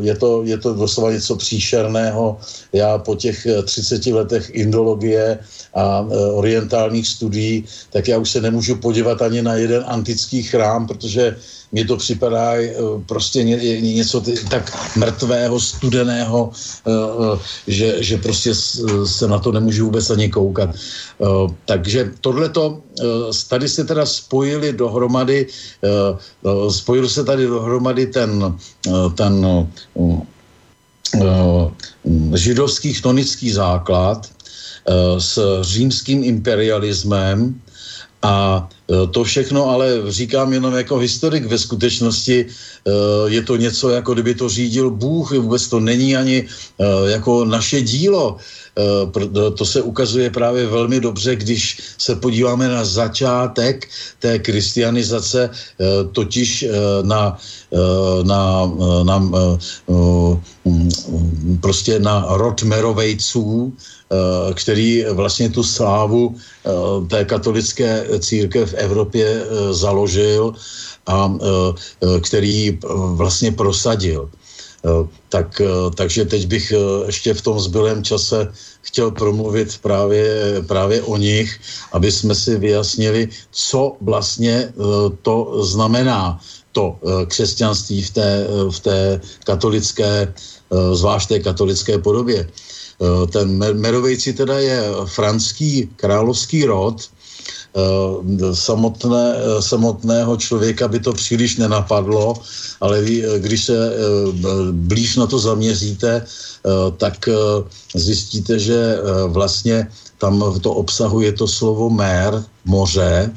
Je 0.00 0.14
to, 0.14 0.42
je 0.44 0.58
to 0.58 0.74
doslova 0.74 1.12
něco 1.12 1.36
příšerného. 1.36 2.38
Já 2.72 2.98
po 2.98 3.14
těch 3.14 3.46
30 3.64 4.06
letech 4.06 4.50
indologie 4.54 5.38
a 5.74 6.06
orientálních 6.32 7.08
studií, 7.08 7.64
tak 7.90 8.08
já 8.08 8.18
už 8.18 8.30
se 8.30 8.40
nemůžu 8.40 8.76
podívat 8.76 9.22
ani 9.22 9.42
na 9.42 9.54
jeden 9.54 9.84
antický 9.86 10.42
chrám, 10.42 10.86
protože 10.86 11.36
mně 11.76 11.84
to 11.84 11.96
připadá 11.96 12.56
eh, 12.56 12.72
prostě 13.04 13.44
ně, 13.44 13.56
něco 14.00 14.24
tak 14.48 14.72
mrtvého, 14.96 15.60
studeného, 15.60 16.48
eh, 16.48 16.90
eh, 16.90 17.38
že, 17.68 17.88
že 18.00 18.16
prostě 18.16 18.56
se 19.04 19.28
na 19.28 19.36
to 19.36 19.52
nemůžu 19.52 19.92
vůbec 19.92 20.10
ani 20.10 20.32
koukat. 20.32 20.72
Takže 21.64 22.12
tohleto, 22.20 22.80
tady 23.48 23.68
se 23.68 23.84
teda 23.84 24.06
spojili 24.06 24.72
dohromady, 24.72 25.46
spojil 26.68 27.08
se 27.08 27.24
tady 27.24 27.46
dohromady 27.46 28.06
ten, 28.06 28.30
ten 29.14 29.32
židovský 32.34 32.92
chtonický 33.00 33.52
základ 33.52 34.28
s 35.18 35.34
římským 35.62 36.24
imperialismem, 36.24 37.60
a 38.22 38.68
e, 38.90 39.06
to 39.06 39.24
všechno 39.24 39.68
ale 39.68 40.02
říkám 40.08 40.52
jenom 40.52 40.74
jako 40.74 40.98
historik. 40.98 41.46
Ve 41.46 41.58
skutečnosti 41.58 42.46
e, 42.46 42.50
je 43.26 43.42
to 43.42 43.56
něco, 43.56 43.90
jako 43.90 44.14
kdyby 44.14 44.34
to 44.34 44.48
řídil 44.48 44.90
Bůh. 44.90 45.32
Vůbec 45.32 45.68
to 45.68 45.80
není 45.80 46.16
ani 46.16 46.38
e, 46.46 47.10
jako 47.10 47.44
naše 47.44 47.82
dílo. 47.82 48.36
To 49.56 49.64
se 49.64 49.82
ukazuje 49.82 50.30
právě 50.30 50.66
velmi 50.66 51.00
dobře, 51.00 51.36
když 51.36 51.96
se 51.98 52.12
podíváme 52.20 52.68
na 52.68 52.84
začátek 52.84 53.88
té 54.20 54.38
kristianizace, 54.38 55.50
totiž 56.12 56.64
na, 57.02 57.40
na, 58.22 58.72
na, 59.02 59.16
prostě 61.60 61.98
na 61.98 62.26
rod 62.36 62.62
Merovejců, 62.62 63.72
který 64.54 65.04
vlastně 65.12 65.50
tu 65.50 65.62
slávu 65.62 66.34
eh, 66.34 66.70
té 67.08 67.24
katolické 67.24 68.06
církev 68.18 68.70
v 68.70 68.74
Evropě 68.74 69.26
eh, 69.26 69.74
založil 69.74 70.54
a 71.06 71.30
který 72.22 72.78
vlastně 73.14 73.52
prosadil. 73.52 74.30
Tak, 75.28 75.62
takže 75.94 76.24
teď 76.24 76.46
bych 76.46 76.72
ještě 77.06 77.34
v 77.34 77.42
tom 77.42 77.60
zbylém 77.60 78.02
čase 78.02 78.50
chtěl 78.82 79.10
promluvit 79.10 79.78
právě, 79.82 80.26
právě 80.66 81.02
o 81.02 81.16
nich, 81.16 81.60
aby 81.92 82.12
jsme 82.12 82.34
si 82.34 82.58
vyjasnili, 82.58 83.28
co 83.50 83.96
vlastně 84.00 84.72
to 85.22 85.62
znamená, 85.62 86.40
to 86.72 86.98
křesťanství 87.26 88.02
v 88.02 88.10
té, 88.10 88.46
v 88.70 88.78
té 88.80 89.20
katolické, 89.46 90.34
zvlášť 90.94 91.28
té 91.28 91.38
katolické 91.38 91.98
podobě. 91.98 92.46
Eh, 92.96 93.26
ten 93.26 93.60
Merovejci 93.80 94.32
teda 94.32 94.58
je 94.58 94.80
franský 95.04 95.88
královský 95.96 96.64
rod, 96.64 96.96
eh, 97.04 98.54
samotné, 98.56 99.26
eh, 99.36 99.62
samotného 99.62 100.36
člověka 100.36 100.88
by 100.88 101.00
to 101.00 101.12
příliš 101.12 101.56
nenapadlo, 101.56 102.40
ale 102.80 103.04
když 103.38 103.64
se 103.64 103.76
blíž 104.72 105.16
na 105.16 105.26
to 105.26 105.38
zaměříte, 105.38 106.26
tak 106.98 107.28
zjistíte, 107.94 108.58
že 108.58 108.98
vlastně 109.26 109.86
tam 110.18 110.60
to 110.60 110.72
obsahuje 110.72 111.32
to 111.32 111.48
slovo 111.48 111.90
mér, 111.90 112.44
moře, 112.64 113.30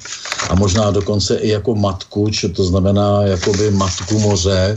a 0.50 0.56
možná 0.56 0.92
dokonce 0.92 1.38
i 1.38 1.50
jako 1.50 1.76
matku, 1.76 2.30
čo 2.30 2.50
to 2.50 2.64
znamená 2.64 3.24
jakoby 3.24 3.72
matku 3.72 4.20
moře, 4.20 4.76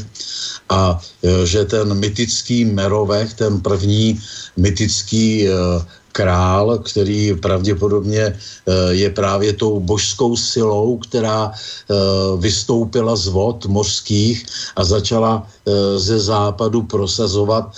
a 0.72 0.96
že 1.44 1.64
ten 1.68 1.94
mytický 1.94 2.64
Merovech, 2.64 3.34
ten 3.34 3.60
první 3.60 4.16
mytický 4.56 5.44
e, 5.44 5.52
král, 6.12 6.78
který 6.78 7.36
pravděpodobně 7.36 8.22
e, 8.22 8.36
je 8.90 9.10
právě 9.10 9.52
tou 9.52 9.80
božskou 9.80 10.36
silou, 10.36 10.96
která 10.96 11.52
e, 11.52 11.54
vystoupila 12.40 13.16
z 13.16 13.26
vod 13.28 13.66
mořských 13.66 14.46
a 14.76 14.84
začala 14.84 15.46
ze 15.96 16.18
západu 16.20 16.82
prosazovat 16.82 17.70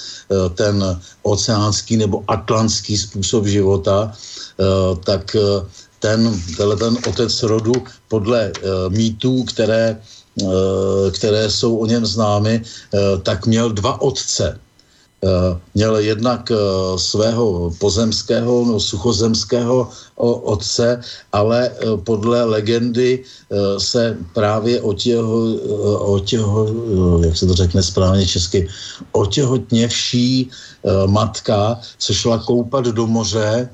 ten 0.55 0.80
oceánský 1.22 1.97
nebo 1.97 2.24
atlantský 2.28 2.97
způsob 2.97 3.45
života, 3.47 4.12
tak 5.05 5.36
ten, 6.01 6.40
ten 6.57 6.97
otec 7.09 7.42
rodu 7.42 7.72
podle 8.09 8.53
mýtů, 8.88 9.45
které 9.45 10.01
které 11.11 11.51
jsou 11.51 11.76
o 11.76 11.87
něm 11.87 12.07
známy, 12.07 12.62
tak 13.22 13.47
měl 13.47 13.70
dva 13.70 14.01
otce. 14.01 14.59
Eh, 15.25 15.57
měl 15.75 15.97
jednak 15.97 16.51
eh, 16.51 16.57
svého 16.97 17.72
pozemského, 17.79 18.64
no, 18.64 18.81
suchozemského 18.81 19.89
otce, 20.45 21.01
ale 21.33 21.70
eh, 21.72 21.97
podle 22.05 22.45
legendy 22.45 23.25
se 23.79 24.16
právě 24.35 24.81
otěho, 24.81 25.55
otěho 25.99 26.68
jak 27.25 27.37
se 27.37 27.47
to 27.47 27.55
řekne 27.55 27.83
správně 27.83 28.27
česky, 28.27 28.68
otěhotněvší 29.12 30.51
matka 31.07 31.81
se 31.99 32.14
šla 32.14 32.39
koupat 32.39 32.85
do 32.85 33.07
moře, 33.07 33.68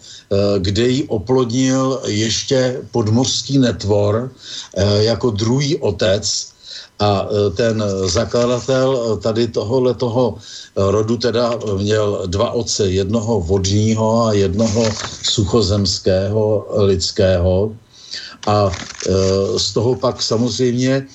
kde 0.59 0.89
ji 0.89 1.03
oplodnil 1.09 2.01
ještě 2.07 2.81
podmořský 2.91 3.59
netvor 3.59 4.31
jako 5.01 5.31
druhý 5.31 5.77
otec, 5.77 6.53
a 7.01 7.27
e, 7.27 7.51
ten 7.51 7.85
zakladatel 8.05 8.89
e, 8.93 9.21
tady 9.21 9.49
tohohle 9.49 9.95
toho 9.95 10.35
rodu 10.77 11.17
teda 11.17 11.59
měl 11.77 12.23
dva 12.27 12.51
otce, 12.51 12.91
jednoho 12.91 13.41
vodního 13.41 14.25
a 14.27 14.33
jednoho 14.33 14.85
suchozemského 15.23 16.67
lidského. 16.85 17.73
A 18.47 18.71
e, 18.71 19.59
z 19.59 19.73
toho 19.73 19.97
pak 19.97 20.23
samozřejmě 20.23 21.07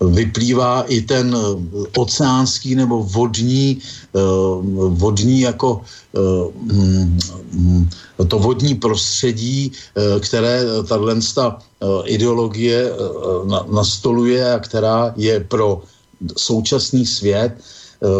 vyplývá 0.00 0.82
i 0.82 1.00
ten 1.00 1.36
oceánský 1.96 2.74
nebo 2.74 3.02
vodní, 3.02 3.78
vodní 4.88 5.40
jako 5.40 5.80
to 8.28 8.38
vodní 8.38 8.74
prostředí, 8.74 9.72
které 10.20 10.64
tato 10.88 11.58
ideologie 12.04 12.90
nastoluje 13.72 14.52
a 14.52 14.58
která 14.58 15.12
je 15.16 15.40
pro 15.40 15.82
současný 16.36 17.06
svět 17.06 17.52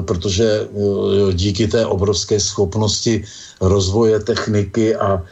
protože 0.01 0.69
díky 1.33 1.69
té 1.69 1.87
obrovské 1.87 2.41
schopnosti 2.41 3.25
rozvoje 3.61 4.21
techniky 4.21 4.97
a 4.97 5.23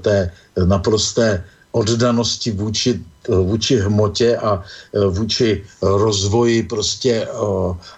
té 0.00 0.30
naprosté 0.64 1.44
oddanosti 1.72 2.50
vůči, 2.50 3.00
vůči 3.28 3.76
hmotě 3.76 4.36
a 4.36 4.62
e, 4.94 5.06
vůči 5.06 5.64
rozvoji 5.82 6.62
prostě 6.62 7.12
e, 7.12 7.28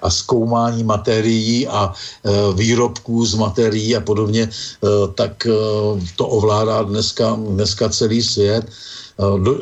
a 0.02 0.10
zkoumání 0.10 0.84
materií 0.84 1.66
a 1.66 1.92
výrobků 2.54 3.26
z 3.26 3.34
materií 3.34 3.96
a 3.96 4.00
podobně, 4.00 4.48
tak 5.14 5.46
to 6.16 6.24
ovládá 6.28 6.82
dneska, 6.82 7.38
dneska 7.38 7.88
celý 7.88 8.22
svět. 8.22 8.64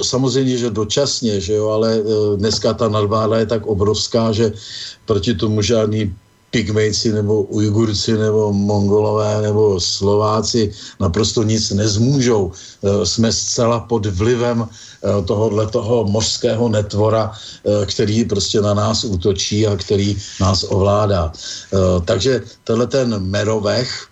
samozřejmě, 0.03 0.57
že 0.59 0.71
dočasně, 0.71 1.41
že 1.41 1.55
jo, 1.55 1.69
ale 1.69 2.03
dneska 2.37 2.75
ta 2.75 2.89
nadváda 2.89 3.39
je 3.39 3.47
tak 3.47 3.67
obrovská, 3.67 4.33
že 4.33 4.53
proti 5.07 5.35
tomu 5.35 5.63
žádný 5.63 6.15
pigmejci 6.51 7.13
nebo 7.13 7.43
Ujgurci 7.43 8.17
nebo 8.17 8.53
Mongolové 8.53 9.43
nebo 9.43 9.81
Slováci 9.81 10.73
naprosto 11.01 11.43
nic 11.43 11.71
nezmůžou. 11.71 12.53
Eh, 12.53 13.07
jsme 13.07 13.33
zcela 13.33 13.81
pod 13.81 14.07
vlivem 14.07 14.65
eh, 14.65 15.23
tohohle 15.25 15.67
toho 15.67 16.05
mořského 16.05 16.69
netvora, 16.69 17.33
eh, 17.33 17.87
který 17.87 18.25
prostě 18.25 18.61
na 18.61 18.75
nás 18.75 19.05
útočí 19.05 19.67
a 19.67 19.77
který 19.77 20.17
nás 20.41 20.65
ovládá. 20.69 21.33
Takže 22.05 22.43
tenhle 22.65 22.87
ten 22.87 23.19
Merovech 23.19 24.09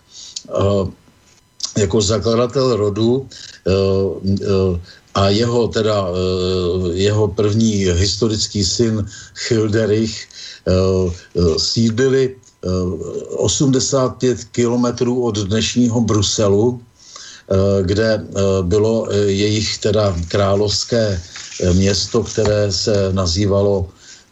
jako 1.77 2.01
zakladatel 2.01 2.75
rodu 2.75 3.27
a 5.17 5.29
jeho 5.33 5.67
teda, 5.67 6.13
jeho 6.93 7.27
první 7.27 7.89
historický 7.89 8.61
syn 8.63 9.01
Childerich 9.33 10.27
Eh, 10.67 11.07
eh, 11.35 11.59
sídlili 11.59 12.35
85 13.37 14.37
eh, 14.39 14.43
kilometrů 14.51 15.23
od 15.23 15.37
dnešního 15.37 16.01
Bruselu, 16.01 16.81
kde 17.81 18.27
bylo 18.61 19.07
jejich 19.25 19.77
teda 19.77 20.15
královské 20.27 21.21
město, 21.73 22.23
které 22.23 22.71
se 22.71 23.13
nazývalo 23.13 23.87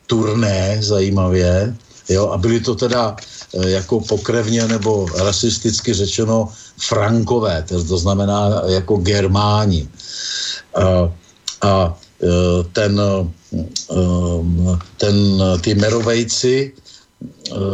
Turné, 0.07 0.77
zajímavě, 0.83 1.75
Jo, 2.09 2.29
a 2.29 2.37
byli 2.37 2.59
to 2.59 2.75
teda 2.75 3.15
jako 3.63 3.99
pokrevně 3.99 4.67
nebo 4.67 5.07
rasisticky 5.17 5.93
řečeno 5.93 6.49
frankové, 6.77 7.63
to 7.67 7.97
znamená 7.97 8.61
jako 8.67 8.97
germáni. 8.97 9.87
A, 10.75 11.13
a 11.61 11.97
ten, 12.73 13.01
ten, 14.97 15.43
ty 15.61 15.75
merovejci 15.75 16.73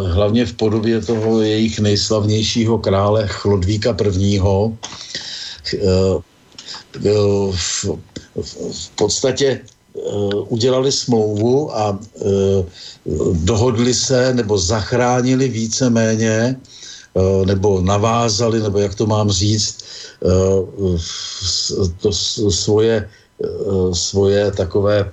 hlavně 0.06 0.46
v 0.46 0.54
podobě 0.54 1.02
toho 1.02 1.42
jejich 1.42 1.80
nejslavnějšího 1.80 2.78
krále 2.78 3.28
Chlodvíka 3.28 3.96
I. 4.20 4.40
V, 7.52 7.86
v 8.72 8.90
podstatě 8.96 9.62
udělali 10.48 10.92
smlouvu 10.92 11.78
a 11.78 12.00
dohodli 13.34 13.94
se 13.94 14.34
nebo 14.34 14.58
zachránili 14.58 15.50
víceméně 15.50 16.56
nebo 17.46 17.82
navázali, 17.82 18.60
nebo 18.60 18.80
jak 18.80 18.96
to 18.96 19.06
mám 19.06 19.32
říct, 19.32 19.78
to 22.00 22.14
svoje, 22.52 23.10
svoje 23.94 24.52
takové 24.52 25.12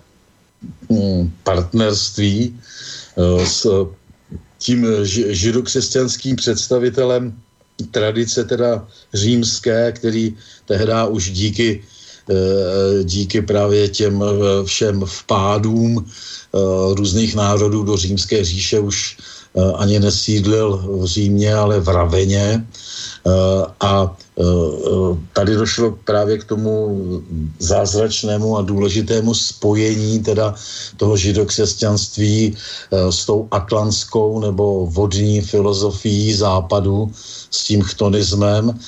hm, 0.92 1.30
partnerství 1.42 2.60
s 3.44 3.66
tím 4.58 4.86
židokřesťanským 5.30 6.36
představitelem 6.36 7.34
tradice 7.90 8.44
teda 8.44 8.88
římské, 9.14 9.92
který 9.92 10.36
tehdy 10.66 10.92
už 11.08 11.30
díky, 11.30 11.82
eh, 11.82 11.97
díky 13.02 13.42
právě 13.42 13.88
těm 13.88 14.22
eh, 14.22 14.64
všem 14.64 15.00
vpádům 15.00 16.04
eh, 16.04 16.58
různých 16.94 17.34
národů 17.34 17.82
do 17.82 17.96
římské 17.96 18.44
říše 18.44 18.80
už 18.80 19.16
ani 19.74 19.98
nesídlil 20.00 20.76
v 21.02 21.04
Římě, 21.04 21.54
ale 21.54 21.80
v 21.80 21.88
Raveně. 21.88 22.66
A 23.80 24.16
tady 25.32 25.54
došlo 25.54 25.98
právě 26.04 26.38
k 26.38 26.44
tomu 26.44 27.00
zázračnému 27.58 28.58
a 28.58 28.62
důležitému 28.62 29.34
spojení 29.34 30.18
teda 30.22 30.54
toho 30.96 31.16
židokřesťanství 31.16 32.56
s 33.10 33.26
tou 33.26 33.48
atlantskou 33.50 34.40
nebo 34.40 34.86
vodní 34.86 35.40
filozofií 35.40 36.34
západu, 36.34 37.10
s 37.50 37.64
tím 37.64 37.82
chtonismem, 37.82 38.78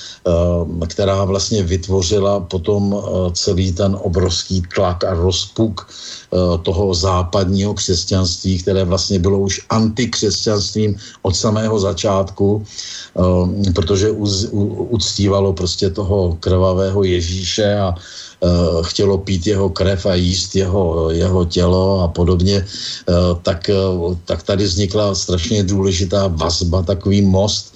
která 0.87 1.23
vlastně 1.25 1.63
vytvořila 1.63 2.39
potom 2.39 2.95
celý 3.33 3.71
ten 3.71 3.97
obrovský 4.01 4.63
tlak 4.75 5.03
a 5.03 5.13
rozpuk 5.13 5.87
toho 6.63 6.93
západního 6.93 7.73
křesťanství, 7.73 8.59
které 8.59 8.83
vlastně 8.83 9.19
bylo 9.19 9.39
už 9.39 9.61
antikřesťanstvím 9.69 10.95
od 11.21 11.35
samého 11.35 11.79
začátku, 11.79 12.63
protože 13.75 14.11
uctívalo 14.95 15.40
prostě 15.49 15.89
toho 15.89 16.37
krvavého 16.37 17.01
Ježíše 17.03 17.65
a 17.81 17.89
uh, 17.89 18.85
chtělo 18.85 19.17
pít 19.17 19.47
jeho 19.57 19.69
krev 19.73 20.05
a 20.05 20.13
jíst 20.13 20.55
jeho, 20.55 21.09
jeho 21.09 21.41
tělo 21.45 22.05
a 22.05 22.07
podobně, 22.07 22.61
uh, 22.61 23.41
tak, 23.41 23.65
uh, 23.73 24.13
tak 24.29 24.45
tady 24.45 24.63
vznikla 24.69 25.17
strašně 25.17 25.65
důležitá 25.65 26.29
vazba, 26.29 26.85
takový 26.85 27.25
most, 27.25 27.73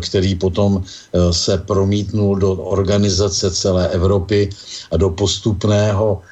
který 0.00 0.34
potom 0.34 0.82
se 1.30 1.58
promítnul 1.58 2.36
do 2.36 2.52
organizace 2.52 3.50
celé 3.50 3.88
Evropy 3.88 4.48
a 4.90 4.96
do 4.96 5.10
postupného 5.10 6.22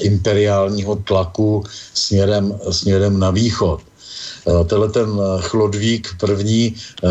imperiálního 0.00 0.96
tlaku 0.96 1.64
směrem, 1.94 2.52
směrem 2.70 3.18
na 3.18 3.30
východ. 3.30 3.80
Eh, 4.50 4.64
tenhle 4.64 4.88
ten 4.88 5.08
eh, 5.14 5.42
Chlodvík 5.42 6.08
první 6.20 6.74
eh, 6.74 7.08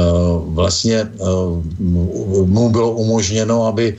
vlastně 0.51 1.11
mu 2.45 2.69
bylo 2.69 2.91
umožněno, 2.91 3.65
aby, 3.65 3.97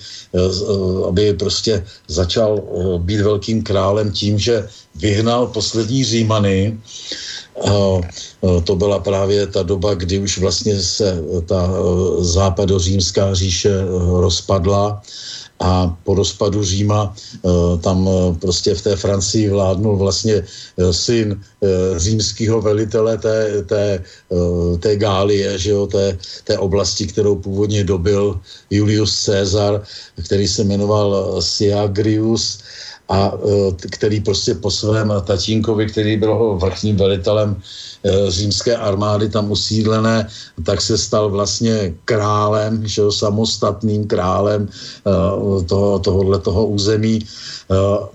aby 1.09 1.33
prostě 1.35 1.85
začal 2.09 2.63
být 2.99 3.21
velkým 3.21 3.63
králem 3.63 4.13
tím, 4.13 4.39
že 4.39 4.69
vyhnal 4.95 5.47
poslední 5.47 6.05
Římany, 6.05 6.79
to 8.65 8.77
byla 8.77 8.99
právě 8.99 9.47
ta 9.47 9.63
doba, 9.63 9.95
kdy 9.95 10.19
už 10.19 10.39
vlastně 10.39 10.83
se 10.83 11.23
ta 11.47 11.71
západořímská 12.19 13.35
říše 13.35 13.71
rozpadla 14.21 15.03
a 15.61 15.97
po 16.05 16.15
rozpadu 16.15 16.65
Říma 16.65 17.15
eh, 17.15 17.49
tam 17.79 18.09
eh, 18.09 18.35
prostě 18.41 18.75
v 18.75 18.83
té 18.83 18.97
Francii 18.97 19.49
vládnul 19.49 19.97
vlastně 19.97 20.35
eh, 20.35 20.93
syn 20.93 21.41
římského 21.97 22.61
velitele 22.61 23.19
té, 23.19 23.63
té, 23.69 24.05
té 24.81 24.97
Gálie, 24.97 25.59
že 25.59 25.71
jo, 25.71 25.87
té, 25.87 26.19
té 26.45 26.59
oblasti, 26.59 27.07
kterou 27.07 27.37
původně 27.37 27.85
dobil 27.85 28.41
Julius 28.71 29.25
Caesar, 29.25 29.85
který 30.25 30.49
se 30.49 30.65
jmenoval 30.65 31.37
Siagrius 31.43 32.59
a 33.11 33.33
který 33.91 34.21
prostě 34.21 34.55
po 34.55 34.71
svém 34.71 35.13
tatínkovi, 35.25 35.87
který 35.87 36.17
byl 36.17 36.59
vrchním 36.63 36.97
velitelem 36.97 37.63
Eh, 38.05 38.31
římské 38.31 38.77
armády 38.77 39.29
tam 39.29 39.51
usídlené, 39.51 40.29
tak 40.65 40.81
se 40.81 40.99
stal 40.99 41.31
vlastně 41.31 41.95
králem, 42.05 42.89
že 42.89 43.03
jo, 43.03 43.13
samostatným 43.13 44.07
králem 44.07 44.69
eh, 44.69 45.65
toho, 45.65 45.99
tohohle 45.99 46.39
toho 46.39 46.67
území, 46.67 47.21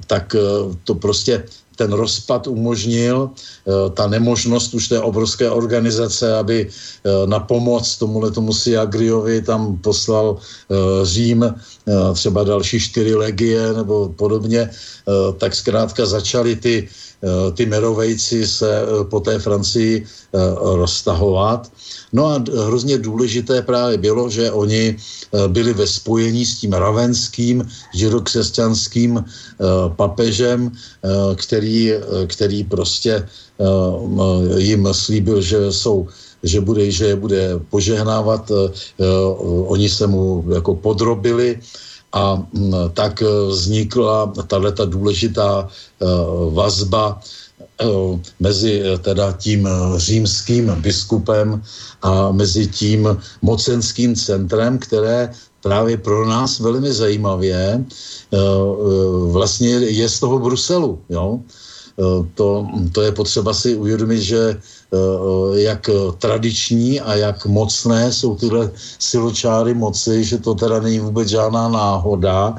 tak 0.08 0.36
to 0.84 0.96
prostě 0.96 1.44
ten 1.76 1.94
rozpad 1.94 2.48
umožnil, 2.48 3.30
ta 3.94 4.08
nemožnost 4.08 4.74
už 4.74 4.88
té 4.88 5.00
obrovské 5.00 5.50
organizace, 5.50 6.38
aby 6.38 6.70
na 7.26 7.40
pomoc 7.40 7.98
tomuhle 7.98 8.32
tomu 8.32 8.54
Siagriovi 8.54 9.42
tam 9.42 9.78
poslal 9.78 10.38
Řím 11.04 11.56
třeba 12.14 12.44
další 12.44 12.80
čtyři 12.80 13.16
legie 13.16 13.74
nebo 13.74 14.10
podobně, 14.10 14.70
tak 15.38 15.56
zkrátka 15.56 16.06
začaly 16.06 16.56
ty 16.56 16.88
Eh, 17.15 17.15
ty 17.54 17.66
merovejci 17.66 18.48
se 18.48 18.70
eh, 18.70 18.86
po 19.10 19.20
té 19.20 19.40
Francii 19.40 20.04
eh, 20.06 20.40
roztahovat. 20.62 21.72
No 22.14 22.26
a 22.26 22.44
hrozně 22.68 22.98
důležité 22.98 23.62
právě 23.62 23.98
bylo, 23.98 24.30
že 24.30 24.52
oni 24.52 24.96
byli 25.48 25.74
ve 25.74 25.88
spojení 25.88 26.46
s 26.46 26.60
tím 26.64 26.74
ravenským 26.74 27.68
židokřesťanským 27.94 29.26
papežem, 29.96 30.72
který, 31.36 31.92
který 32.28 32.64
prostě 32.64 33.28
jim 34.58 34.88
slíbil, 34.92 35.42
že 35.42 35.72
jsou 35.72 36.08
že 36.44 36.62
bude, 36.62 36.92
že 36.92 37.06
je 37.06 37.16
bude 37.16 37.60
požehnávat. 37.70 38.52
Oni 39.68 39.90
se 39.90 40.08
mu 40.08 40.46
jako 40.54 40.76
podrobili 40.76 41.60
a 42.16 42.40
mm, 42.40 42.74
tak 42.96 43.22
e, 43.22 43.28
vznikla 43.52 44.34
tato 44.48 44.86
důležitá 44.86 45.68
e, 45.68 46.06
vazba 46.50 47.20
e, 47.20 47.86
mezi 48.40 48.84
teda 49.04 49.32
tím 49.32 49.68
římským 49.96 50.72
biskupem 50.80 51.62
a 52.02 52.32
mezi 52.32 52.68
tím 52.68 53.18
mocenským 53.42 54.16
centrem, 54.16 54.80
které 54.80 55.36
právě 55.62 55.98
pro 55.98 56.28
nás 56.28 56.60
velmi 56.60 56.94
zajímavě 56.94 57.86
vlastně 59.32 59.70
je 59.70 60.10
z 60.10 60.20
toho 60.20 60.40
Bruselu. 60.40 61.00
Jo? 61.10 61.40
To, 62.36 62.68
to 62.92 63.02
je 63.02 63.12
potřeba 63.12 63.54
si 63.54 63.76
uvědomit, 63.76 64.22
že 64.22 64.40
Eh, 64.52 64.62
jak 65.54 65.90
tradiční 66.20 67.02
a 67.02 67.16
jak 67.16 67.46
mocné 67.46 68.12
jsou 68.12 68.36
tyhle 68.36 68.72
siločáry 69.00 69.74
moci, 69.74 70.24
že 70.24 70.38
to 70.38 70.56
teda 70.56 70.80
není 70.80 71.00
vůbec 71.00 71.28
žádná 71.28 71.70
náhoda, 71.70 72.56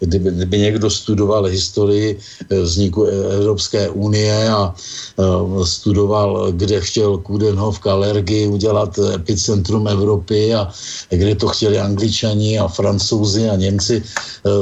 kdyby, 0.00 0.30
kdyby 0.30 0.58
někdo 0.58 0.90
studoval 0.90 1.44
historii 1.44 2.18
eh, 2.50 2.60
vzniku 2.60 3.04
Evropské 3.04 3.88
unie 3.88 4.48
a 4.50 4.74
uh, 5.16 5.64
studoval, 5.64 6.52
kde 6.52 6.80
chtěl 6.80 7.18
Kudenhov 7.18 7.86
alergii 7.86 8.46
udělat 8.46 8.98
epicentrum 8.98 9.88
Evropy 9.88 10.54
a 10.54 10.68
kde 11.10 11.34
to 11.34 11.48
chtěli 11.48 11.78
Angličani 11.78 12.58
a 12.58 12.68
Francouzi 12.68 13.48
a 13.48 13.56
Němci. 13.56 14.02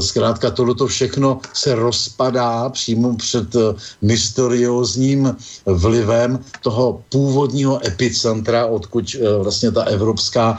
Zkrátka 0.01 0.51
tohleto 0.51 0.87
všechno 0.87 1.41
se 1.53 1.75
rozpadá 1.75 2.69
přímo 2.69 3.17
před 3.17 3.57
mysteriózním 4.03 5.37
vlivem 5.67 6.39
toho 6.63 7.01
původního 7.09 7.87
epicentra, 7.87 8.67
odkud 8.67 9.17
vlastně 9.43 9.71
ta 9.71 9.83
evropská 9.83 10.59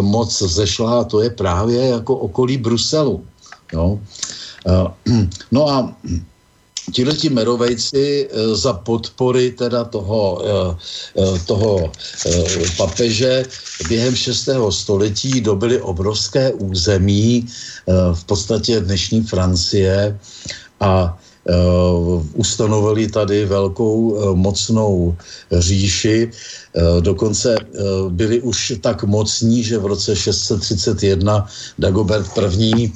moc 0.00 0.42
zešla 0.42 1.00
a 1.00 1.04
to 1.04 1.22
je 1.22 1.30
právě 1.30 1.88
jako 1.88 2.16
okolí 2.16 2.56
Bruselu. 2.56 3.24
Jo. 3.74 3.98
Eh, 4.66 4.86
no 5.52 5.68
a 5.68 5.96
tihleti 6.92 7.30
merovejci 7.30 8.28
eh, 8.30 8.54
za 8.54 8.72
podpory 8.72 9.50
teda 9.50 9.84
toho, 9.84 10.22
eh, 11.18 11.38
toho 11.46 11.90
papeže 12.76 13.44
během 13.88 14.14
6. 14.14 14.48
století 14.70 15.40
dobili 15.40 15.80
obrovské 15.80 16.52
území 16.52 17.46
v 18.14 18.24
podstatě 18.24 18.80
dnešní 18.80 19.22
Francie 19.22 20.18
a 20.80 21.18
ustanovili 22.34 23.08
tady 23.08 23.44
velkou 23.44 24.16
mocnou 24.34 25.16
říši, 25.52 26.30
dokonce 27.00 27.56
byli 28.08 28.40
už 28.40 28.80
tak 28.80 29.04
mocní, 29.04 29.62
že 29.62 29.78
v 29.78 29.86
roce 29.86 30.16
631 30.16 31.48
Dagobert 31.78 32.38
I 32.58 32.92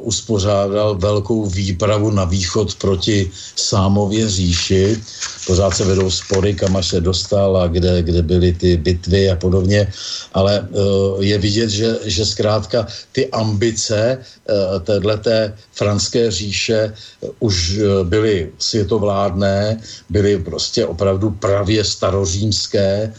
uspořádal 0.00 0.94
velkou 0.98 1.46
výpravu 1.46 2.10
na 2.10 2.24
východ 2.24 2.74
proti 2.74 3.30
Sámově 3.56 4.28
říši. 4.28 5.00
Pořád 5.46 5.76
se 5.76 5.84
vedou 5.84 6.10
spory, 6.10 6.54
kam 6.54 6.76
až 6.76 6.88
se 6.88 7.00
dostal 7.00 7.56
a 7.56 7.66
kde, 7.66 8.02
kde 8.02 8.22
byly 8.22 8.52
ty 8.52 8.76
bitvy 8.76 9.30
a 9.30 9.36
podobně. 9.36 9.92
Ale 10.34 10.60
uh, 10.60 11.22
je 11.22 11.38
vidět, 11.38 11.70
že, 11.70 11.98
že 12.04 12.26
zkrátka 12.26 12.86
ty 13.12 13.30
ambice 13.30 14.18
uh, 14.18 14.80
téhleté 14.82 15.54
franské 15.72 16.30
říše 16.30 16.94
už 17.38 17.80
byly 18.02 18.50
světovládné, 18.58 19.80
byly 20.10 20.38
prostě 20.38 20.86
opravdu 20.86 21.30
pravě 21.30 21.84
starořímské 21.84 23.12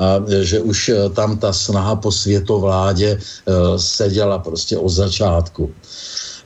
a 0.00 0.24
že 0.42 0.60
už 0.60 0.90
tam 1.12 1.38
ta 1.38 1.52
snaha 1.52 1.96
po 1.96 2.12
světovládě 2.12 3.20
seděla 3.76 4.38
prostě 4.38 4.78
od 4.78 4.88
začátku. 4.88 5.70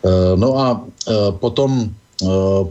Eh, 0.05 0.37
no 0.37 0.59
a 0.59 0.85
potom, 1.31 1.91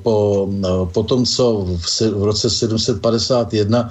po, 0.03 0.49
po 0.91 1.03
tom, 1.03 1.25
co 1.25 1.67
v, 1.67 2.01
v 2.01 2.23
roce 2.23 2.49
751 2.49 3.89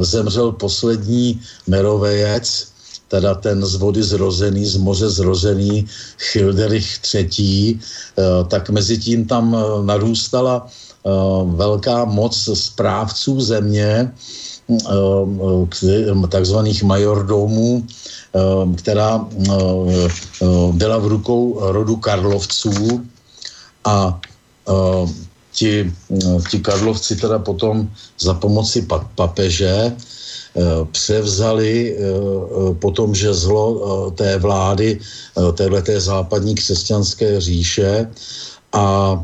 zemřel 0.00 0.52
poslední 0.52 1.40
merovejec, 1.66 2.66
teda 3.08 3.34
ten 3.34 3.64
z 3.64 3.74
vody 3.74 4.02
zrozený, 4.02 4.66
z 4.66 4.76
moře 4.76 5.08
zrozený 5.08 5.86
Childerich 6.18 7.00
III., 7.14 7.78
tak 8.48 8.70
mezi 8.70 8.98
tím 8.98 9.24
tam 9.26 9.56
narůstala 9.86 10.66
velká 11.44 12.04
moc 12.04 12.50
správců 12.54 13.40
země, 13.40 14.12
takzvaných 16.28 16.82
majordomů, 16.82 17.84
Ehm, 18.34 18.74
která 18.74 19.16
ehm, 19.16 20.08
ehm, 20.42 20.78
byla 20.78 20.98
v 20.98 21.06
rukou 21.06 21.58
rodu 21.72 21.96
Karlovců 21.96 23.04
a 23.84 24.20
ti, 25.52 25.92
ti 26.50 26.58
Karlovci 26.60 27.16
teda 27.16 27.38
potom 27.38 27.88
za 28.20 28.34
pomoci 28.34 28.86
papeže 29.14 29.96
převzali 30.92 31.96
potom, 32.78 33.14
že 33.14 33.34
zlo 33.34 34.10
té 34.10 34.38
vlády, 34.38 35.00
téhleté 35.54 36.00
západní 36.00 36.54
křesťanské 36.54 37.40
říše 37.40 38.12
a 38.72 39.16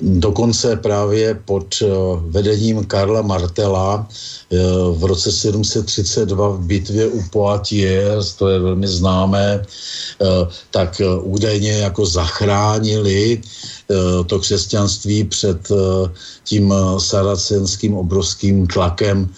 dokonce 0.00 0.76
právě 0.76 1.34
pod 1.44 1.74
eh, 1.82 1.86
vedením 2.20 2.84
Karla 2.84 3.22
Martela 3.22 4.08
eh, 4.52 4.56
v 4.92 5.04
roce 5.04 5.32
732 5.32 6.48
v 6.48 6.60
bitvě 6.60 7.06
u 7.06 7.22
Poitiers, 7.30 8.34
to 8.34 8.48
je 8.48 8.58
velmi 8.58 8.88
známé, 8.88 9.62
eh, 9.62 10.26
tak 10.70 11.02
údajně 11.22 11.72
jako 11.72 12.06
zachránili 12.06 13.40
to 14.26 14.38
křesťanství 14.38 15.24
před 15.24 15.68
tím 16.44 16.74
saracenským 16.98 17.96
obrovským 17.96 18.66
tlakem, 18.66 19.28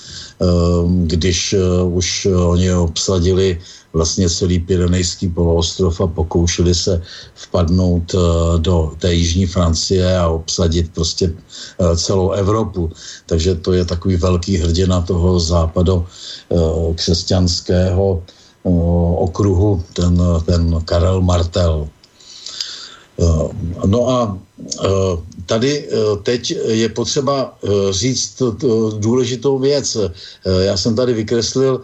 když 1.06 1.54
už 1.84 2.26
oni 2.46 2.74
obsadili 2.74 3.58
vlastně 3.92 4.30
celý 4.30 4.58
Pyrenejský 4.58 5.28
poloostrov 5.28 6.00
a 6.00 6.06
pokoušeli 6.06 6.74
se 6.74 7.02
vpadnout 7.34 8.14
uh, 8.14 8.20
do 8.58 8.92
té 8.98 9.14
jižní 9.14 9.46
Francie 9.46 10.18
a 10.18 10.28
obsadit 10.28 10.94
prostě 10.94 11.32
celou 11.96 12.30
Evropu. 12.30 12.90
Takže 13.26 13.54
to 13.54 13.72
je 13.72 13.84
takový 13.84 14.16
velký 14.16 14.56
hrdina 14.56 15.00
toho 15.00 15.40
západo 15.40 16.06
křesťanského 16.94 18.22
okruhu, 19.16 19.82
ten, 19.92 20.22
ten 20.46 20.80
Karel 20.84 21.20
Martel. 21.22 21.88
No 23.86 24.08
a 24.08 24.38
tady 25.46 25.88
teď 26.22 26.54
je 26.66 26.88
potřeba 26.88 27.58
říct 27.90 28.42
důležitou 28.98 29.58
věc. 29.58 29.96
Já 30.60 30.76
jsem 30.76 30.96
tady 30.96 31.14
vykreslil 31.14 31.80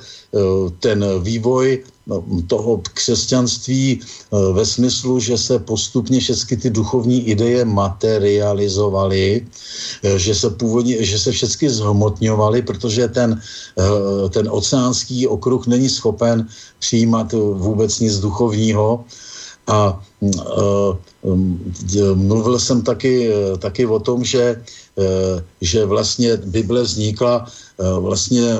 ten 0.80 1.04
vývoj 1.22 1.82
No, 2.06 2.22
toho 2.46 2.82
křesťanství 2.94 4.00
eh, 4.00 4.52
ve 4.52 4.66
smyslu, 4.66 5.18
že 5.20 5.38
se 5.38 5.58
postupně 5.58 6.20
všechny 6.20 6.56
ty 6.56 6.70
duchovní 6.70 7.26
ideje 7.28 7.64
materializovaly, 7.64 9.42
eh, 9.42 10.18
že 10.18 10.34
se 10.34 10.50
původně, 10.50 11.02
že 11.02 11.18
se 11.18 11.32
všechny 11.34 11.70
zhmotňovaly, 11.70 12.62
protože 12.62 13.08
ten, 13.10 13.34
eh, 13.34 14.28
ten 14.30 14.46
oceánský 14.46 15.26
okruh 15.26 15.66
není 15.66 15.90
schopen 15.90 16.46
přijímat 16.78 17.34
vůbec 17.34 17.90
nic 17.98 18.22
duchovního 18.22 19.02
a 19.66 20.02
mluvil 22.14 22.58
jsem 22.58 22.82
taky, 22.82 23.30
taky 23.58 23.86
o 23.86 23.98
tom, 23.98 24.24
že, 24.24 24.62
že 25.60 25.84
vlastně 25.84 26.36
Bible 26.36 26.82
vznikla 26.82 27.46
vlastně 27.78 28.52
eh, 28.52 28.58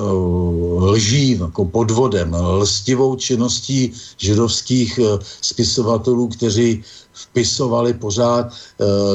lží, 0.78 1.38
jako 1.40 1.64
podvodem, 1.64 2.34
lstivou 2.34 3.16
činností 3.16 3.93
židovských 4.16 4.98
eh, 4.98 5.18
spisovatelů, 5.40 6.28
kteří 6.28 6.84
vpisovali 7.16 7.94
pořád 7.94 8.52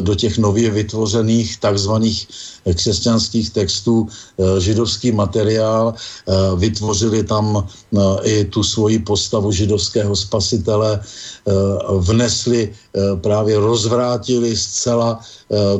do 0.02 0.16
těch 0.16 0.38
nově 0.38 0.72
vytvořených 0.72 1.58
takzvaných 1.58 2.28
křesťanských 2.74 3.50
textů 3.50 4.08
židovský 4.58 5.12
materiál, 5.12 5.94
vytvořili 6.58 7.24
tam 7.24 7.68
i 8.24 8.46
tu 8.46 8.64
svoji 8.64 9.00
postavu 9.00 9.52
židovského 9.52 10.16
spasitele, 10.16 11.00
vnesli, 11.98 12.74
právě 13.22 13.60
rozvrátili 13.60 14.58
zcela 14.58 15.20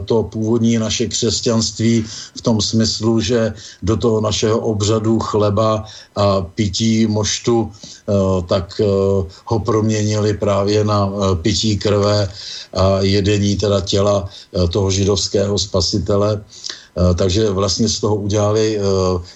to 0.06 0.24
původní 0.24 0.78
naše 0.78 1.10
křesťanství 1.10 2.06
v 2.38 2.42
tom 2.42 2.62
smyslu, 2.62 3.20
že 3.20 3.54
do 3.82 3.98
toho 3.98 4.11
toho 4.12 4.22
našeho 4.22 4.60
obřadu 4.60 5.20
chleba 5.20 5.88
a 6.20 6.42
pití 6.44 7.08
moštu, 7.08 7.72
eh, 7.72 8.12
tak 8.44 8.76
eh, 8.84 8.86
ho 9.24 9.58
proměnili 9.64 10.36
právě 10.36 10.84
na 10.84 11.08
eh, 11.08 11.36
pití 11.40 11.80
krve 11.80 12.28
a 12.76 13.00
jedení 13.08 13.56
teda 13.56 13.82
těla 13.82 14.28
toho 14.72 14.92
židovského 14.92 15.56
spasitele. 15.60 16.44
Eh, 16.92 17.14
takže 17.16 17.50
vlastně 17.50 17.90
z 17.90 18.00
toho 18.00 18.16
udělali 18.16 18.78
eh, 18.78 18.82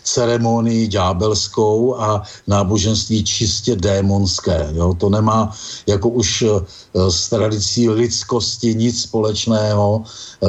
ceremonii 0.04 0.88
ďábelskou 0.88 1.96
a 1.96 2.24
náboženství 2.48 3.24
čistě 3.24 3.76
démonské. 3.76 4.70
Jo? 4.74 4.94
To 4.94 5.10
nemá 5.10 5.56
jako 5.88 6.10
už 6.10 6.42
eh, 6.42 6.52
s 7.12 7.30
tradicí 7.30 7.90
lidskosti 7.90 8.76
nic 8.76 9.02
společného, 9.02 10.04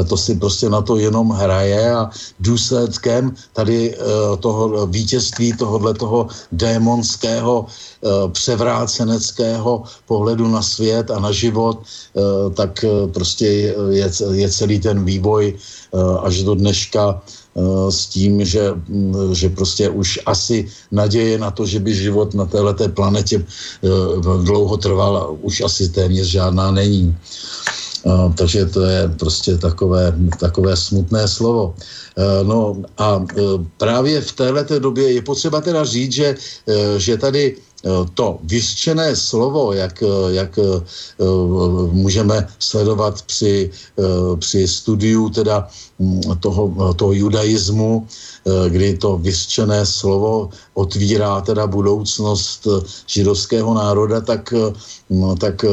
to 0.08 0.16
si 0.16 0.34
prostě 0.34 0.70
na 0.70 0.82
to 0.82 0.96
jenom 0.96 1.30
hraje 1.30 1.94
a 1.94 2.10
důsledkem 2.40 3.34
tady 3.52 3.98
toho 4.40 4.86
vítězství 4.86 5.56
tohohle 5.56 5.94
toho 5.94 6.28
démonského 6.52 7.66
převráceneckého 8.32 9.82
pohledu 10.06 10.48
na 10.48 10.62
svět 10.62 11.10
a 11.10 11.18
na 11.20 11.32
život, 11.32 11.82
tak 12.54 12.84
prostě 13.14 13.46
je, 13.90 14.10
je 14.32 14.48
celý 14.50 14.80
ten 14.80 15.04
vývoj 15.04 15.58
až 16.22 16.42
do 16.42 16.54
dneška 16.54 17.22
eh, 17.22 17.92
s 17.92 18.06
tím, 18.06 18.44
že, 18.44 18.72
mm, 18.88 19.34
že 19.34 19.48
prostě 19.48 19.88
už 19.88 20.20
asi 20.26 20.68
naděje 20.92 21.38
na 21.38 21.50
to, 21.50 21.66
že 21.66 21.80
by 21.80 21.94
život 21.94 22.34
na 22.34 22.44
této 22.44 22.88
planetě 22.88 23.40
eh, 23.40 23.88
dlouho 24.42 24.76
trval, 24.76 25.36
už 25.42 25.60
asi 25.60 25.88
téměř 25.88 26.26
žádná 26.26 26.70
není. 26.70 27.16
Eh, 28.06 28.32
takže 28.34 28.66
to 28.66 28.80
je 28.82 29.08
prostě 29.18 29.58
takové, 29.58 30.14
takové 30.40 30.76
smutné 30.76 31.28
slovo. 31.28 31.74
No 32.42 32.80
a 32.96 33.20
právě 33.76 34.20
v 34.20 34.32
této 34.32 34.78
době 34.78 35.12
je 35.12 35.22
potřeba 35.22 35.60
teda 35.60 35.84
říct, 35.84 36.12
že, 36.12 36.34
že 36.96 37.16
tady 37.20 37.56
Eh, 37.75 37.75
to 38.14 38.38
vyřčené 38.42 39.16
slovo, 39.16 39.72
jak, 39.72 40.02
eh, 40.02 40.32
jak 40.34 40.58
eh, 40.58 40.62
můžeme 41.92 42.48
sledovat 42.58 43.22
při, 43.22 43.70
při 44.38 44.68
studiu 44.68 45.28
teda 45.28 45.68
toho, 46.40 46.94
toho 46.96 47.12
judaismu, 47.12 48.06
kdy 48.68 48.98
to 48.98 49.16
vyřčené 49.16 49.86
slovo 49.86 50.48
otvírá 50.74 51.40
teda 51.40 51.66
budoucnost 51.66 52.68
židovského 53.06 53.74
národa, 53.74 54.20
tak, 54.20 54.54
mm, 55.10 55.36
tak 55.36 55.64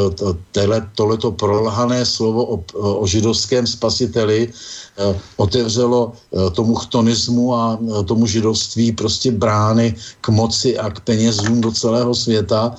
tohleto 0.96 1.32
prolhané 1.32 2.06
slovo 2.06 2.46
o, 2.46 2.58
o 2.74 3.08
židovském 3.08 3.68
spasiteli 3.68 4.54
Eh, 4.94 5.20
otevřelo 5.38 6.14
eh, 6.14 6.50
tomu 6.54 6.76
chtonismu 6.76 7.56
a 7.56 7.80
eh, 7.82 8.04
tomu 8.04 8.28
židovství 8.28 8.92
prostě 8.92 9.32
brány 9.32 9.96
k 10.22 10.30
moci 10.30 10.78
a 10.78 10.90
k 10.90 11.00
penězům 11.00 11.62
do 11.62 11.72
celého 11.72 12.16
světa. 12.16 12.76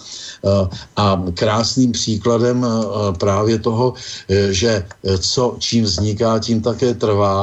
A 0.97 1.23
krásným 1.35 1.93
příkladem 1.93 2.67
právě 3.19 3.59
toho, 3.59 3.95
že 4.51 4.85
co 5.19 5.57
čím 5.59 5.85
vzniká, 5.85 6.39
tím 6.39 6.61
také 6.61 6.95
trvá, 6.95 7.34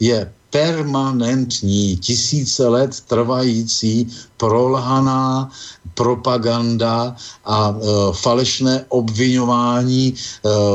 je 0.00 0.18
permanentní, 0.50 1.96
tisíce 1.96 2.68
let 2.68 3.00
trvající 3.06 4.08
prolhaná 4.40 5.50
propaganda 5.94 7.16
a 7.44 7.58
e, 7.68 7.76
falešné 8.16 8.84
obvinování 8.88 10.08
e, 10.08 10.14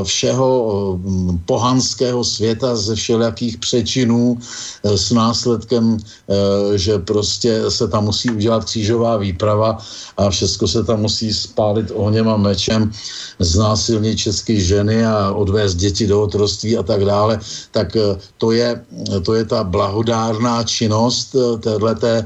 všeho 0.03 0.49
e, 0.53 0.97
pohanského 1.45 2.23
světa 2.23 2.75
ze 2.75 2.95
všelijakých 2.95 3.57
přečinů 3.57 4.37
e, 4.37 4.97
s 4.97 5.11
následkem, 5.11 5.97
e, 5.97 6.77
že 6.77 6.99
prostě 6.99 7.65
se 7.69 7.87
tam 7.87 8.05
musí 8.05 8.29
udělat 8.29 8.65
křížová 8.65 9.17
výprava 9.17 9.77
a 10.17 10.29
všechno 10.29 10.67
se 10.67 10.83
tam 10.83 11.01
musí 11.01 11.33
spálit 11.33 11.89
ohněm 11.93 12.29
a 12.29 12.37
mečem, 12.37 12.91
znásilnit 13.39 14.19
české 14.19 14.61
ženy 14.61 15.05
a 15.05 15.31
odvést 15.33 15.75
děti 15.75 16.07
do 16.07 16.21
otroství 16.21 16.77
a 16.77 16.83
tak 16.83 17.01
dále, 17.05 17.39
tak 17.71 17.95
e, 17.95 18.17
to 18.37 18.51
je, 18.51 18.85
to 19.25 19.33
je 19.33 19.45
ta 19.45 19.64
blahodárná 19.65 20.63
činnost 20.63 21.35
e, 21.35 21.57
téhleté 21.57 22.25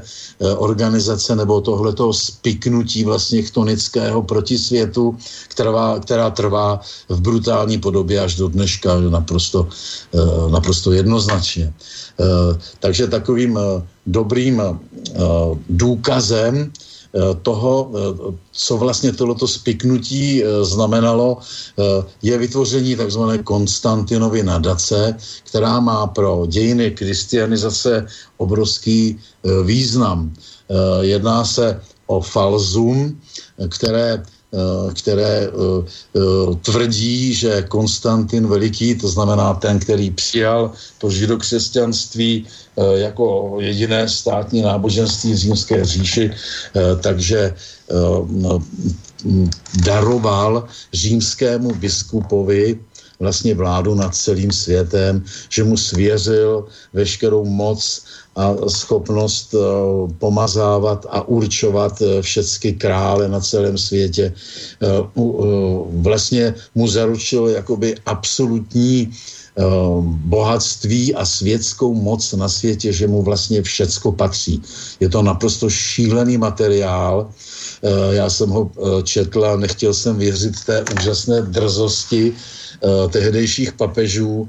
organizace 0.54 1.36
nebo 1.36 1.60
tohleto 1.60 2.12
spiknutí 2.12 3.04
vlastně 3.04 3.42
chtonického 3.42 4.22
protisvětu, 4.22 5.16
která, 5.48 5.98
která 6.00 6.30
trvá 6.30 6.80
v 7.08 7.20
brutální 7.20 7.78
podobě 7.78 8.20
až 8.20 8.36
do 8.36 8.48
dneška 8.48 9.00
naprosto, 9.00 9.68
eh, 10.14 10.50
naprosto 10.50 10.92
jednoznačně. 10.92 11.72
Eh, 12.20 12.58
takže 12.80 13.06
takovým 13.06 13.58
eh, 13.58 13.82
dobrým 14.06 14.62
důkazem 15.68 16.72
toho, 17.42 17.90
co 18.52 18.76
vlastně 18.76 19.12
tohleto 19.12 19.48
spiknutí 19.48 20.42
znamenalo, 20.62 21.38
je 22.22 22.38
vytvoření 22.38 22.96
takzvané 22.96 23.38
Konstantinovy 23.38 24.42
nadace, 24.42 25.16
která 25.44 25.80
má 25.80 26.06
pro 26.06 26.46
dějiny 26.46 26.90
kristianizace 26.90 28.06
obrovský 28.36 29.18
význam. 29.64 30.30
Eh, 30.70 31.04
jedná 31.04 31.44
se 31.44 31.80
o 32.06 32.20
falzum, 32.20 33.20
které 33.68 34.22
eh, 34.22 34.39
které 34.94 35.48
uh, 35.48 35.84
tvrdí, 36.56 37.34
že 37.34 37.62
Konstantin 37.68 38.46
Veliký, 38.46 38.94
to 38.94 39.08
znamená 39.08 39.54
ten, 39.54 39.78
který 39.78 40.10
přijal 40.10 40.72
to 40.98 41.10
židokřesťanství 41.10 42.46
jako 42.94 43.56
jediné 43.60 44.08
státní 44.08 44.62
náboženství 44.62 45.32
v 45.32 45.36
římské 45.36 45.84
říši, 45.84 46.30
takže 47.00 47.54
daroval 49.84 50.64
římskému 50.92 51.74
biskupovi 51.74 52.78
vlastně 53.20 53.54
vládu 53.54 53.94
nad 53.94 54.14
celým 54.16 54.52
světem, 54.52 55.24
že 55.48 55.64
mu 55.64 55.76
svěřil 55.76 56.64
veškerou 56.92 57.44
moc 57.44 58.04
a 58.40 58.56
schopnost 58.68 59.54
uh, 59.54 59.60
pomazávat 60.18 61.06
a 61.10 61.28
určovat 61.28 62.00
uh, 62.00 62.24
všechny 62.24 62.72
krále 62.72 63.28
na 63.28 63.40
celém 63.40 63.78
světě. 63.78 64.32
Uh, 65.14 65.84
vlastně 66.00 66.54
mu 66.74 66.88
zaručil 66.88 67.48
jakoby 67.48 67.94
absolutní 68.06 69.12
bohatství 70.30 71.14
a 71.14 71.26
světskou 71.26 71.94
moc 71.94 72.32
na 72.32 72.48
světě, 72.48 72.92
že 72.92 73.06
mu 73.06 73.22
vlastně 73.22 73.62
všecko 73.62 74.12
patří. 74.12 74.62
Je 75.00 75.08
to 75.08 75.22
naprosto 75.22 75.70
šílený 75.70 76.38
materiál. 76.38 77.28
Já 78.10 78.30
jsem 78.30 78.48
ho 78.50 78.70
četl 79.02 79.44
a 79.44 79.56
nechtěl 79.56 79.94
jsem 79.94 80.16
věřit 80.16 80.54
té 80.64 80.84
úžasné 80.96 81.42
drzosti 81.42 82.32
tehdejších 83.10 83.72
papežů, 83.72 84.48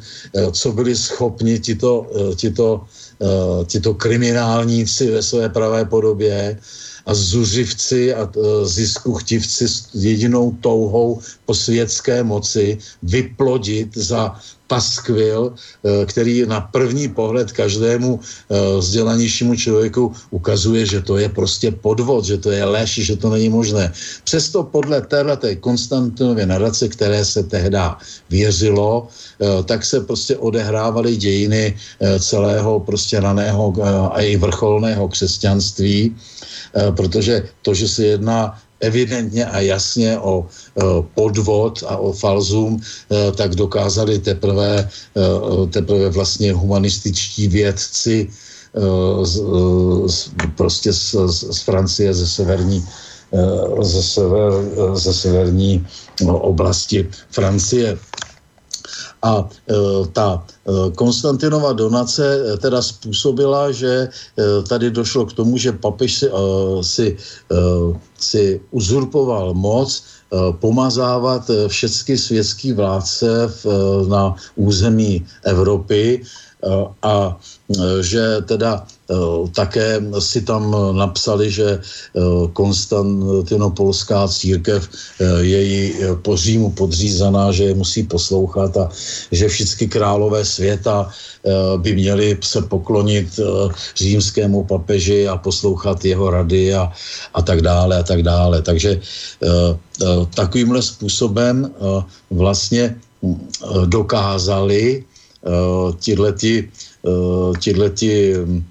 co 0.51 0.71
byli 0.71 0.95
schopni 0.95 1.59
tito, 1.59 2.07
tito 2.35 2.81
uh, 3.21 3.65
tito 3.65 3.93
kriminálníci 3.93 5.11
ve 5.11 5.21
své 5.21 5.49
pravé 5.49 5.85
podobě 5.85 6.59
a 7.05 7.13
zuřivci 7.13 8.13
a 8.13 8.29
uh, 8.35 8.65
ziskuchtivci 8.65 9.67
s 9.67 9.89
jedinou 9.93 10.51
touhou 10.61 11.21
po 11.45 11.53
světské 11.53 12.23
moci 12.23 12.77
vyplodit 13.03 13.97
za 13.97 14.35
paskvil, 14.71 15.51
eh, 15.51 16.07
který 16.07 16.47
na 16.47 16.63
první 16.71 17.11
pohled 17.11 17.51
každému 17.51 18.15
eh, 18.15 18.79
vzdělanějšímu 18.79 19.59
člověku 19.59 20.15
ukazuje, 20.31 20.87
že 20.87 21.03
to 21.03 21.19
je 21.19 21.27
prostě 21.27 21.75
podvod, 21.75 22.23
že 22.23 22.39
to 22.39 22.55
je 22.55 22.63
lež, 22.63 23.03
že 23.03 23.19
to 23.19 23.27
není 23.35 23.51
možné. 23.51 23.91
Přesto 24.23 24.63
podle 24.63 25.03
téhleté 25.03 25.59
Konstantinově 25.59 26.47
nadace, 26.47 26.87
které 26.87 27.19
se 27.27 27.43
tehdy 27.43 27.83
věřilo, 28.31 29.11
eh, 29.11 29.59
tak 29.67 29.83
se 29.83 30.07
prostě 30.07 30.39
odehrávaly 30.39 31.19
dějiny 31.19 31.75
celého 32.19 32.79
prostě 32.79 33.19
raného 33.19 33.73
a 34.11 34.19
i 34.21 34.35
vrcholného 34.37 35.07
křesťanství, 35.07 36.15
protože 36.95 37.47
to, 37.63 37.73
že 37.73 37.87
se 37.87 38.01
jedná 38.15 38.59
evidentně 38.81 39.45
a 39.45 39.59
jasně 39.59 40.19
o 40.19 40.45
e, 40.45 40.81
podvod 41.15 41.83
a 41.87 41.97
o 41.97 42.13
falzum, 42.13 42.81
e, 42.81 43.31
tak 43.31 43.55
dokázali 43.55 44.19
teprve, 44.19 44.89
e, 44.89 45.67
teprve 45.67 46.09
vlastně 46.09 46.53
humanističtí 46.53 47.47
vědci 47.47 48.29
z, 49.23 49.41
z, 50.05 50.29
prostě 50.55 50.93
z, 50.93 51.15
z 51.27 51.59
Francie, 51.61 52.13
ze 52.13 52.27
severní 52.27 52.79
ze, 53.81 54.03
sever, 54.03 54.51
ze 54.93 55.13
severní 55.13 55.87
no, 56.23 56.39
oblasti 56.39 57.07
Francie. 57.31 57.99
A 59.21 59.45
e, 59.45 59.73
ta 60.13 60.41
e, 60.41 60.91
Konstantinova 60.91 61.73
donace 61.73 62.25
e, 62.25 62.57
teda 62.57 62.81
způsobila, 62.81 63.71
že 63.71 64.09
tady 64.67 64.91
došlo 64.91 65.25
k 65.25 65.33
tomu, 65.33 65.57
že 65.57 65.71
papež 65.71 66.13
si, 66.17 66.27
si, 66.81 67.17
si 68.19 68.61
uzurpoval 68.71 69.53
moc 69.53 70.03
pomazávat 70.51 71.51
všechny 71.67 72.17
světský 72.17 72.73
vládce 72.73 73.47
v, 73.47 73.65
na 74.07 74.35
území 74.55 75.25
Evropy 75.43 76.23
a 77.03 77.37
že 78.01 78.37
teda 78.45 78.85
Eh, 79.11 79.43
také 79.51 79.99
si 80.19 80.41
tam 80.41 80.71
napsali, 80.95 81.51
že 81.51 81.69
eh, 81.75 82.21
konstantinopolská 82.55 84.27
církev 84.27 84.81
eh, 84.87 85.43
je 85.43 85.61
jí 85.63 85.81
po 86.23 86.37
Římu 86.37 86.71
podřízaná, 86.71 87.51
že 87.51 87.63
je 87.63 87.73
musí 87.75 88.03
poslouchat 88.07 88.77
a 88.77 88.89
že 89.31 89.47
všichni 89.47 89.87
králové 89.87 90.45
světa 90.45 91.09
by 91.77 91.95
měli 91.95 92.37
se 92.41 92.61
poklonit 92.61 93.39
římskému 93.97 94.63
papeži 94.63 95.27
a 95.27 95.37
poslouchat 95.37 96.05
jeho 96.05 96.29
rady 96.29 96.73
a, 96.73 96.85
a 97.33 97.41
tak 97.41 97.61
dále 97.61 97.97
a 97.97 98.03
tak 98.03 98.21
dále. 98.21 98.61
Takže 98.61 99.01
takovýmhle 100.35 100.81
způsobem 100.81 101.71
vlastně 102.29 102.95
hm, 103.23 103.49
dokázali 103.85 105.03
tihleti, 106.01 106.69
tihleti 107.61 108.11
hm, 108.33 108.59
Eh, 108.59 108.70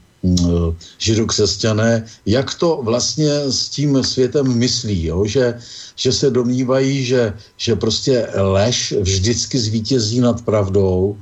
židokřesťané, 0.99 2.05
jak 2.27 2.55
to 2.55 2.81
vlastně 2.83 3.33
s 3.49 3.69
tím 3.69 4.05
světem 4.05 4.53
myslí, 4.53 5.05
jo? 5.05 5.25
Že, 5.25 5.59
že 5.97 6.13
se 6.13 6.31
domnívají, 6.31 7.05
že, 7.05 7.33
že 7.57 7.77
prostě 7.77 8.29
lež 8.35 8.95
vždycky 9.01 9.59
zvítězí 9.59 10.21
nad 10.21 10.43
pravdou, 10.45 11.17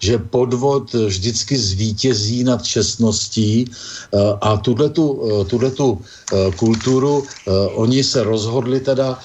že 0.00 0.18
podvod 0.18 0.92
vždycky 0.92 1.58
zvítězí 1.58 2.44
nad 2.44 2.62
čestností 2.62 3.64
eh, 3.64 4.18
a 4.40 4.56
tuhletu, 4.56 5.08
eh, 5.24 5.44
tuhletu 5.44 6.00
kulturu 6.56 7.24
oni 7.74 8.04
se 8.04 8.24
rozhodli 8.24 8.80
teda 8.80 9.20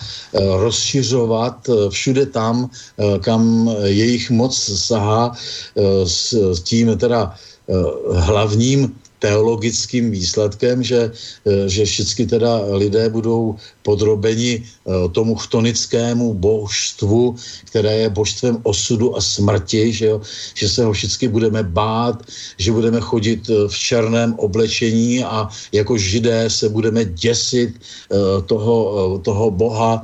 rozšiřovat 0.59 1.69
všude 1.89 2.25
tam, 2.25 2.69
kam 3.23 3.71
jejich 3.83 4.31
moc 4.31 4.51
sahá 4.75 5.31
s 6.03 6.35
tím 6.63 6.97
teda 6.97 7.35
hlavním 8.11 8.91
teologickým 9.19 10.11
výsledkem, 10.11 10.83
že, 10.83 11.11
eh, 11.45 11.69
že 11.69 11.85
všichni 11.85 12.25
teda 12.27 12.77
lidé 12.77 13.09
budou 13.09 13.57
podrobeni 13.87 14.59
eh, 14.59 15.07
tomu 15.15 15.39
chtonickému 15.39 16.35
božstvu, 16.35 17.39
které 17.71 18.03
je 18.03 18.09
božstvem 18.11 18.59
osudu 18.67 19.15
a 19.15 19.23
smrti, 19.23 19.95
že, 19.95 20.05
jo? 20.11 20.19
že 20.59 20.67
se 20.67 20.83
ho 20.83 20.91
všichni 20.91 21.31
budeme 21.31 21.63
bát, 21.63 22.19
že 22.59 22.75
budeme 22.75 22.99
chodit 22.99 23.47
eh, 23.47 23.71
v 23.71 23.75
černém 23.79 24.35
oblečení 24.35 25.23
a 25.23 25.47
jako 25.71 25.95
židé 25.95 26.51
se 26.51 26.67
budeme 26.67 27.05
děsit 27.15 27.79
toho, 28.45 28.75
toho 29.23 29.51
boha, 29.51 30.01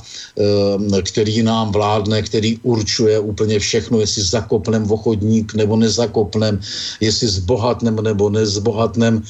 který 1.03 1.43
nám 1.43 1.71
vládne, 1.71 2.21
který 2.21 2.59
určuje 2.63 3.19
úplně 3.19 3.59
všechno, 3.59 3.99
jestli 3.99 4.21
zakopnem 4.23 4.85
v 4.85 4.93
ochodník 4.93 5.53
nebo 5.53 5.75
nezakopnem, 5.75 6.59
jestli 6.99 7.27
zbohatnem 7.27 7.95
nebo 7.95 8.29
nezbohatnem 8.29 9.23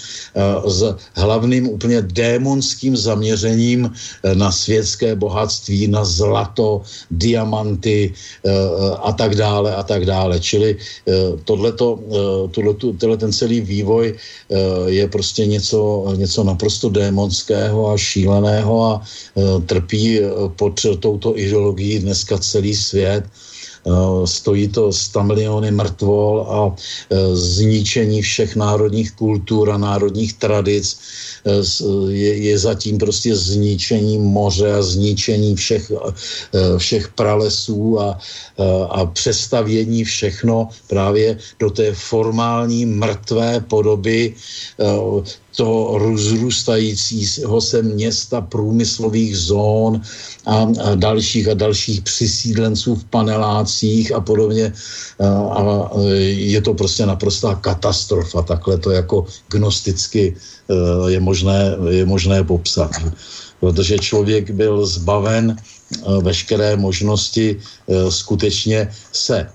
s 0.68 0.80
hlavním 1.16 1.70
úplně 1.70 2.02
démonským 2.02 2.98
zaměřením 2.98 3.92
na 4.34 4.43
světské 4.52 5.16
bohatství, 5.16 5.88
na 5.88 6.06
zlato, 6.06 6.82
diamanty 7.12 8.14
a 9.04 9.12
tak 9.12 9.36
dále 9.36 9.76
a 9.76 9.84
tak 9.84 10.06
dále. 10.06 10.40
Čili 10.40 10.78
tohleto, 11.46 12.00
tohleto, 12.52 12.94
tohle 12.94 13.18
ten 13.18 13.34
celý 13.34 13.62
vývoj 13.62 14.16
je 14.86 15.08
prostě 15.08 15.46
něco, 15.46 16.06
něco 16.16 16.44
naprosto 16.44 16.90
démonského 16.90 17.90
a 17.90 17.98
šíleného 17.98 18.86
a 18.86 19.02
trpí 19.66 20.20
pod 20.56 20.82
touto 21.00 21.38
ideologií 21.38 22.00
dneska 22.00 22.38
celý 22.38 22.76
svět. 22.76 23.24
Eh, 23.88 24.28
stojí 24.28 24.68
to 24.68 24.94
100 24.94 25.24
miliony 25.24 25.72
mrtvol 25.72 26.48
a 26.50 26.60
eh, 26.72 27.36
zničení 27.36 28.22
všech 28.22 28.56
národních 28.56 29.12
kultur 29.12 29.72
a 29.72 29.78
národních 29.78 30.34
tradic 30.34 31.00
eh, 31.46 31.52
je, 32.12 32.38
je 32.38 32.60
zatím 32.60 32.98
prostě 32.98 33.36
zničení 33.36 34.18
moře 34.18 34.74
a 34.74 34.82
zničení 34.82 35.56
všech, 35.56 35.92
všech 36.78 37.08
pralesů 37.08 38.00
a, 38.00 38.20
a 38.90 39.06
přestavění 39.06 40.04
všechno 40.04 40.70
právě 40.88 41.38
do 41.60 41.70
té 41.70 41.94
formální 41.94 42.86
mrtvé 42.86 43.60
podoby 43.60 44.36
toho 45.56 45.98
rozrůstajícího 45.98 47.62
se 47.62 47.82
města 47.82 48.42
průmyslových 48.42 49.38
zón 49.38 50.02
a, 50.46 50.68
a 50.84 50.96
dalších 50.96 51.48
a 51.48 51.54
dalších 51.54 52.02
přisídlenců 52.02 52.96
v 52.96 53.04
panelácích 53.04 54.12
a 54.12 54.20
podobně. 54.20 54.74
A, 55.20 55.28
a 55.28 55.90
je 56.26 56.62
to 56.62 56.74
prostě 56.74 57.06
naprostá 57.06 57.56
katastrofa. 57.56 58.42
Takhle 58.42 58.78
to 58.78 58.92
jako 58.92 59.26
gnosticky 59.50 60.36
e, 60.36 61.12
je 61.12 61.20
možné, 61.20 61.78
je 61.90 62.06
možné 62.06 62.44
popsat. 62.44 62.92
Protože 63.60 63.98
člověk 64.00 64.52
byl 64.52 64.86
zbaven 64.86 65.56
e, 65.56 65.58
veškeré 66.22 66.76
možnosti 66.76 67.56
e, 67.56 68.12
skutečně 68.12 68.90
se 69.12 69.50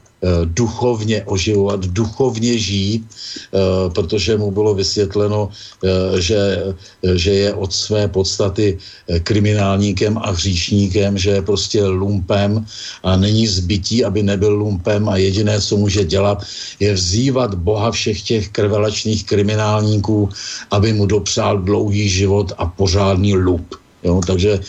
duchovně 0.45 1.23
oživovat, 1.25 1.87
duchovně 1.87 2.59
žít, 2.59 3.07
eh, 3.07 3.59
protože 3.95 4.35
mu 4.37 4.51
bylo 4.51 4.75
vysvětleno, 4.75 5.49
eh, 5.49 6.21
že, 6.21 6.75
že 7.15 7.31
je 7.31 7.55
od 7.55 7.73
své 7.73 8.09
podstaty 8.09 8.79
kriminálníkem 9.23 10.19
a 10.19 10.31
hříšníkem, 10.35 11.19
že 11.19 11.31
je 11.31 11.43
prostě 11.43 11.87
lumpem 11.87 12.67
a 13.03 13.17
není 13.17 13.47
zbytí, 13.47 14.05
aby 14.05 14.23
nebyl 14.23 14.59
lumpem 14.59 15.09
a 15.09 15.17
jediné, 15.17 15.61
co 15.61 15.77
může 15.77 16.05
dělat, 16.05 16.43
je 16.83 16.91
vzývat 16.95 17.55
Boha 17.55 17.91
všech 17.91 18.23
těch 18.23 18.45
krvelačných 18.51 19.23
kriminálníků, 19.25 20.29
aby 20.71 20.93
mu 20.93 21.07
dopřál 21.07 21.63
dlouhý 21.63 22.09
život 22.09 22.53
a 22.59 22.67
pořádný 22.67 23.35
lup. 23.39 23.79
Jo? 24.03 24.21
Takže 24.27 24.61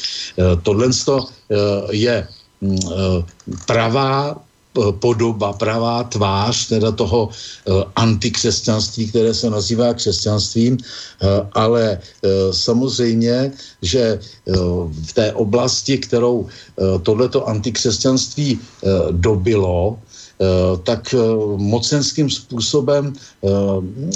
tohle 0.61 0.89
je 1.91 2.27
mm, 2.61 2.77
pravá 3.65 4.37
podoba, 4.73 5.53
pravá 5.53 6.03
tvář 6.03 6.67
teda 6.67 6.91
toho 6.91 7.29
eh, 7.29 7.83
antikřesťanství, 7.95 9.09
které 9.09 9.33
se 9.33 9.49
nazývá 9.49 9.93
křesťanstvím, 9.93 10.77
eh, 10.77 11.27
ale 11.53 11.97
eh, 11.99 12.29
samozřejmě, 12.53 13.51
že 13.81 14.19
v 15.05 15.11
té 15.13 15.33
oblasti, 15.33 15.97
kterou 15.97 16.47
tohleto 17.03 17.47
antikřesťanství 17.47 18.59
dobilo, 19.11 19.97
Eh, 19.97 20.08
tak 20.83 21.11
eh, 21.13 21.19
mocenským 21.59 22.29
způsobem 22.31 23.11
eh, 23.11 23.49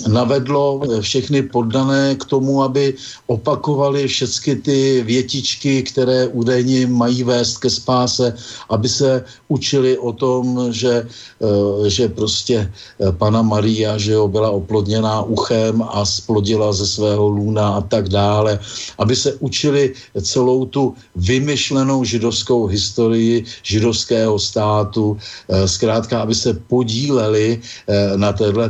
navedlo 0.08 0.82
všechny 1.04 1.44
poddané 1.52 2.16
k 2.16 2.24
tomu, 2.26 2.64
aby 2.64 2.96
opakovali 3.28 4.08
všechny 4.08 4.56
ty 4.56 5.04
větičky, 5.04 5.84
které 5.84 6.28
údajně 6.32 6.88
mají 6.88 7.24
vést 7.24 7.58
ke 7.58 7.70
spáse, 7.70 8.34
aby 8.70 8.88
se 8.90 9.24
učili 9.48 9.98
o 9.98 10.12
tom, 10.12 10.74
že, 10.74 11.08
že 11.88 12.08
prostě 12.08 12.72
pana 13.18 13.42
Maria, 13.42 13.98
že 13.98 14.12
jo, 14.12 14.28
byla 14.28 14.50
oplodněná 14.50 15.22
uchem 15.22 15.82
a 15.82 16.06
splodila 16.06 16.74
ze 16.74 16.88
svého 16.88 17.28
lůna 17.28 17.70
a 17.78 17.82
tak 17.82 18.10
dále, 18.10 18.60
aby 18.98 19.16
se 19.16 19.34
učili 19.40 19.94
celou 20.22 20.66
tu 20.66 20.94
vymyšlenou 21.16 22.04
židovskou 22.04 22.66
historii 22.66 23.46
židovského 23.64 24.40
státu, 24.40 25.18
zkrátka 25.66 26.13
zkrátka, 26.14 26.22
aby 26.22 26.36
se 26.36 26.54
podíleli 26.54 27.58
eh, 27.58 28.18
na 28.18 28.34
této 28.34 28.62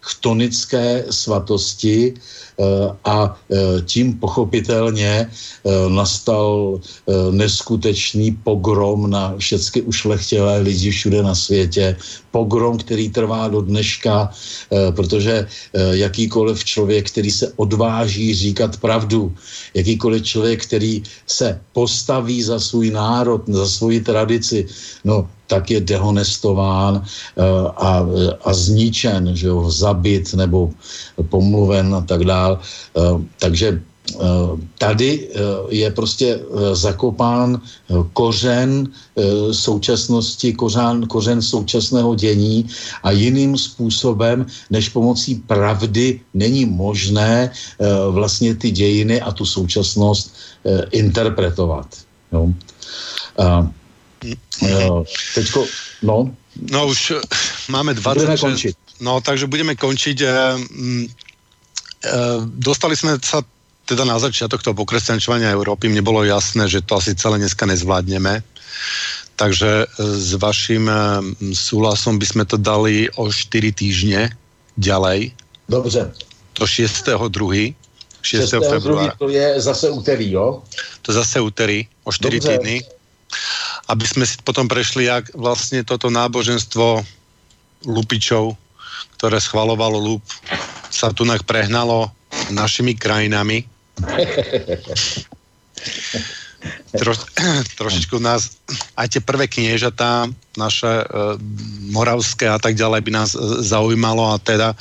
chtonické 0.00 1.04
svatosti 1.10 2.14
eh, 2.16 2.64
a 3.04 3.36
eh, 3.36 3.56
tím 3.84 4.16
pochopitelně 4.16 5.28
nastal 5.88 6.80
neskutečný 7.30 8.40
pogrom 8.40 9.10
na 9.10 9.36
všechny 9.36 9.82
ušlechtilé 9.84 10.64
lidi 10.64 10.90
všude 10.90 11.22
na 11.22 11.34
světě. 11.34 11.96
Pogrom, 12.30 12.78
který 12.78 13.10
trvá 13.10 13.48
do 13.48 13.60
dneška, 13.60 14.30
protože 14.96 15.46
jakýkoliv 15.92 16.64
člověk, 16.64 17.10
který 17.10 17.30
se 17.30 17.52
odváží 17.56 18.34
říkat 18.34 18.76
pravdu, 18.80 19.34
jakýkoliv 19.74 20.22
člověk, 20.22 20.58
který 20.64 21.02
se 21.26 21.60
postaví 21.72 22.42
za 22.42 22.60
svůj 22.60 22.90
národ, 22.90 23.42
za 23.48 23.66
svoji 23.68 24.00
tradici, 24.00 24.66
no 25.04 25.28
tak 25.48 25.72
je 25.72 25.80
dehonestován 25.80 27.02
eh, 27.02 27.42
a, 27.76 27.90
a 28.44 28.50
zničen, 28.54 29.32
že 29.34 29.48
jo, 29.48 29.70
zabit 29.72 30.34
nebo 30.36 30.70
pomluven 31.32 31.94
a 31.96 32.00
tak 32.04 32.24
dál. 32.24 32.60
Eh, 32.60 33.00
takže 33.40 33.68
eh, 33.80 34.16
tady 34.78 35.28
je 35.68 35.88
prostě 35.90 36.40
zakopán 36.72 37.60
kořen 38.12 38.88
současnosti, 39.52 40.52
kořen, 40.52 41.06
kořen 41.06 41.42
současného 41.42 42.14
dění 42.14 42.64
a 43.02 43.10
jiným 43.10 43.58
způsobem 43.58 44.46
než 44.70 44.88
pomocí 44.88 45.44
pravdy 45.44 46.20
není 46.34 46.64
možné 46.64 47.52
vlastně 48.10 48.54
ty 48.54 48.70
dějiny 48.70 49.20
a 49.20 49.28
tu 49.32 49.44
současnost 49.44 50.32
interpretovat. 50.90 51.86
Jo. 52.32 52.48
Jo, 54.62 55.04
teďko, 55.34 55.66
no. 56.02 56.34
No 56.58 56.90
už 56.90 57.10
eh, 57.10 57.22
máme 57.70 57.94
20. 57.94 58.02
Budeme 58.18 58.38
končiť. 58.38 58.74
No, 58.98 59.22
takže 59.22 59.46
budeme 59.46 59.78
končiť. 59.78 60.18
E, 60.18 60.26
e, 60.26 60.34
dostali 62.58 62.98
sme 62.98 63.14
sa 63.22 63.46
teda 63.86 64.02
na 64.02 64.18
začiatok 64.18 64.60
toho 64.60 64.74
pokresťančovania 64.74 65.54
Európy. 65.54 65.86
Mne 65.86 66.02
bolo 66.02 66.26
jasné, 66.26 66.66
že 66.66 66.82
to 66.82 66.98
asi 66.98 67.14
celé 67.14 67.38
dneska 67.38 67.62
nezvládneme. 67.64 68.42
Takže 69.38 69.86
s 70.02 70.34
vaším 70.34 70.90
súhlasom 71.54 72.18
by 72.18 72.26
sme 72.26 72.44
to 72.44 72.58
dali 72.58 73.06
o 73.16 73.30
4 73.30 73.70
týždne 73.70 74.34
ďalej. 74.76 75.30
Dobře. 75.70 76.10
To 76.58 76.66
6. 76.66 77.06
2. 77.30 77.78
6. 78.22 78.50
6. 78.50 78.66
februára. 78.66 79.14
To 79.14 79.30
je 79.30 79.60
zase 79.62 79.90
úterý, 79.94 80.34
jo? 80.34 80.66
To 81.06 81.12
zase 81.14 81.40
úterý, 81.40 81.86
o 82.04 82.10
4 82.12 82.40
Dobře. 82.40 82.58
týdny 82.58 82.76
aby 83.86 84.04
sme 84.04 84.24
si 84.26 84.36
potom 84.42 84.66
prešli, 84.66 85.06
jak 85.06 85.30
vlastne 85.38 85.86
toto 85.86 86.10
náboženstvo 86.10 87.06
lupičov, 87.86 88.58
ktoré 89.18 89.38
schvalovalo 89.38 89.98
lup, 90.02 90.24
sa 90.90 91.14
tu 91.14 91.22
prehnalo 91.46 92.10
našimi 92.50 92.98
krajinami. 92.98 93.62
Tro, 96.90 97.14
trošičku 97.78 98.18
nás, 98.18 98.58
aj 98.98 99.14
tie 99.14 99.22
prvé 99.22 99.46
kniežatá, 99.46 100.26
naše 100.58 100.90
e, 100.90 101.04
moravské 101.94 102.50
a 102.50 102.58
tak 102.58 102.74
ďalej 102.74 103.00
by 103.06 103.10
nás 103.14 103.30
e, 103.38 103.62
zaujímalo 103.62 104.34
a 104.34 104.42
teda 104.42 104.74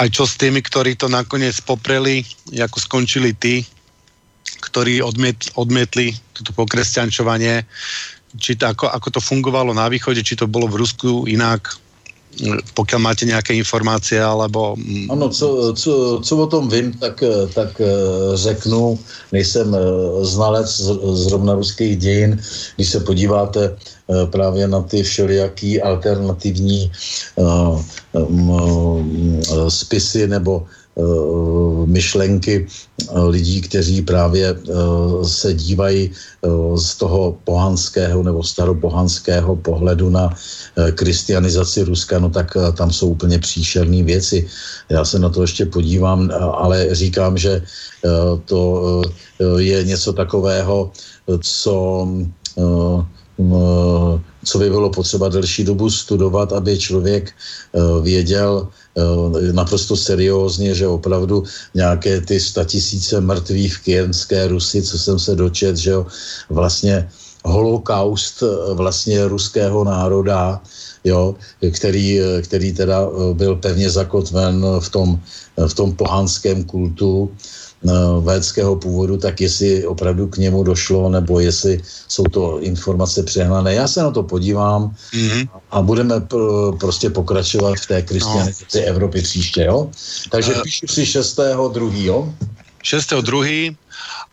aj 0.00 0.08
čo 0.08 0.24
s 0.24 0.40
tými, 0.40 0.64
ktorí 0.64 0.96
to 0.96 1.12
nakoniec 1.12 1.60
popreli, 1.60 2.24
ako 2.56 2.80
skončili 2.80 3.36
tí, 3.36 3.60
ktorí 4.72 5.04
odmiet, 5.04 5.52
odmietli 5.60 6.16
toto 6.32 6.56
pokresťančovanie, 6.56 7.68
či 8.40 8.56
to, 8.56 8.72
ako, 8.72 8.88
ako 8.88 9.08
to 9.12 9.20
fungovalo 9.20 9.76
na 9.76 9.92
východe, 9.92 10.24
či 10.24 10.32
to 10.32 10.48
bolo 10.48 10.64
v 10.64 10.80
Rusku 10.80 11.28
inak, 11.28 11.76
pokud 12.74 12.98
máte 12.98 13.28
nějaké 13.28 13.54
informace, 13.54 14.16
alebo... 14.16 14.76
Ano, 15.10 15.28
co, 15.28 15.76
co, 15.76 16.20
co 16.24 16.36
o 16.36 16.46
tom 16.46 16.68
vím, 16.68 16.92
tak, 16.92 17.24
tak 17.54 17.80
eh, 17.80 17.86
řeknu, 18.34 18.98
nejsem 19.32 19.74
eh, 19.74 19.78
znalec 20.24 20.68
zrovna 21.12 21.54
ruských 21.54 21.96
dějin, 21.96 22.40
když 22.76 22.88
se 22.88 23.00
podíváte 23.00 23.76
eh, 23.76 24.26
právě 24.26 24.68
na 24.68 24.80
ty 24.80 25.02
všelijaký 25.02 25.82
alternativní 25.82 26.92
spisy 29.68 30.26
nebo 30.26 30.66
myšlenky 31.86 32.66
lidí, 33.26 33.60
kteří 33.60 34.02
právě 34.02 34.56
se 35.22 35.54
dívají 35.54 36.10
z 36.76 36.96
toho 36.96 37.36
pohanského 37.44 38.22
nebo 38.22 38.42
staropohanského 38.42 39.56
pohledu 39.56 40.10
na 40.10 40.30
kristianizaci 40.94 41.82
Ruska, 41.82 42.18
no 42.18 42.30
tak 42.30 42.56
tam 42.76 42.92
jsou 42.92 43.08
úplně 43.08 43.38
příšerné 43.38 44.02
věci. 44.02 44.46
Já 44.88 45.04
se 45.04 45.18
na 45.18 45.28
to 45.28 45.42
ještě 45.42 45.66
podívám, 45.66 46.30
ale 46.52 46.94
říkám, 46.94 47.38
že 47.38 47.62
to 48.44 49.02
je 49.58 49.84
něco 49.84 50.12
takového, 50.12 50.92
co 51.40 52.06
co 54.44 54.58
by 54.58 54.70
bylo 54.70 54.90
potřeba 54.90 55.28
delší 55.28 55.64
dobu 55.64 55.90
studovat, 55.90 56.52
aby 56.52 56.78
člověk 56.78 57.30
eh, 57.30 57.80
věděl 58.02 58.68
eh, 58.68 58.81
naprosto 59.52 59.96
seriózně, 59.96 60.74
že 60.74 60.86
opravdu 60.86 61.44
nějaké 61.74 62.20
ty 62.20 62.40
statisíce 62.40 63.20
mrtvých 63.20 63.76
v 63.76 63.80
Kienské 63.80 64.48
Rusy, 64.48 64.82
co 64.82 64.98
jsem 64.98 65.18
se 65.18 65.36
dočet, 65.36 65.76
že 65.76 65.90
jo, 65.90 66.06
vlastně 66.50 67.08
holokaust 67.44 68.42
eh, 68.42 68.74
vlastně 68.74 69.28
ruského 69.28 69.84
národa, 69.84 70.60
jo, 71.04 71.34
který, 71.70 72.20
který 72.42 72.72
teda 72.72 73.08
byl 73.32 73.56
pevně 73.56 73.90
zakotven 73.90 74.66
v 74.80 74.88
tom, 74.88 75.20
v 75.66 75.74
tom 75.74 75.92
pohanském 75.92 76.64
kultu, 76.64 77.30
védského 78.20 78.76
původu, 78.76 79.16
tak 79.16 79.40
jestli 79.40 79.86
opravdu 79.86 80.26
k 80.26 80.36
němu 80.36 80.62
došlo, 80.62 81.10
nebo 81.10 81.40
jestli 81.40 81.80
jsou 82.08 82.22
to 82.22 82.60
informace 82.60 83.22
přehnané. 83.22 83.74
Já 83.74 83.88
se 83.88 84.02
na 84.02 84.10
to 84.10 84.22
podívám 84.22 84.94
mm-hmm. 85.14 85.48
a 85.70 85.82
budeme 85.82 86.14
pr- 86.14 86.78
prostě 86.78 87.10
pokračovat 87.10 87.74
v 87.78 87.86
té 87.86 88.02
kristianizaci 88.02 88.80
no. 88.80 88.86
Evropy 88.86 89.22
příště, 89.22 89.64
jo? 89.64 89.90
Takže 90.30 90.54
uh, 90.54 90.62
píšu 90.62 90.86
si 90.86 91.02
6.2. 91.02 92.04
jo? 92.04 92.34
6.2. 92.84 93.76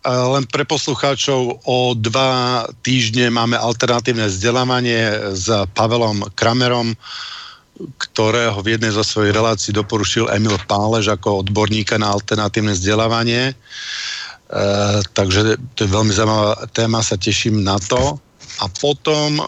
Len 0.07 0.47
pre 0.47 0.63
poslucháčov 0.63 1.59
o 1.67 1.91
dva 1.91 2.63
týždne 2.81 3.27
máme 3.27 3.59
alternatívne 3.59 4.31
vzdelávanie 4.31 5.35
s 5.35 5.51
Pavelom 5.75 6.23
Kramerom, 6.39 6.95
ktorého 7.79 8.59
v 8.59 8.75
jednej 8.75 8.91
zo 8.91 9.03
svojich 9.03 9.31
relácií 9.31 9.71
doporučil 9.71 10.27
Emil 10.27 10.59
Pálež 10.67 11.15
ako 11.15 11.47
odborníka 11.47 11.95
na 11.95 12.11
alternatívne 12.11 12.75
vzdelávanie. 12.75 13.51
E, 13.51 13.55
takže 15.15 15.55
to 15.75 15.87
je 15.87 15.89
veľmi 15.89 16.11
zaujímavá 16.11 16.67
téma, 16.75 16.99
sa 16.99 17.15
teším 17.15 17.63
na 17.63 17.79
to. 17.79 18.19
A 18.59 18.65
potom 18.67 19.39
e, 19.39 19.43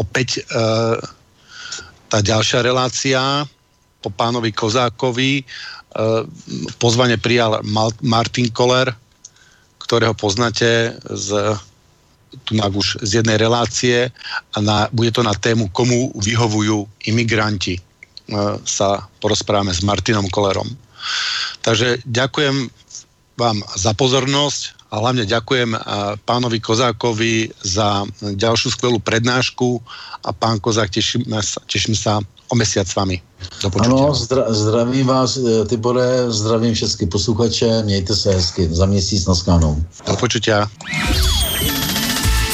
opäť 0.00 0.40
e, 0.40 0.42
tá 2.08 2.18
ďalšia 2.24 2.64
relácia 2.64 3.44
po 4.00 4.08
pánovi 4.08 4.56
Kozákovi. 4.56 5.32
E, 5.40 5.44
pozvanie 6.80 7.20
prijal 7.20 7.60
Martin 8.00 8.48
Koller, 8.48 8.88
ktorého 9.84 10.16
poznáte 10.16 10.96
z 11.12 11.60
tu 12.44 12.58
už 12.58 13.00
z 13.02 13.22
jednej 13.22 13.38
relácie 13.38 14.10
a 14.52 14.58
na, 14.60 14.86
bude 14.92 15.10
to 15.14 15.22
na 15.22 15.34
tému, 15.34 15.70
komu 15.72 16.12
vyhovujú 16.18 16.86
imigranti. 17.08 17.78
E, 17.78 17.82
sa 18.66 19.06
porozprávame 19.22 19.70
s 19.70 19.86
Martinom 19.86 20.26
Kolerom. 20.26 20.66
Takže 21.62 22.02
ďakujem 22.02 22.66
vám 23.38 23.62
za 23.78 23.94
pozornosť 23.94 24.90
a 24.90 24.98
hlavne 24.98 25.22
ďakujem 25.26 25.70
e, 25.74 25.78
pánovi 26.26 26.58
Kozákovi 26.58 27.54
za 27.62 28.02
ďalšiu 28.22 28.74
skvelú 28.74 28.98
prednášku 28.98 29.78
a 30.26 30.34
pán 30.34 30.58
Kozák, 30.58 30.90
teším 30.90 31.22
sa, 31.38 31.62
teším 31.70 31.94
sa 31.94 32.18
o 32.50 32.54
mesiac 32.58 32.86
s 32.86 32.94
vami. 32.98 33.22
Do 33.62 33.70
ano, 33.78 34.14
zdra, 34.14 34.50
zdravím 34.50 35.06
vás, 35.06 35.38
e, 35.38 35.66
Tibore, 35.66 36.26
zdravím 36.26 36.74
všechny 36.74 37.06
posluchače, 37.06 37.82
mějte 37.82 38.16
se 38.16 38.32
hezky, 38.32 38.68
za 38.74 38.86
měsíc 38.86 39.26
na 39.26 39.34
skánou. 39.34 39.78
Do 40.06 40.16
počutia. 40.16 40.66